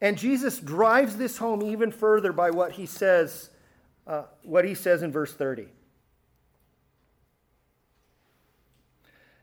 And 0.00 0.16
Jesus 0.16 0.58
drives 0.58 1.16
this 1.16 1.36
home 1.36 1.62
even 1.62 1.90
further 1.92 2.32
by 2.32 2.50
what 2.50 2.72
he 2.72 2.86
says, 2.86 3.50
uh, 4.06 4.22
what 4.42 4.64
he 4.64 4.74
says 4.74 5.02
in 5.02 5.12
verse 5.12 5.34
30. 5.34 5.68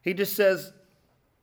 He 0.04 0.14
just 0.14 0.36
says, 0.36 0.72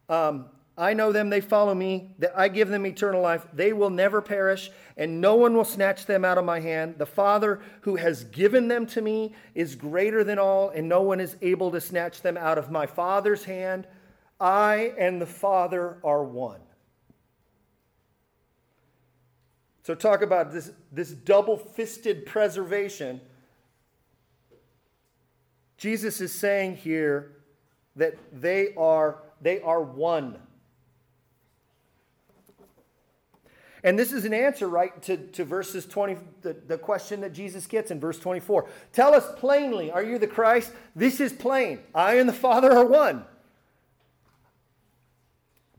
um, 0.09 0.47
I 0.77 0.95
know 0.95 1.13
them, 1.13 1.29
they 1.29 1.41
follow 1.41 1.75
me, 1.75 2.15
that 2.19 2.33
I 2.37 2.49
give 2.49 2.69
them 2.69 2.87
eternal 2.87 3.21
life. 3.21 3.47
They 3.53 3.73
will 3.73 3.91
never 3.91 4.23
perish, 4.23 4.71
and 4.97 5.21
no 5.21 5.35
one 5.35 5.55
will 5.55 5.65
snatch 5.65 6.07
them 6.07 6.25
out 6.25 6.39
of 6.39 6.45
my 6.45 6.61
hand. 6.61 6.95
The 6.97 7.07
Father 7.07 7.61
who 7.83 7.97
has 7.97 8.25
given 8.25 8.69
them 8.69 8.87
to 8.87 9.03
me 9.03 9.35
is 9.55 9.75
greater 9.75 10.25
than 10.25 10.39
all, 10.39 10.71
and 10.71 10.89
no 10.89 11.03
one 11.03 11.21
is 11.21 11.37
able 11.43 11.71
to 11.73 11.81
snatch 11.81 12.23
them 12.23 12.37
out 12.37 12.57
of 12.57 12.71
my 12.71 12.87
Father's 12.87 13.45
hand. 13.45 13.87
I 14.41 14.95
and 14.97 15.21
the 15.21 15.27
Father 15.27 15.99
are 16.03 16.25
one. 16.25 16.61
So, 19.83 19.95
talk 19.95 20.23
about 20.23 20.53
this, 20.53 20.71
this 20.93 21.11
double 21.11 21.57
fisted 21.57 22.25
preservation. 22.25 23.21
Jesus 25.77 26.21
is 26.21 26.33
saying 26.33 26.77
here 26.77 27.33
that 28.01 28.15
they 28.33 28.75
are, 28.77 29.19
they 29.43 29.61
are 29.61 29.83
one. 29.83 30.39
And 33.85 33.99
this 33.99 34.13
is 34.13 34.25
an 34.25 34.33
answer, 34.33 34.69
right, 34.69 35.01
to, 35.03 35.17
to 35.19 35.45
verses 35.45 35.85
20, 35.87 36.17
the, 36.41 36.55
the 36.67 36.79
question 36.79 37.21
that 37.21 37.33
Jesus 37.33 37.67
gets 37.67 37.91
in 37.91 38.01
verse 38.01 38.19
24. 38.19 38.69
Tell 38.93 39.15
us 39.15 39.27
plainly, 39.37 39.91
are 39.91 40.03
you 40.03 40.19
the 40.19 40.27
Christ? 40.27 40.73
This 40.97 41.21
is 41.21 41.33
plain. 41.33 41.81
I 41.95 42.15
and 42.15 42.29
the 42.29 42.35
Father 42.35 42.73
are 42.73 42.87
one. 42.87 43.25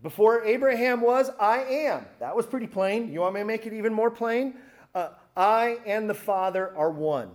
Before 0.04 0.44
Abraham 0.44 1.02
was, 1.02 1.30
I 1.40 1.64
am. 1.64 2.06
That 2.20 2.36
was 2.36 2.46
pretty 2.46 2.68
plain. 2.68 3.12
You 3.12 3.22
want 3.22 3.34
me 3.34 3.42
to 3.42 3.46
make 3.46 3.66
it 3.66 3.74
even 3.74 3.94
more 3.94 4.12
plain? 4.12 4.56
Uh, 4.94 5.10
I 5.36 5.80
and 5.88 6.08
the 6.10 6.16
Father 6.16 6.76
are 6.78 6.92
one. 6.92 7.32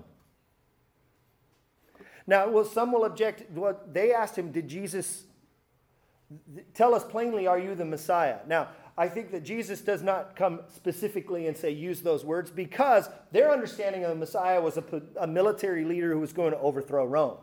Now, 2.26 2.48
well, 2.48 2.64
some 2.64 2.92
will 2.92 3.04
object. 3.04 3.50
Well, 3.50 3.80
they 3.90 4.12
asked 4.12 4.36
him, 4.36 4.52
Did 4.52 4.68
Jesus 4.68 5.24
tell 6.74 6.94
us 6.94 7.04
plainly, 7.04 7.46
Are 7.46 7.58
you 7.58 7.74
the 7.74 7.84
Messiah? 7.84 8.38
Now, 8.46 8.68
I 8.98 9.08
think 9.08 9.30
that 9.32 9.44
Jesus 9.44 9.82
does 9.82 10.02
not 10.02 10.36
come 10.36 10.60
specifically 10.74 11.46
and 11.48 11.56
say, 11.56 11.70
use 11.70 12.00
those 12.00 12.24
words, 12.24 12.50
because 12.50 13.10
their 13.30 13.50
understanding 13.50 14.04
of 14.04 14.10
the 14.10 14.16
Messiah 14.16 14.60
was 14.60 14.78
a, 14.78 14.84
a 15.20 15.26
military 15.26 15.84
leader 15.84 16.12
who 16.12 16.20
was 16.20 16.32
going 16.32 16.52
to 16.52 16.58
overthrow 16.58 17.04
Rome. 17.04 17.36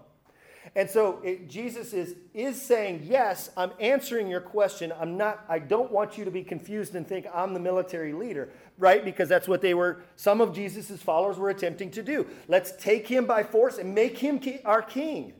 And 0.76 0.90
so 0.90 1.20
it, 1.24 1.48
Jesus 1.48 1.94
is, 1.94 2.16
is 2.34 2.60
saying, 2.60 3.02
Yes, 3.04 3.52
I'm 3.56 3.72
answering 3.80 4.28
your 4.28 4.42
question. 4.42 4.92
I'm 5.00 5.18
not, 5.18 5.46
I 5.48 5.60
don't 5.60 5.92
want 5.92 6.18
you 6.18 6.26
to 6.26 6.32
be 6.32 6.44
confused 6.44 6.96
and 6.96 7.08
think 7.08 7.28
I'm 7.34 7.54
the 7.54 7.60
military 7.60 8.14
leader, 8.14 8.50
right? 8.80 9.06
Because 9.06 9.30
that's 9.30 9.48
what 9.48 9.62
they 9.62 9.76
were, 9.76 10.02
some 10.16 10.42
of 10.42 10.54
Jesus' 10.54 11.02
followers 11.02 11.38
were 11.38 11.50
attempting 11.50 11.92
to 11.92 12.02
do. 12.02 12.26
Let's 12.48 12.72
take 12.78 13.08
him 13.08 13.26
by 13.26 13.44
force 13.44 13.78
and 13.78 13.94
make 13.94 14.18
him 14.18 14.42
our 14.66 14.82
king. 14.82 15.34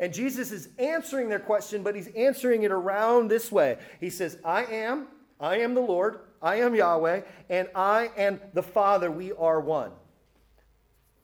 And 0.00 0.12
Jesus 0.12 0.52
is 0.52 0.68
answering 0.78 1.28
their 1.28 1.40
question, 1.40 1.82
but 1.82 1.96
he's 1.96 2.08
answering 2.08 2.62
it 2.62 2.70
around 2.70 3.28
this 3.28 3.50
way. 3.50 3.78
He 4.00 4.10
says, 4.10 4.38
I 4.44 4.64
am, 4.64 5.08
I 5.40 5.58
am 5.58 5.74
the 5.74 5.80
Lord, 5.80 6.20
I 6.42 6.56
am 6.56 6.74
Yahweh, 6.74 7.22
and 7.48 7.68
I 7.74 8.10
and 8.16 8.38
the 8.52 8.62
Father, 8.62 9.10
we 9.10 9.32
are 9.32 9.60
one. 9.60 9.92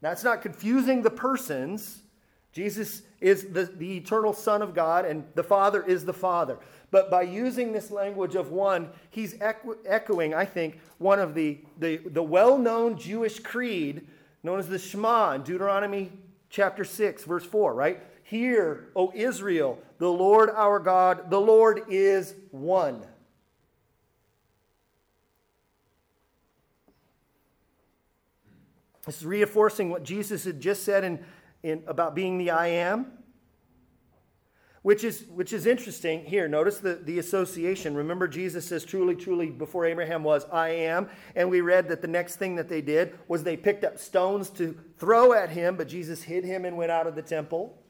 It's 0.02 0.24
not 0.24 0.42
confusing 0.42 1.02
the 1.02 1.10
persons. 1.10 2.03
Jesus 2.54 3.02
is 3.20 3.48
the, 3.48 3.64
the 3.64 3.96
eternal 3.96 4.32
Son 4.32 4.62
of 4.62 4.74
God, 4.74 5.04
and 5.04 5.24
the 5.34 5.42
Father 5.42 5.82
is 5.82 6.04
the 6.04 6.12
Father. 6.12 6.56
But 6.92 7.10
by 7.10 7.22
using 7.22 7.72
this 7.72 7.90
language 7.90 8.36
of 8.36 8.52
one, 8.52 8.90
he's 9.10 9.34
echo- 9.40 9.76
echoing, 9.84 10.34
I 10.34 10.44
think, 10.44 10.78
one 10.98 11.18
of 11.18 11.34
the, 11.34 11.58
the, 11.80 11.96
the 11.96 12.22
well 12.22 12.56
known 12.56 12.96
Jewish 12.96 13.40
creed 13.40 14.06
known 14.44 14.60
as 14.60 14.68
the 14.68 14.78
Shema 14.78 15.32
in 15.32 15.42
Deuteronomy 15.42 16.12
chapter 16.48 16.84
6, 16.84 17.24
verse 17.24 17.44
4, 17.44 17.74
right? 17.74 18.00
Hear, 18.22 18.88
O 18.94 19.10
Israel, 19.16 19.80
the 19.98 20.08
Lord 20.08 20.48
our 20.50 20.78
God, 20.78 21.30
the 21.30 21.40
Lord 21.40 21.82
is 21.88 22.36
one. 22.52 23.02
This 29.06 29.18
is 29.18 29.26
reinforcing 29.26 29.90
what 29.90 30.02
Jesus 30.02 30.44
had 30.44 30.60
just 30.60 30.84
said 30.84 31.04
in 31.04 31.24
in, 31.64 31.82
about 31.86 32.14
being 32.14 32.38
the 32.38 32.50
I 32.50 32.68
am, 32.68 33.06
which 34.82 35.02
is, 35.02 35.24
which 35.28 35.54
is 35.54 35.64
interesting. 35.64 36.24
Here, 36.26 36.46
notice 36.46 36.76
the, 36.76 36.96
the 36.96 37.18
association. 37.18 37.96
Remember, 37.96 38.28
Jesus 38.28 38.66
says, 38.66 38.84
Truly, 38.84 39.16
truly, 39.16 39.48
before 39.48 39.86
Abraham 39.86 40.22
was, 40.22 40.44
I 40.52 40.68
am. 40.68 41.08
And 41.34 41.50
we 41.50 41.62
read 41.62 41.88
that 41.88 42.02
the 42.02 42.06
next 42.06 42.36
thing 42.36 42.54
that 42.56 42.68
they 42.68 42.82
did 42.82 43.18
was 43.26 43.42
they 43.42 43.56
picked 43.56 43.82
up 43.82 43.98
stones 43.98 44.50
to 44.50 44.78
throw 44.98 45.32
at 45.32 45.50
him, 45.50 45.76
but 45.76 45.88
Jesus 45.88 46.22
hid 46.22 46.44
him 46.44 46.66
and 46.66 46.76
went 46.76 46.92
out 46.92 47.06
of 47.06 47.14
the 47.14 47.22
temple. 47.22 47.82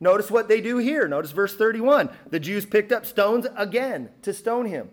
Notice 0.00 0.30
what 0.30 0.48
they 0.48 0.60
do 0.60 0.78
here. 0.78 1.06
Notice 1.06 1.30
verse 1.30 1.56
31. 1.56 2.10
The 2.28 2.40
Jews 2.40 2.66
picked 2.66 2.90
up 2.90 3.06
stones 3.06 3.46
again 3.56 4.10
to 4.22 4.32
stone 4.32 4.66
him. 4.66 4.90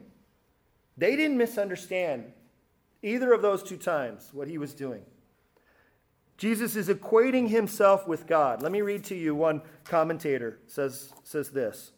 They 0.98 1.16
didn't 1.16 1.38
misunderstand 1.38 2.32
either 3.02 3.34
of 3.34 3.42
those 3.42 3.64
two 3.64 3.78
times 3.78 4.30
what 4.34 4.48
he 4.48 4.60
was 4.60 4.76
doing. 4.76 5.02
Jesus 6.38 6.76
is 6.76 6.90
equating 6.90 7.50
himself 7.50 8.08
with 8.08 8.28
God. 8.28 8.62
Let 8.62 8.72
me 8.72 8.82
read 8.82 9.04
to 9.06 9.16
you 9.16 9.34
one 9.36 9.62
commentator 9.86 10.60
says, 10.68 11.14
says 11.24 11.50
this. 11.50 11.92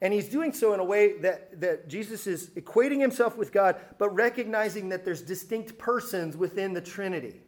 And 0.00 0.12
he's 0.12 0.28
doing 0.28 0.52
so 0.52 0.74
in 0.74 0.80
a 0.80 0.84
way 0.84 1.18
that, 1.18 1.60
that 1.60 1.88
Jesus 1.88 2.26
is 2.26 2.50
equating 2.50 3.00
himself 3.00 3.36
with 3.36 3.52
God, 3.52 3.76
but 3.98 4.14
recognizing 4.14 4.90
that 4.90 5.04
there's 5.04 5.22
distinct 5.22 5.78
persons 5.78 6.36
within 6.36 6.74
the 6.74 6.82
Trinity, 6.82 7.40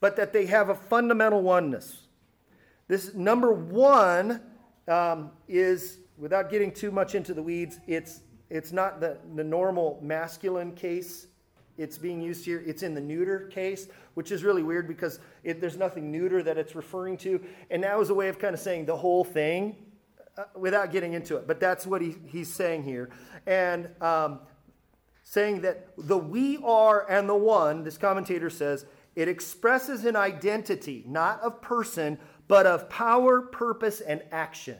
but 0.00 0.14
that 0.16 0.32
they 0.32 0.46
have 0.46 0.68
a 0.68 0.74
fundamental 0.74 1.42
oneness. 1.42 2.02
This 2.86 3.14
number 3.14 3.52
one 3.52 4.42
um, 4.86 5.32
is 5.48 5.98
without 6.16 6.50
getting 6.50 6.70
too 6.70 6.90
much 6.90 7.14
into 7.14 7.34
the 7.34 7.42
weeds, 7.42 7.80
it's, 7.86 8.20
it's 8.48 8.72
not 8.72 9.00
the, 9.00 9.18
the 9.34 9.42
normal 9.42 9.98
masculine 10.02 10.72
case 10.72 11.26
it's 11.78 11.98
being 11.98 12.20
used 12.20 12.44
here. 12.44 12.62
It's 12.66 12.82
in 12.82 12.94
the 12.94 13.00
neuter 13.00 13.48
case, 13.48 13.88
which 14.14 14.32
is 14.32 14.44
really 14.44 14.62
weird 14.62 14.88
because 14.88 15.20
it, 15.44 15.60
there's 15.60 15.76
nothing 15.76 16.10
neuter 16.10 16.42
that 16.42 16.56
it's 16.56 16.74
referring 16.74 17.16
to. 17.18 17.40
And 17.70 17.82
that 17.84 17.98
was 17.98 18.10
a 18.10 18.14
way 18.14 18.28
of 18.28 18.38
kind 18.38 18.54
of 18.54 18.60
saying 18.60 18.86
the 18.86 18.96
whole 18.96 19.24
thing 19.24 19.76
uh, 20.36 20.44
without 20.54 20.92
getting 20.92 21.12
into 21.12 21.36
it. 21.36 21.46
But 21.46 21.60
that's 21.60 21.86
what 21.86 22.00
he, 22.00 22.16
he's 22.26 22.52
saying 22.52 22.84
here. 22.84 23.10
And 23.46 23.88
um, 24.00 24.40
saying 25.22 25.62
that 25.62 25.90
the 25.98 26.18
we 26.18 26.58
are 26.64 27.08
and 27.10 27.28
the 27.28 27.34
one, 27.34 27.84
this 27.84 27.98
commentator 27.98 28.50
says, 28.50 28.86
it 29.14 29.28
expresses 29.28 30.04
an 30.04 30.16
identity, 30.16 31.02
not 31.06 31.40
of 31.40 31.62
person, 31.62 32.18
but 32.48 32.66
of 32.66 32.88
power, 32.88 33.40
purpose, 33.40 34.00
and 34.00 34.22
action 34.30 34.78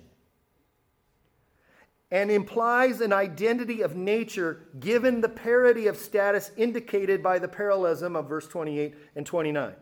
and 2.11 2.31
implies 2.31 3.01
an 3.01 3.13
identity 3.13 3.83
of 3.83 3.97
nature 3.97 4.69
given 4.79 5.21
the 5.21 5.29
parity 5.29 5.87
of 5.87 5.97
status 5.97 6.53
indicated 6.57 7.23
by 7.23 7.39
the 7.39 7.49
parallelism 7.49 8.15
of 8.15 8.29
verse 8.29 8.47
28 8.47 8.95
and 9.17 9.27
29. 9.27 9.75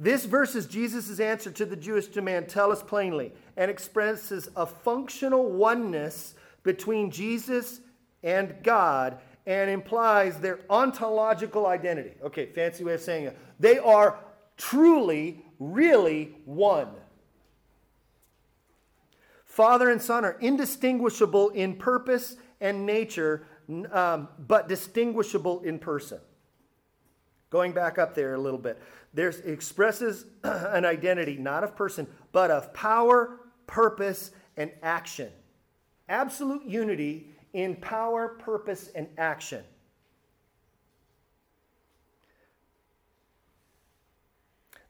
This 0.00 0.24
verse 0.24 0.54
is 0.54 0.66
Jesus' 0.66 1.18
answer 1.18 1.50
to 1.50 1.64
the 1.64 1.76
Jewish 1.76 2.06
demand, 2.06 2.48
tell 2.48 2.70
us 2.70 2.82
plainly, 2.82 3.32
and 3.56 3.70
expresses 3.70 4.48
a 4.54 4.64
functional 4.64 5.50
oneness 5.50 6.34
between 6.62 7.10
Jesus 7.10 7.80
and 8.22 8.54
God 8.62 9.18
and 9.46 9.70
implies 9.70 10.38
their 10.38 10.60
ontological 10.68 11.66
identity. 11.66 12.12
Okay, 12.22 12.46
fancy 12.46 12.84
way 12.84 12.94
of 12.94 13.00
saying 13.00 13.24
it. 13.24 13.38
They 13.58 13.78
are 13.78 14.18
truly, 14.56 15.44
really 15.58 16.36
one. 16.44 16.88
Father 19.58 19.90
and 19.90 20.00
Son 20.00 20.24
are 20.24 20.36
indistinguishable 20.38 21.48
in 21.48 21.74
purpose 21.74 22.36
and 22.60 22.86
nature, 22.86 23.44
um, 23.90 24.28
but 24.38 24.68
distinguishable 24.68 25.62
in 25.62 25.80
person. 25.80 26.20
Going 27.50 27.72
back 27.72 27.98
up 27.98 28.14
there 28.14 28.34
a 28.34 28.38
little 28.38 28.60
bit, 28.60 28.80
there's 29.14 29.40
expresses 29.40 30.26
an 30.44 30.84
identity 30.84 31.36
not 31.38 31.64
of 31.64 31.74
person, 31.74 32.06
but 32.30 32.52
of 32.52 32.72
power, 32.72 33.40
purpose, 33.66 34.30
and 34.56 34.70
action. 34.80 35.32
Absolute 36.08 36.64
unity 36.64 37.30
in 37.52 37.74
power, 37.74 38.28
purpose, 38.38 38.92
and 38.94 39.08
action. 39.18 39.64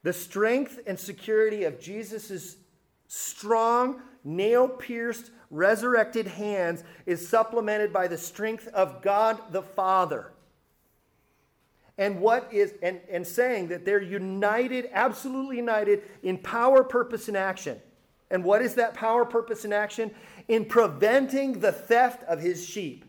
The 0.02 0.12
strength 0.12 0.78
and 0.86 1.00
security 1.00 1.64
of 1.64 1.80
Jesus' 1.80 2.56
strong, 3.06 4.02
nail 4.24 4.68
pierced, 4.68 5.30
resurrected 5.50 6.26
hands 6.26 6.84
is 7.06 7.26
supplemented 7.26 7.92
by 7.92 8.08
the 8.08 8.18
strength 8.18 8.68
of 8.68 9.02
God 9.02 9.40
the 9.50 9.62
Father. 9.62 10.32
And 11.96 12.20
what 12.20 12.52
is, 12.52 12.74
and, 12.82 13.00
and 13.10 13.26
saying 13.26 13.68
that 13.68 13.84
they're 13.84 14.00
united, 14.00 14.88
absolutely 14.92 15.56
united 15.56 16.02
in 16.22 16.38
power, 16.38 16.84
purpose, 16.84 17.26
and 17.26 17.36
action. 17.36 17.80
And 18.30 18.44
what 18.44 18.62
is 18.62 18.74
that 18.74 18.94
power, 18.94 19.24
purpose, 19.24 19.64
and 19.64 19.74
action? 19.74 20.12
In 20.46 20.64
preventing 20.64 21.60
the 21.60 21.72
theft 21.72 22.22
of 22.24 22.40
his 22.40 22.64
sheep. 22.64 23.04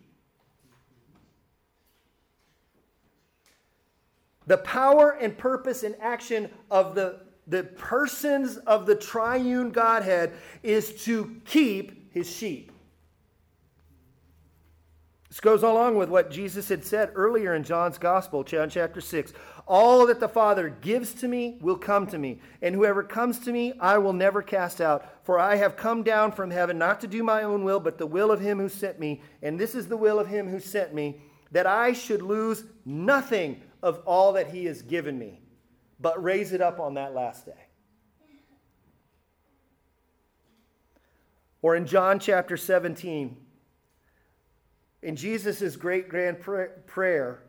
The 4.48 4.58
power 4.58 5.12
and 5.12 5.38
purpose 5.38 5.84
and 5.84 5.96
action 6.02 6.50
of 6.72 6.96
the 6.96 7.20
the 7.50 7.64
persons 7.64 8.58
of 8.58 8.86
the 8.86 8.96
triune 8.96 9.72
Godhead 9.72 10.34
is 10.62 11.04
to 11.06 11.42
keep 11.46 12.14
his 12.14 12.30
sheep. 12.30 12.72
This 15.30 15.40
goes 15.40 15.62
along 15.62 15.96
with 15.96 16.10
what 16.10 16.32
Jesus 16.32 16.70
had 16.70 16.84
said 16.84 17.12
earlier 17.14 17.54
in 17.54 17.64
John's 17.64 18.00
Gospel, 18.00 18.44
John 18.44 18.70
chapter 18.70 19.00
6. 19.00 19.34
All 19.68 20.08
that 20.08 20.20
the 20.20 20.28
Father 20.28 20.70
gives 20.70 21.14
to 21.16 21.28
me 21.28 21.60
will 21.62 21.78
come 21.78 22.08
to 22.08 22.18
me, 22.18 22.40
and 22.64 22.74
whoever 22.74 23.04
comes 23.04 23.38
to 23.40 23.52
me 23.52 23.74
I 23.80 24.00
will 24.00 24.14
never 24.14 24.42
cast 24.42 24.82
out. 24.82 25.06
For 25.24 25.38
I 25.38 25.56
have 25.56 25.78
come 25.78 26.02
down 26.02 26.32
from 26.32 26.50
heaven 26.50 26.80
not 26.80 27.00
to 27.02 27.08
do 27.08 27.24
my 27.24 27.44
own 27.44 27.64
will, 27.64 27.80
but 27.80 28.00
the 28.00 28.08
will 28.08 28.32
of 28.32 28.40
him 28.40 28.58
who 28.58 28.70
sent 28.70 29.00
me. 29.00 29.22
And 29.44 29.60
this 29.60 29.76
is 29.76 29.88
the 29.88 29.98
will 29.98 30.20
of 30.20 30.28
him 30.28 30.50
who 30.50 30.60
sent 30.60 30.96
me, 30.96 31.22
that 31.52 31.68
I 31.68 31.94
should 31.94 32.24
lose 32.24 32.64
nothing 32.84 33.62
of 33.84 34.02
all 34.06 34.34
that 34.34 34.50
he 34.50 34.66
has 34.66 34.82
given 34.82 35.18
me 35.20 35.42
but 36.00 36.22
raise 36.24 36.54
it 36.54 36.62
up 36.62 36.80
on 36.80 36.94
that 36.96 37.14
last 37.14 37.46
day. 37.46 37.66
Or 41.62 41.76
in 41.76 41.86
John 41.86 42.20
chapter 42.20 42.56
17, 42.56 43.36
in 45.02 45.16
Jesus' 45.16 45.76
great 45.76 46.10
grand 46.10 46.40
prayer 46.40 47.44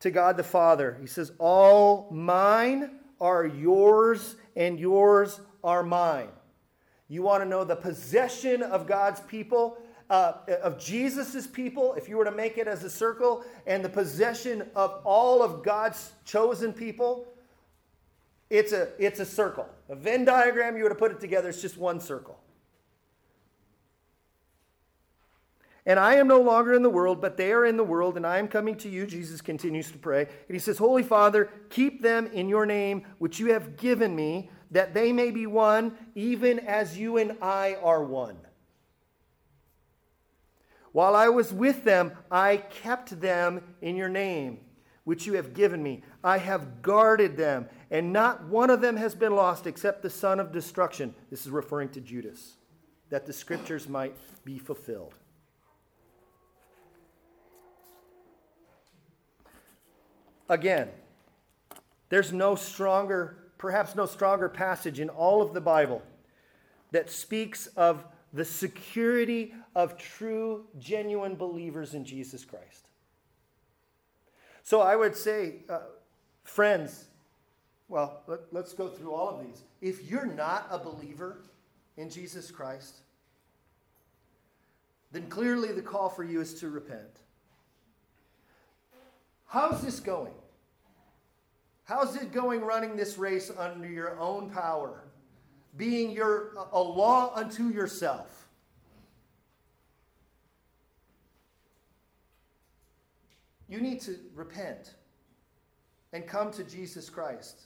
to 0.00 0.10
God 0.10 0.36
the 0.36 0.44
Father, 0.44 0.96
he 1.00 1.06
says, 1.06 1.32
All 1.38 2.08
mine 2.10 2.98
are 3.20 3.46
yours, 3.46 4.36
and 4.56 4.78
yours 4.78 5.40
are 5.62 5.82
mine. 5.82 6.28
You 7.08 7.22
want 7.22 7.42
to 7.42 7.48
know 7.48 7.64
the 7.64 7.76
possession 7.76 8.62
of 8.62 8.86
God's 8.86 9.20
people, 9.22 9.78
uh, 10.08 10.34
of 10.62 10.78
Jesus' 10.78 11.46
people, 11.46 11.94
if 11.94 12.08
you 12.08 12.16
were 12.16 12.24
to 12.24 12.30
make 12.30 12.56
it 12.56 12.68
as 12.68 12.84
a 12.84 12.90
circle, 12.90 13.44
and 13.66 13.84
the 13.84 13.88
possession 13.88 14.68
of 14.74 15.00
all 15.04 15.42
of 15.42 15.64
God's 15.64 16.12
chosen 16.24 16.72
people, 16.72 17.26
it's 18.50 18.72
a, 18.72 18.88
it's 18.98 19.20
a 19.20 19.24
circle. 19.24 19.68
A 19.88 19.94
Venn 19.94 20.24
diagram, 20.24 20.76
you 20.76 20.82
were 20.82 20.88
to 20.88 20.94
put 20.94 21.12
it 21.12 21.20
together, 21.20 21.48
it's 21.48 21.62
just 21.62 21.78
one 21.78 22.00
circle. 22.00 22.38
And 25.86 25.98
I 25.98 26.16
am 26.16 26.28
no 26.28 26.40
longer 26.40 26.74
in 26.74 26.82
the 26.82 26.90
world, 26.90 27.20
but 27.20 27.36
they 27.36 27.52
are 27.52 27.64
in 27.64 27.76
the 27.76 27.84
world, 27.84 28.16
and 28.16 28.26
I 28.26 28.38
am 28.38 28.48
coming 28.48 28.76
to 28.76 28.88
you. 28.88 29.06
Jesus 29.06 29.40
continues 29.40 29.90
to 29.92 29.98
pray. 29.98 30.22
And 30.22 30.54
he 30.54 30.58
says, 30.58 30.76
Holy 30.76 31.02
Father, 31.02 31.50
keep 31.70 32.02
them 32.02 32.26
in 32.26 32.48
your 32.48 32.66
name, 32.66 33.06
which 33.18 33.40
you 33.40 33.52
have 33.52 33.76
given 33.76 34.14
me, 34.14 34.50
that 34.70 34.92
they 34.92 35.10
may 35.10 35.30
be 35.30 35.46
one, 35.46 35.96
even 36.14 36.58
as 36.60 36.98
you 36.98 37.16
and 37.16 37.36
I 37.40 37.76
are 37.82 38.04
one. 38.04 38.36
While 40.92 41.16
I 41.16 41.28
was 41.28 41.52
with 41.52 41.84
them, 41.84 42.12
I 42.30 42.58
kept 42.58 43.20
them 43.20 43.62
in 43.80 43.96
your 43.96 44.08
name, 44.08 44.58
which 45.04 45.26
you 45.26 45.34
have 45.34 45.54
given 45.54 45.82
me. 45.82 46.02
I 46.22 46.38
have 46.38 46.82
guarded 46.82 47.36
them 47.36 47.68
and 47.90 48.12
not 48.12 48.44
one 48.44 48.70
of 48.70 48.80
them 48.80 48.96
has 48.96 49.14
been 49.14 49.34
lost 49.34 49.66
except 49.66 50.02
the 50.02 50.10
son 50.10 50.38
of 50.38 50.52
destruction. 50.52 51.14
This 51.30 51.42
is 51.42 51.50
referring 51.50 51.88
to 51.90 52.00
Judas, 52.00 52.54
that 53.08 53.26
the 53.26 53.32
scriptures 53.32 53.88
might 53.88 54.16
be 54.44 54.58
fulfilled. 54.58 55.14
Again, 60.48 60.88
there's 62.08 62.32
no 62.32 62.56
stronger, 62.56 63.36
perhaps 63.58 63.94
no 63.94 64.06
stronger 64.06 64.48
passage 64.48 64.98
in 64.98 65.08
all 65.08 65.42
of 65.42 65.54
the 65.54 65.60
Bible 65.60 66.02
that 66.90 67.08
speaks 67.08 67.68
of 67.76 68.04
the 68.32 68.44
security 68.44 69.54
of 69.74 69.96
true, 69.96 70.66
genuine 70.78 71.36
believers 71.36 71.94
in 71.94 72.04
Jesus 72.04 72.44
Christ. 72.44 72.88
So 74.62 74.80
I 74.80 74.96
would 74.96 75.16
say, 75.16 75.62
uh, 75.68 75.80
friends, 76.44 77.06
well, 77.90 78.22
let, 78.28 78.64
us 78.64 78.72
go 78.72 78.86
through 78.86 79.12
all 79.12 79.28
of 79.28 79.44
these. 79.44 79.64
If 79.82 80.08
you're 80.08 80.24
not 80.24 80.68
a 80.70 80.78
believer 80.78 81.38
in 81.96 82.08
Jesus 82.08 82.48
Christ, 82.48 82.94
then 85.10 85.28
clearly 85.28 85.72
the 85.72 85.82
call 85.82 86.08
for 86.08 86.22
you 86.22 86.40
is 86.40 86.54
to 86.60 86.70
repent. 86.70 87.18
How's 89.46 89.82
this 89.82 89.98
going? 89.98 90.32
How's 91.82 92.14
it 92.14 92.30
going 92.30 92.60
running 92.60 92.94
this 92.94 93.18
race 93.18 93.50
under 93.58 93.88
your 93.88 94.16
own 94.20 94.50
power? 94.50 95.02
Being 95.76 96.12
your 96.12 96.52
a 96.70 96.80
law 96.80 97.32
unto 97.34 97.64
yourself. 97.64 98.46
You 103.68 103.80
need 103.80 104.00
to 104.02 104.16
repent 104.36 104.94
and 106.12 106.24
come 106.24 106.52
to 106.52 106.62
Jesus 106.62 107.10
Christ. 107.10 107.62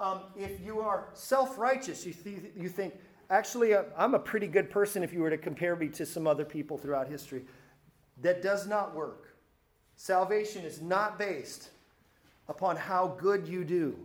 Um, 0.00 0.20
if 0.36 0.60
you 0.60 0.80
are 0.80 1.08
self 1.14 1.58
righteous, 1.58 2.04
you, 2.04 2.12
th- 2.12 2.52
you 2.56 2.68
think, 2.68 2.94
actually, 3.30 3.74
uh, 3.74 3.84
I'm 3.96 4.14
a 4.14 4.18
pretty 4.18 4.46
good 4.46 4.70
person 4.70 5.02
if 5.02 5.12
you 5.12 5.20
were 5.20 5.30
to 5.30 5.38
compare 5.38 5.76
me 5.76 5.88
to 5.90 6.04
some 6.04 6.26
other 6.26 6.44
people 6.44 6.76
throughout 6.76 7.08
history. 7.08 7.44
That 8.22 8.42
does 8.42 8.66
not 8.66 8.94
work. 8.94 9.36
Salvation 9.96 10.64
is 10.64 10.80
not 10.80 11.18
based 11.18 11.70
upon 12.48 12.76
how 12.76 13.16
good 13.18 13.46
you 13.46 13.64
do. 13.64 13.96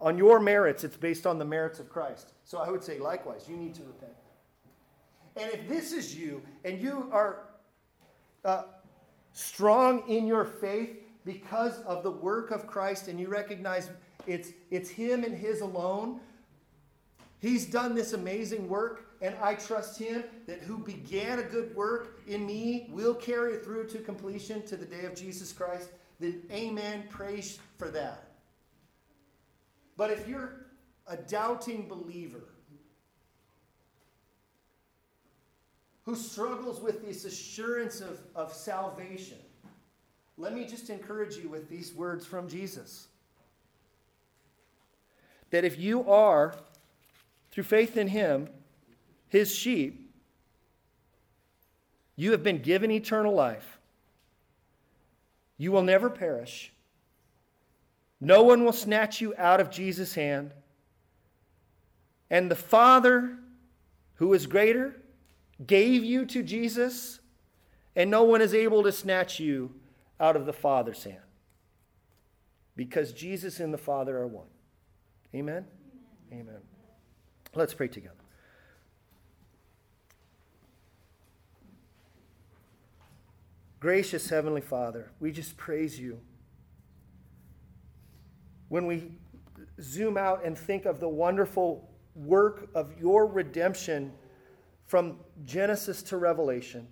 On 0.00 0.18
your 0.18 0.40
merits, 0.40 0.84
it's 0.84 0.96
based 0.96 1.26
on 1.26 1.38
the 1.38 1.44
merits 1.44 1.78
of 1.78 1.88
Christ. 1.88 2.32
So 2.44 2.58
I 2.58 2.70
would 2.70 2.82
say, 2.82 2.98
likewise, 2.98 3.46
you 3.48 3.56
need 3.56 3.74
to 3.76 3.82
repent. 3.82 4.12
And 5.36 5.50
if 5.52 5.68
this 5.68 5.92
is 5.92 6.16
you 6.16 6.42
and 6.64 6.80
you 6.80 7.08
are 7.10 7.38
uh, 8.44 8.64
strong 9.32 10.08
in 10.08 10.26
your 10.26 10.44
faith, 10.44 11.03
because 11.24 11.80
of 11.82 12.02
the 12.02 12.10
work 12.10 12.50
of 12.50 12.66
Christ 12.66 13.08
and 13.08 13.18
you 13.18 13.28
recognize 13.28 13.90
It's, 14.26 14.52
it's 14.70 14.88
Him 14.88 15.24
and 15.24 15.36
His 15.36 15.60
alone. 15.60 16.20
He's 17.40 17.66
done 17.66 17.94
this 17.94 18.14
amazing 18.14 18.68
work, 18.68 19.16
and 19.20 19.34
I 19.42 19.54
trust 19.54 19.98
Him 19.98 20.24
that 20.46 20.60
who 20.60 20.78
began 20.78 21.38
a 21.38 21.42
good 21.42 21.74
work 21.76 22.20
in 22.26 22.46
me 22.46 22.88
will 22.90 23.14
carry 23.14 23.54
it 23.54 23.64
through 23.64 23.88
to 23.88 23.98
completion 23.98 24.62
to 24.66 24.76
the 24.76 24.86
day 24.86 25.04
of 25.04 25.14
Jesus 25.14 25.52
Christ. 25.52 25.90
Then, 26.20 26.42
amen. 26.50 27.04
Praise 27.10 27.58
for 27.76 27.90
that. 27.90 28.28
But 29.96 30.10
if 30.10 30.26
you're 30.26 30.66
a 31.06 31.16
doubting 31.16 31.86
believer 31.86 32.44
who 36.04 36.16
struggles 36.16 36.80
with 36.80 37.04
this 37.04 37.24
assurance 37.24 38.00
of, 38.00 38.20
of 38.34 38.52
salvation, 38.52 39.38
let 40.36 40.52
me 40.54 40.64
just 40.64 40.90
encourage 40.90 41.36
you 41.36 41.48
with 41.48 41.68
these 41.68 41.94
words 41.94 42.26
from 42.26 42.48
Jesus. 42.48 43.06
That 45.50 45.64
if 45.64 45.78
you 45.78 46.10
are, 46.10 46.54
through 47.52 47.64
faith 47.64 47.96
in 47.96 48.08
Him, 48.08 48.48
His 49.28 49.54
sheep, 49.54 50.10
you 52.16 52.32
have 52.32 52.42
been 52.42 52.58
given 52.58 52.90
eternal 52.90 53.32
life. 53.32 53.78
You 55.56 55.70
will 55.70 55.82
never 55.82 56.10
perish. 56.10 56.72
No 58.20 58.42
one 58.42 58.64
will 58.64 58.72
snatch 58.72 59.20
you 59.20 59.34
out 59.38 59.60
of 59.60 59.70
Jesus' 59.70 60.14
hand. 60.14 60.52
And 62.30 62.50
the 62.50 62.56
Father, 62.56 63.36
who 64.14 64.32
is 64.32 64.46
greater, 64.46 64.96
gave 65.64 66.02
you 66.02 66.24
to 66.26 66.42
Jesus, 66.42 67.20
and 67.94 68.10
no 68.10 68.24
one 68.24 68.40
is 68.40 68.54
able 68.54 68.82
to 68.82 68.90
snatch 68.90 69.38
you 69.38 69.72
out 70.20 70.36
of 70.36 70.46
the 70.46 70.52
Father's 70.52 71.04
hand. 71.04 71.18
Because 72.76 73.12
Jesus 73.12 73.60
and 73.60 73.72
the 73.72 73.78
Father 73.78 74.18
are 74.18 74.26
one. 74.26 74.46
Amen? 75.34 75.64
Amen. 76.32 76.46
Amen. 76.48 76.60
Let's 77.54 77.74
pray 77.74 77.88
together. 77.88 78.14
Gracious 83.78 84.28
Heavenly 84.30 84.62
Father, 84.62 85.10
we 85.20 85.30
just 85.30 85.56
praise 85.58 86.00
you. 86.00 86.18
When 88.68 88.86
we 88.86 89.12
zoom 89.80 90.16
out 90.16 90.44
and 90.44 90.56
think 90.56 90.86
of 90.86 91.00
the 91.00 91.08
wonderful 91.08 91.90
work 92.14 92.70
of 92.74 92.98
your 92.98 93.26
redemption 93.26 94.12
from 94.86 95.18
Genesis 95.44 96.02
to 96.04 96.16
Revelation, 96.16 96.88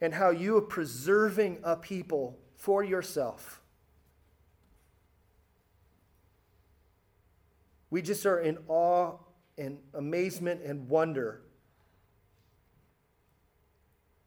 and 0.00 0.14
how 0.14 0.30
you 0.30 0.56
are 0.56 0.62
preserving 0.62 1.58
a 1.62 1.76
people 1.76 2.38
for 2.54 2.84
yourself. 2.84 3.62
We 7.90 8.02
just 8.02 8.26
are 8.26 8.40
in 8.40 8.58
awe 8.68 9.16
and 9.56 9.78
amazement 9.94 10.62
and 10.62 10.88
wonder 10.88 11.42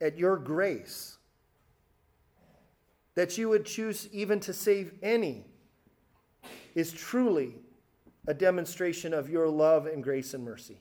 at 0.02 0.18
your 0.18 0.38
grace 0.38 1.18
that 3.16 3.38
you 3.38 3.50
would 3.50 3.66
choose 3.66 4.08
even 4.12 4.40
to 4.40 4.54
save 4.54 4.94
any 5.04 5.46
is 6.74 6.92
truly 6.92 7.56
a 8.28 8.34
demonstration 8.34 9.14
of 9.14 9.30
your 9.30 9.50
love 9.50 9.88
and 9.88 10.04
grace 10.04 10.34
and 10.34 10.44
mercy. 10.44 10.80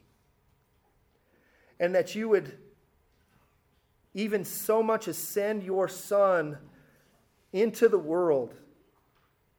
And 1.80 1.95
that 1.95 2.14
you 2.14 2.28
would 2.28 2.57
even 4.15 4.45
so 4.45 4.83
much 4.83 5.09
as 5.09 5.17
send 5.17 5.63
your 5.63 5.89
Son 5.89 6.59
into 7.53 7.89
the 7.89 7.99
world, 7.99 8.55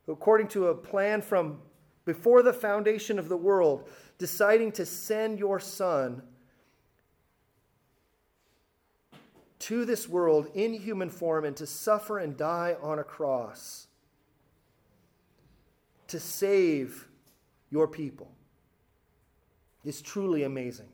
according 0.08 0.48
to 0.48 0.68
a 0.68 0.76
plan 0.76 1.22
from 1.22 1.60
before 2.06 2.42
the 2.42 2.54
foundation 2.54 3.20
of 3.20 3.30
the 3.30 3.38
world, 3.38 3.88
deciding 4.18 4.72
to 4.72 4.86
send 4.86 5.40
your 5.40 5.60
Son 5.60 6.22
to 9.60 9.86
this 9.86 10.08
world 10.08 10.48
in 10.56 10.74
human 10.74 11.10
form 11.10 11.46
and 11.46 11.56
to 11.58 11.68
suffer 11.68 12.18
and 12.18 12.38
die 12.38 12.76
on 12.82 12.98
a 13.00 13.04
cross 13.04 13.88
to 16.08 16.20
save 16.20 17.08
your 17.70 17.88
people 17.88 18.32
is 19.86 20.02
truly 20.02 20.44
amazing. 20.44 20.90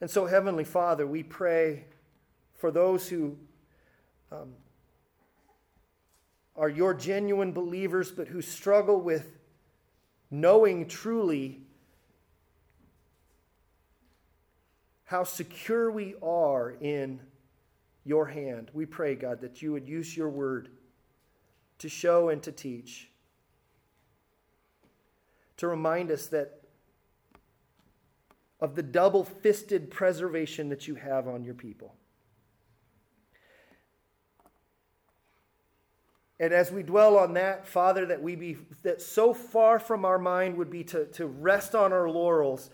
And 0.00 0.10
so, 0.10 0.26
Heavenly 0.26 0.64
Father, 0.64 1.06
we 1.06 1.22
pray 1.22 1.84
for 2.54 2.70
those 2.70 3.08
who 3.08 3.36
um, 4.32 4.54
are 6.56 6.68
your 6.70 6.94
genuine 6.94 7.52
believers, 7.52 8.10
but 8.10 8.28
who 8.28 8.40
struggle 8.40 9.00
with 9.00 9.38
knowing 10.30 10.86
truly 10.86 11.60
how 15.04 15.24
secure 15.24 15.90
we 15.90 16.14
are 16.22 16.70
in 16.80 17.20
your 18.04 18.26
hand. 18.26 18.70
We 18.72 18.86
pray, 18.86 19.16
God, 19.16 19.40
that 19.40 19.60
you 19.60 19.72
would 19.72 19.86
use 19.86 20.16
your 20.16 20.28
word 20.28 20.68
to 21.78 21.88
show 21.88 22.28
and 22.28 22.42
to 22.44 22.52
teach, 22.52 23.10
to 25.56 25.66
remind 25.66 26.10
us 26.10 26.28
that 26.28 26.59
of 28.60 28.74
the 28.74 28.82
double 28.82 29.24
fisted 29.24 29.90
preservation 29.90 30.68
that 30.68 30.86
you 30.86 30.94
have 30.94 31.26
on 31.26 31.44
your 31.44 31.54
people. 31.54 31.94
And 36.38 36.54
as 36.54 36.72
we 36.72 36.82
dwell 36.82 37.18
on 37.18 37.34
that, 37.34 37.66
Father, 37.66 38.06
that 38.06 38.22
we 38.22 38.34
be 38.34 38.56
that 38.82 39.02
so 39.02 39.34
far 39.34 39.78
from 39.78 40.06
our 40.06 40.18
mind 40.18 40.56
would 40.56 40.70
be 40.70 40.82
to, 40.84 41.04
to 41.06 41.26
rest 41.26 41.74
on 41.74 41.92
our 41.92 42.08
laurels, 42.08 42.70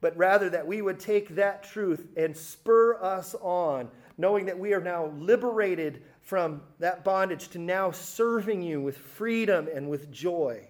but 0.00 0.16
rather 0.16 0.48
that 0.50 0.64
we 0.64 0.80
would 0.80 1.00
take 1.00 1.30
that 1.30 1.64
truth 1.64 2.06
and 2.16 2.36
spur 2.36 3.02
us 3.02 3.34
on, 3.40 3.90
knowing 4.16 4.46
that 4.46 4.58
we 4.58 4.74
are 4.74 4.80
now 4.80 5.06
liberated 5.18 6.04
from 6.20 6.62
that 6.78 7.02
bondage 7.02 7.48
to 7.48 7.58
now 7.58 7.90
serving 7.90 8.62
you 8.62 8.80
with 8.80 8.96
freedom 8.96 9.68
and 9.74 9.90
with 9.90 10.12
joy. 10.12 10.68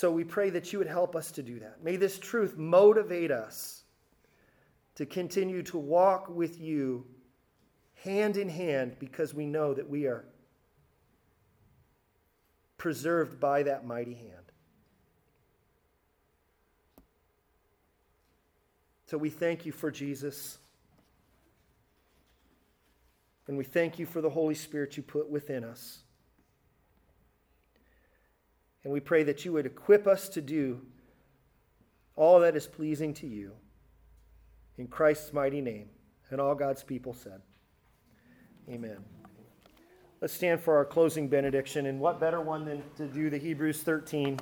So 0.00 0.10
we 0.10 0.24
pray 0.24 0.48
that 0.48 0.72
you 0.72 0.78
would 0.78 0.88
help 0.88 1.14
us 1.14 1.30
to 1.32 1.42
do 1.42 1.58
that. 1.58 1.84
May 1.84 1.96
this 1.96 2.18
truth 2.18 2.56
motivate 2.56 3.30
us 3.30 3.82
to 4.94 5.04
continue 5.04 5.62
to 5.64 5.76
walk 5.76 6.26
with 6.26 6.58
you 6.58 7.04
hand 7.96 8.38
in 8.38 8.48
hand 8.48 8.96
because 8.98 9.34
we 9.34 9.44
know 9.44 9.74
that 9.74 9.90
we 9.90 10.06
are 10.06 10.24
preserved 12.78 13.38
by 13.40 13.62
that 13.64 13.86
mighty 13.86 14.14
hand. 14.14 14.52
So 19.04 19.18
we 19.18 19.28
thank 19.28 19.66
you 19.66 19.72
for 19.72 19.90
Jesus. 19.90 20.56
And 23.48 23.58
we 23.58 23.64
thank 23.64 23.98
you 23.98 24.06
for 24.06 24.22
the 24.22 24.30
Holy 24.30 24.54
Spirit 24.54 24.96
you 24.96 25.02
put 25.02 25.28
within 25.28 25.62
us. 25.62 26.04
And 28.84 28.92
we 28.92 29.00
pray 29.00 29.22
that 29.24 29.44
you 29.44 29.52
would 29.52 29.66
equip 29.66 30.06
us 30.06 30.28
to 30.30 30.40
do 30.40 30.80
all 32.16 32.40
that 32.40 32.56
is 32.56 32.66
pleasing 32.66 33.14
to 33.14 33.26
you. 33.26 33.52
In 34.78 34.86
Christ's 34.86 35.32
mighty 35.32 35.60
name. 35.60 35.88
And 36.30 36.40
all 36.40 36.54
God's 36.54 36.82
people 36.82 37.12
said, 37.12 37.40
Amen. 38.68 38.98
Let's 40.20 40.34
stand 40.34 40.60
for 40.60 40.76
our 40.76 40.84
closing 40.84 41.28
benediction. 41.28 41.86
And 41.86 41.98
what 41.98 42.20
better 42.20 42.40
one 42.40 42.64
than 42.64 42.82
to 42.96 43.06
do 43.06 43.30
the 43.30 43.38
Hebrews 43.38 43.82
13? 43.82 44.38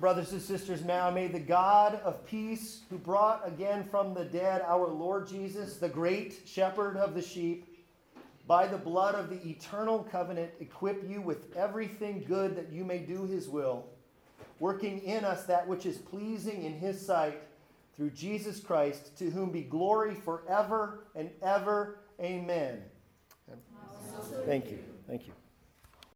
Brothers 0.00 0.32
and 0.32 0.42
sisters, 0.42 0.84
now 0.84 1.10
may 1.10 1.28
the 1.28 1.38
God 1.38 2.00
of 2.04 2.24
peace, 2.26 2.80
who 2.90 2.98
brought 2.98 3.46
again 3.46 3.84
from 3.90 4.12
the 4.12 4.24
dead 4.24 4.62
our 4.66 4.88
Lord 4.88 5.28
Jesus, 5.28 5.76
the 5.76 5.88
great 5.88 6.42
shepherd 6.46 6.96
of 6.96 7.14
the 7.14 7.22
sheep, 7.22 7.73
by 8.46 8.66
the 8.66 8.76
blood 8.76 9.14
of 9.14 9.30
the 9.30 9.48
eternal 9.48 10.06
covenant, 10.10 10.50
equip 10.60 11.08
you 11.08 11.20
with 11.20 11.56
everything 11.56 12.24
good 12.26 12.56
that 12.56 12.70
you 12.70 12.84
may 12.84 12.98
do 12.98 13.24
his 13.24 13.48
will, 13.48 13.86
working 14.58 15.00
in 15.00 15.24
us 15.24 15.44
that 15.44 15.66
which 15.66 15.86
is 15.86 15.98
pleasing 15.98 16.64
in 16.64 16.74
his 16.74 17.04
sight, 17.04 17.42
through 17.96 18.10
Jesus 18.10 18.60
Christ, 18.60 19.16
to 19.18 19.30
whom 19.30 19.50
be 19.50 19.62
glory 19.62 20.14
forever 20.14 21.04
and 21.14 21.30
ever. 21.42 22.00
Amen. 22.20 22.82
Thank 24.44 24.70
you. 24.70 24.78
Thank 25.06 25.26
you. 25.26 25.43